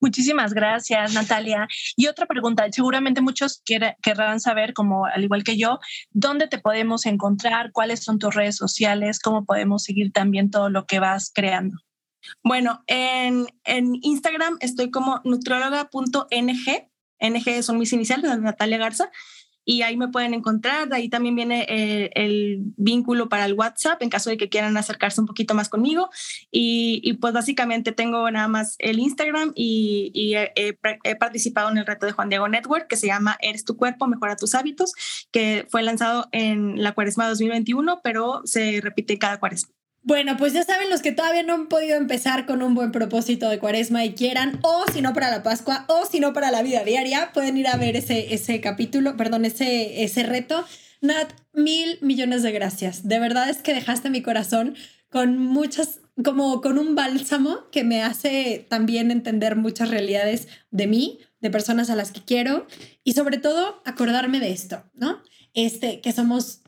Muchísimas 0.00 0.54
gracias, 0.54 1.12
Natalia. 1.12 1.68
Y 1.94 2.06
otra 2.06 2.24
pregunta, 2.24 2.66
seguramente 2.72 3.20
muchos 3.20 3.62
querrán 4.02 4.40
saber, 4.40 4.72
como 4.72 5.04
al 5.04 5.22
igual 5.22 5.44
que 5.44 5.58
yo, 5.58 5.78
dónde 6.10 6.48
te 6.48 6.58
podemos 6.58 7.04
encontrar, 7.04 7.70
cuáles 7.72 8.02
son 8.02 8.18
tus 8.18 8.34
redes 8.34 8.56
sociales, 8.56 9.18
cómo 9.20 9.44
podemos 9.44 9.84
seguir 9.84 10.10
también 10.10 10.50
todo 10.50 10.70
lo 10.70 10.86
que 10.86 11.00
vas 11.00 11.30
creando. 11.34 11.76
Bueno, 12.42 12.82
en, 12.86 13.46
en 13.64 13.92
Instagram 14.00 14.56
estoy 14.60 14.90
como 14.90 15.20
nutrióloga.ng, 15.24 16.88
NG 17.20 17.62
son 17.62 17.78
mis 17.78 17.92
iniciales, 17.92 18.38
Natalia 18.38 18.78
Garza, 18.78 19.10
y 19.70 19.82
ahí 19.82 19.96
me 19.96 20.08
pueden 20.08 20.34
encontrar. 20.34 20.92
ahí 20.92 21.08
también 21.08 21.36
viene 21.36 21.64
eh, 21.68 22.10
el, 22.16 22.58
vínculo 22.76 23.28
para 23.28 23.44
el 23.44 23.52
WhatsApp 23.52 24.02
en 24.02 24.10
caso 24.10 24.28
de 24.28 24.36
que 24.36 24.48
quieran 24.48 24.76
acercarse 24.76 25.20
un 25.20 25.28
poquito 25.28 25.54
más 25.54 25.68
conmigo. 25.68 26.10
Y, 26.50 27.12
pues 27.20 27.32
básicamente 27.32 27.92
tengo 27.92 28.28
nada 28.32 28.48
más 28.48 28.74
el 28.80 28.98
Instagram 28.98 29.52
y, 29.54 30.34
he, 30.34 31.14
participado 31.14 31.70
en 31.70 31.78
el 31.78 31.86
reto 31.86 32.04
de 32.06 32.12
Juan 32.12 32.30
Diego 32.30 32.48
Network 32.48 32.88
que 32.88 32.96
se 32.96 33.06
llama 33.06 33.38
Eres 33.40 33.64
tu 33.64 33.76
cuerpo, 33.76 34.08
mejora 34.08 34.34
tus 34.34 34.56
hábitos, 34.56 34.92
que 35.30 35.68
fue 35.70 35.84
lanzado 35.84 36.28
en 36.32 36.82
la 36.82 36.90
cuaresma 36.90 37.28
2021, 37.28 38.00
pero 38.02 38.42
se 38.44 38.80
repite 38.80 39.20
cada 39.20 39.38
cuaresma. 39.38 39.79
Bueno, 40.02 40.36
pues 40.38 40.54
ya 40.54 40.64
saben 40.64 40.88
los 40.88 41.02
que 41.02 41.12
todavía 41.12 41.42
no 41.42 41.52
han 41.52 41.68
podido 41.68 41.96
empezar 41.96 42.46
con 42.46 42.62
un 42.62 42.74
buen 42.74 42.90
propósito 42.90 43.50
de 43.50 43.58
cuaresma 43.58 44.04
y 44.04 44.14
quieran, 44.14 44.58
o 44.62 44.84
si 44.92 45.02
no 45.02 45.12
para 45.12 45.30
la 45.30 45.42
Pascua, 45.42 45.84
o 45.88 46.06
si 46.06 46.20
no 46.20 46.32
para 46.32 46.50
la 46.50 46.62
vida 46.62 46.84
diaria, 46.84 47.32
pueden 47.34 47.58
ir 47.58 47.68
a 47.68 47.76
ver 47.76 47.96
ese, 47.96 48.32
ese 48.32 48.60
capítulo, 48.62 49.16
perdón, 49.16 49.44
ese, 49.44 50.02
ese 50.02 50.22
reto. 50.22 50.64
Nat, 51.02 51.32
mil 51.52 51.98
millones 52.00 52.42
de 52.42 52.52
gracias. 52.52 53.06
De 53.06 53.18
verdad 53.18 53.48
es 53.50 53.58
que 53.58 53.74
dejaste 53.74 54.10
mi 54.10 54.22
corazón 54.22 54.74
con 55.10 55.38
muchas, 55.38 56.00
como 56.24 56.60
con 56.60 56.78
un 56.78 56.94
bálsamo 56.94 57.70
que 57.70 57.84
me 57.84 58.02
hace 58.02 58.66
también 58.68 59.10
entender 59.10 59.56
muchas 59.56 59.90
realidades 59.90 60.48
de 60.70 60.86
mí, 60.86 61.18
de 61.40 61.50
personas 61.50 61.90
a 61.90 61.96
las 61.96 62.12
que 62.12 62.24
quiero 62.24 62.66
y 63.02 63.12
sobre 63.14 63.38
todo 63.38 63.82
acordarme 63.84 64.40
de 64.40 64.52
esto, 64.52 64.84
¿no? 64.94 65.22
Este, 65.52 66.00
que 66.00 66.12
somos 66.12 66.59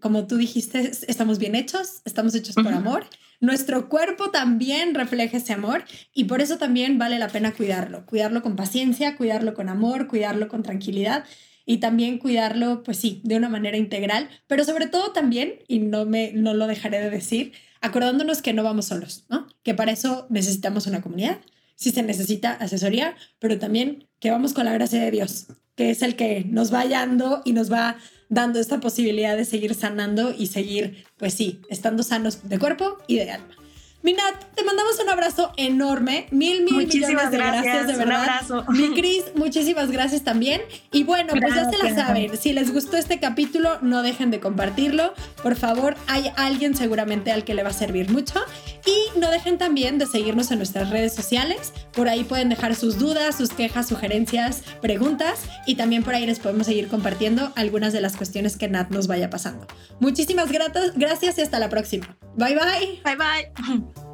como 0.00 0.26
tú 0.26 0.36
dijiste, 0.36 0.90
estamos 1.08 1.38
bien 1.38 1.54
hechos, 1.54 2.02
estamos 2.04 2.34
hechos 2.34 2.54
por 2.54 2.72
amor. 2.72 3.06
Nuestro 3.40 3.88
cuerpo 3.88 4.30
también 4.30 4.94
refleja 4.94 5.38
ese 5.38 5.52
amor 5.52 5.84
y 6.12 6.24
por 6.24 6.40
eso 6.40 6.58
también 6.58 6.98
vale 6.98 7.18
la 7.18 7.28
pena 7.28 7.52
cuidarlo. 7.52 8.04
Cuidarlo 8.06 8.42
con 8.42 8.56
paciencia, 8.56 9.16
cuidarlo 9.16 9.54
con 9.54 9.68
amor, 9.68 10.08
cuidarlo 10.08 10.48
con 10.48 10.62
tranquilidad 10.62 11.24
y 11.64 11.78
también 11.78 12.18
cuidarlo, 12.18 12.82
pues 12.82 12.98
sí, 12.98 13.20
de 13.24 13.36
una 13.36 13.48
manera 13.48 13.76
integral, 13.76 14.28
pero 14.46 14.64
sobre 14.64 14.88
todo 14.88 15.12
también, 15.12 15.60
y 15.68 15.78
no, 15.78 16.04
me, 16.04 16.32
no 16.32 16.52
lo 16.52 16.66
dejaré 16.66 16.98
de 17.00 17.10
decir, 17.10 17.52
acordándonos 17.80 18.42
que 18.42 18.52
no 18.52 18.64
vamos 18.64 18.86
solos, 18.86 19.24
¿no? 19.28 19.46
Que 19.62 19.74
para 19.74 19.92
eso 19.92 20.26
necesitamos 20.30 20.86
una 20.86 21.00
comunidad, 21.00 21.38
sí 21.76 21.92
se 21.92 22.02
necesita 22.02 22.52
asesoría, 22.52 23.14
pero 23.38 23.58
también 23.58 24.09
que 24.20 24.30
vamos 24.30 24.52
con 24.52 24.66
la 24.66 24.72
gracia 24.72 25.02
de 25.02 25.10
Dios, 25.10 25.46
que 25.74 25.90
es 25.90 26.02
el 26.02 26.14
que 26.14 26.44
nos 26.44 26.72
va 26.72 26.80
hallando 26.80 27.42
y 27.44 27.52
nos 27.52 27.72
va 27.72 27.96
dando 28.28 28.60
esta 28.60 28.78
posibilidad 28.80 29.36
de 29.36 29.44
seguir 29.44 29.74
sanando 29.74 30.32
y 30.36 30.46
seguir, 30.46 31.04
pues 31.18 31.34
sí, 31.34 31.60
estando 31.68 32.02
sanos 32.02 32.48
de 32.48 32.58
cuerpo 32.58 32.98
y 33.08 33.16
de 33.16 33.32
alma. 33.32 33.56
Minat, 34.02 34.54
te 34.54 34.64
mandamos 34.64 34.98
un 34.98 35.10
abrazo 35.10 35.52
enorme. 35.58 36.26
Mil, 36.30 36.64
mil 36.64 36.86
millones 36.86 37.30
de 37.30 37.36
gracias, 37.36 37.86
de 37.86 37.96
verdad. 37.96 38.06
Un 38.06 38.12
abrazo. 38.12 38.64
Mi 38.70 38.94
Cris, 38.94 39.24
muchísimas 39.34 39.90
gracias 39.90 40.24
también. 40.24 40.62
Y 40.90 41.04
bueno, 41.04 41.34
pues 41.38 41.54
ya 41.54 41.70
se 41.70 41.76
la 41.76 41.94
saben. 41.94 42.34
Si 42.38 42.54
les 42.54 42.72
gustó 42.72 42.96
este 42.96 43.20
capítulo, 43.20 43.78
no 43.82 44.02
dejen 44.02 44.30
de 44.30 44.40
compartirlo. 44.40 45.12
Por 45.42 45.54
favor, 45.54 45.96
hay 46.06 46.32
alguien 46.36 46.74
seguramente 46.74 47.30
al 47.30 47.44
que 47.44 47.52
le 47.52 47.62
va 47.62 47.70
a 47.70 47.74
servir 47.74 48.10
mucho. 48.10 48.40
Y 48.86 49.18
no 49.18 49.30
dejen 49.30 49.58
también 49.58 49.98
de 49.98 50.06
seguirnos 50.06 50.50
en 50.50 50.58
nuestras 50.58 50.90
redes 50.90 51.14
sociales. 51.14 51.72
Por 51.92 52.08
ahí 52.08 52.24
pueden 52.24 52.48
dejar 52.48 52.74
sus 52.74 52.98
dudas, 52.98 53.36
sus 53.36 53.50
quejas, 53.50 53.88
sugerencias, 53.88 54.62
preguntas. 54.80 55.44
Y 55.66 55.74
también 55.74 56.02
por 56.02 56.14
ahí 56.14 56.26
les 56.26 56.38
podemos 56.38 56.66
seguir 56.66 56.88
compartiendo 56.88 57.52
algunas 57.56 57.92
de 57.92 58.00
las 58.00 58.16
cuestiones 58.16 58.56
que 58.56 58.68
Nat 58.68 58.90
nos 58.90 59.06
vaya 59.06 59.30
pasando. 59.30 59.66
Muchísimas 60.00 60.50
gracias 60.50 61.38
y 61.38 61.40
hasta 61.40 61.58
la 61.58 61.68
próxima. 61.68 62.16
Bye 62.36 62.54
bye. 62.54 63.00
Bye 63.04 63.16
bye. 63.16 64.09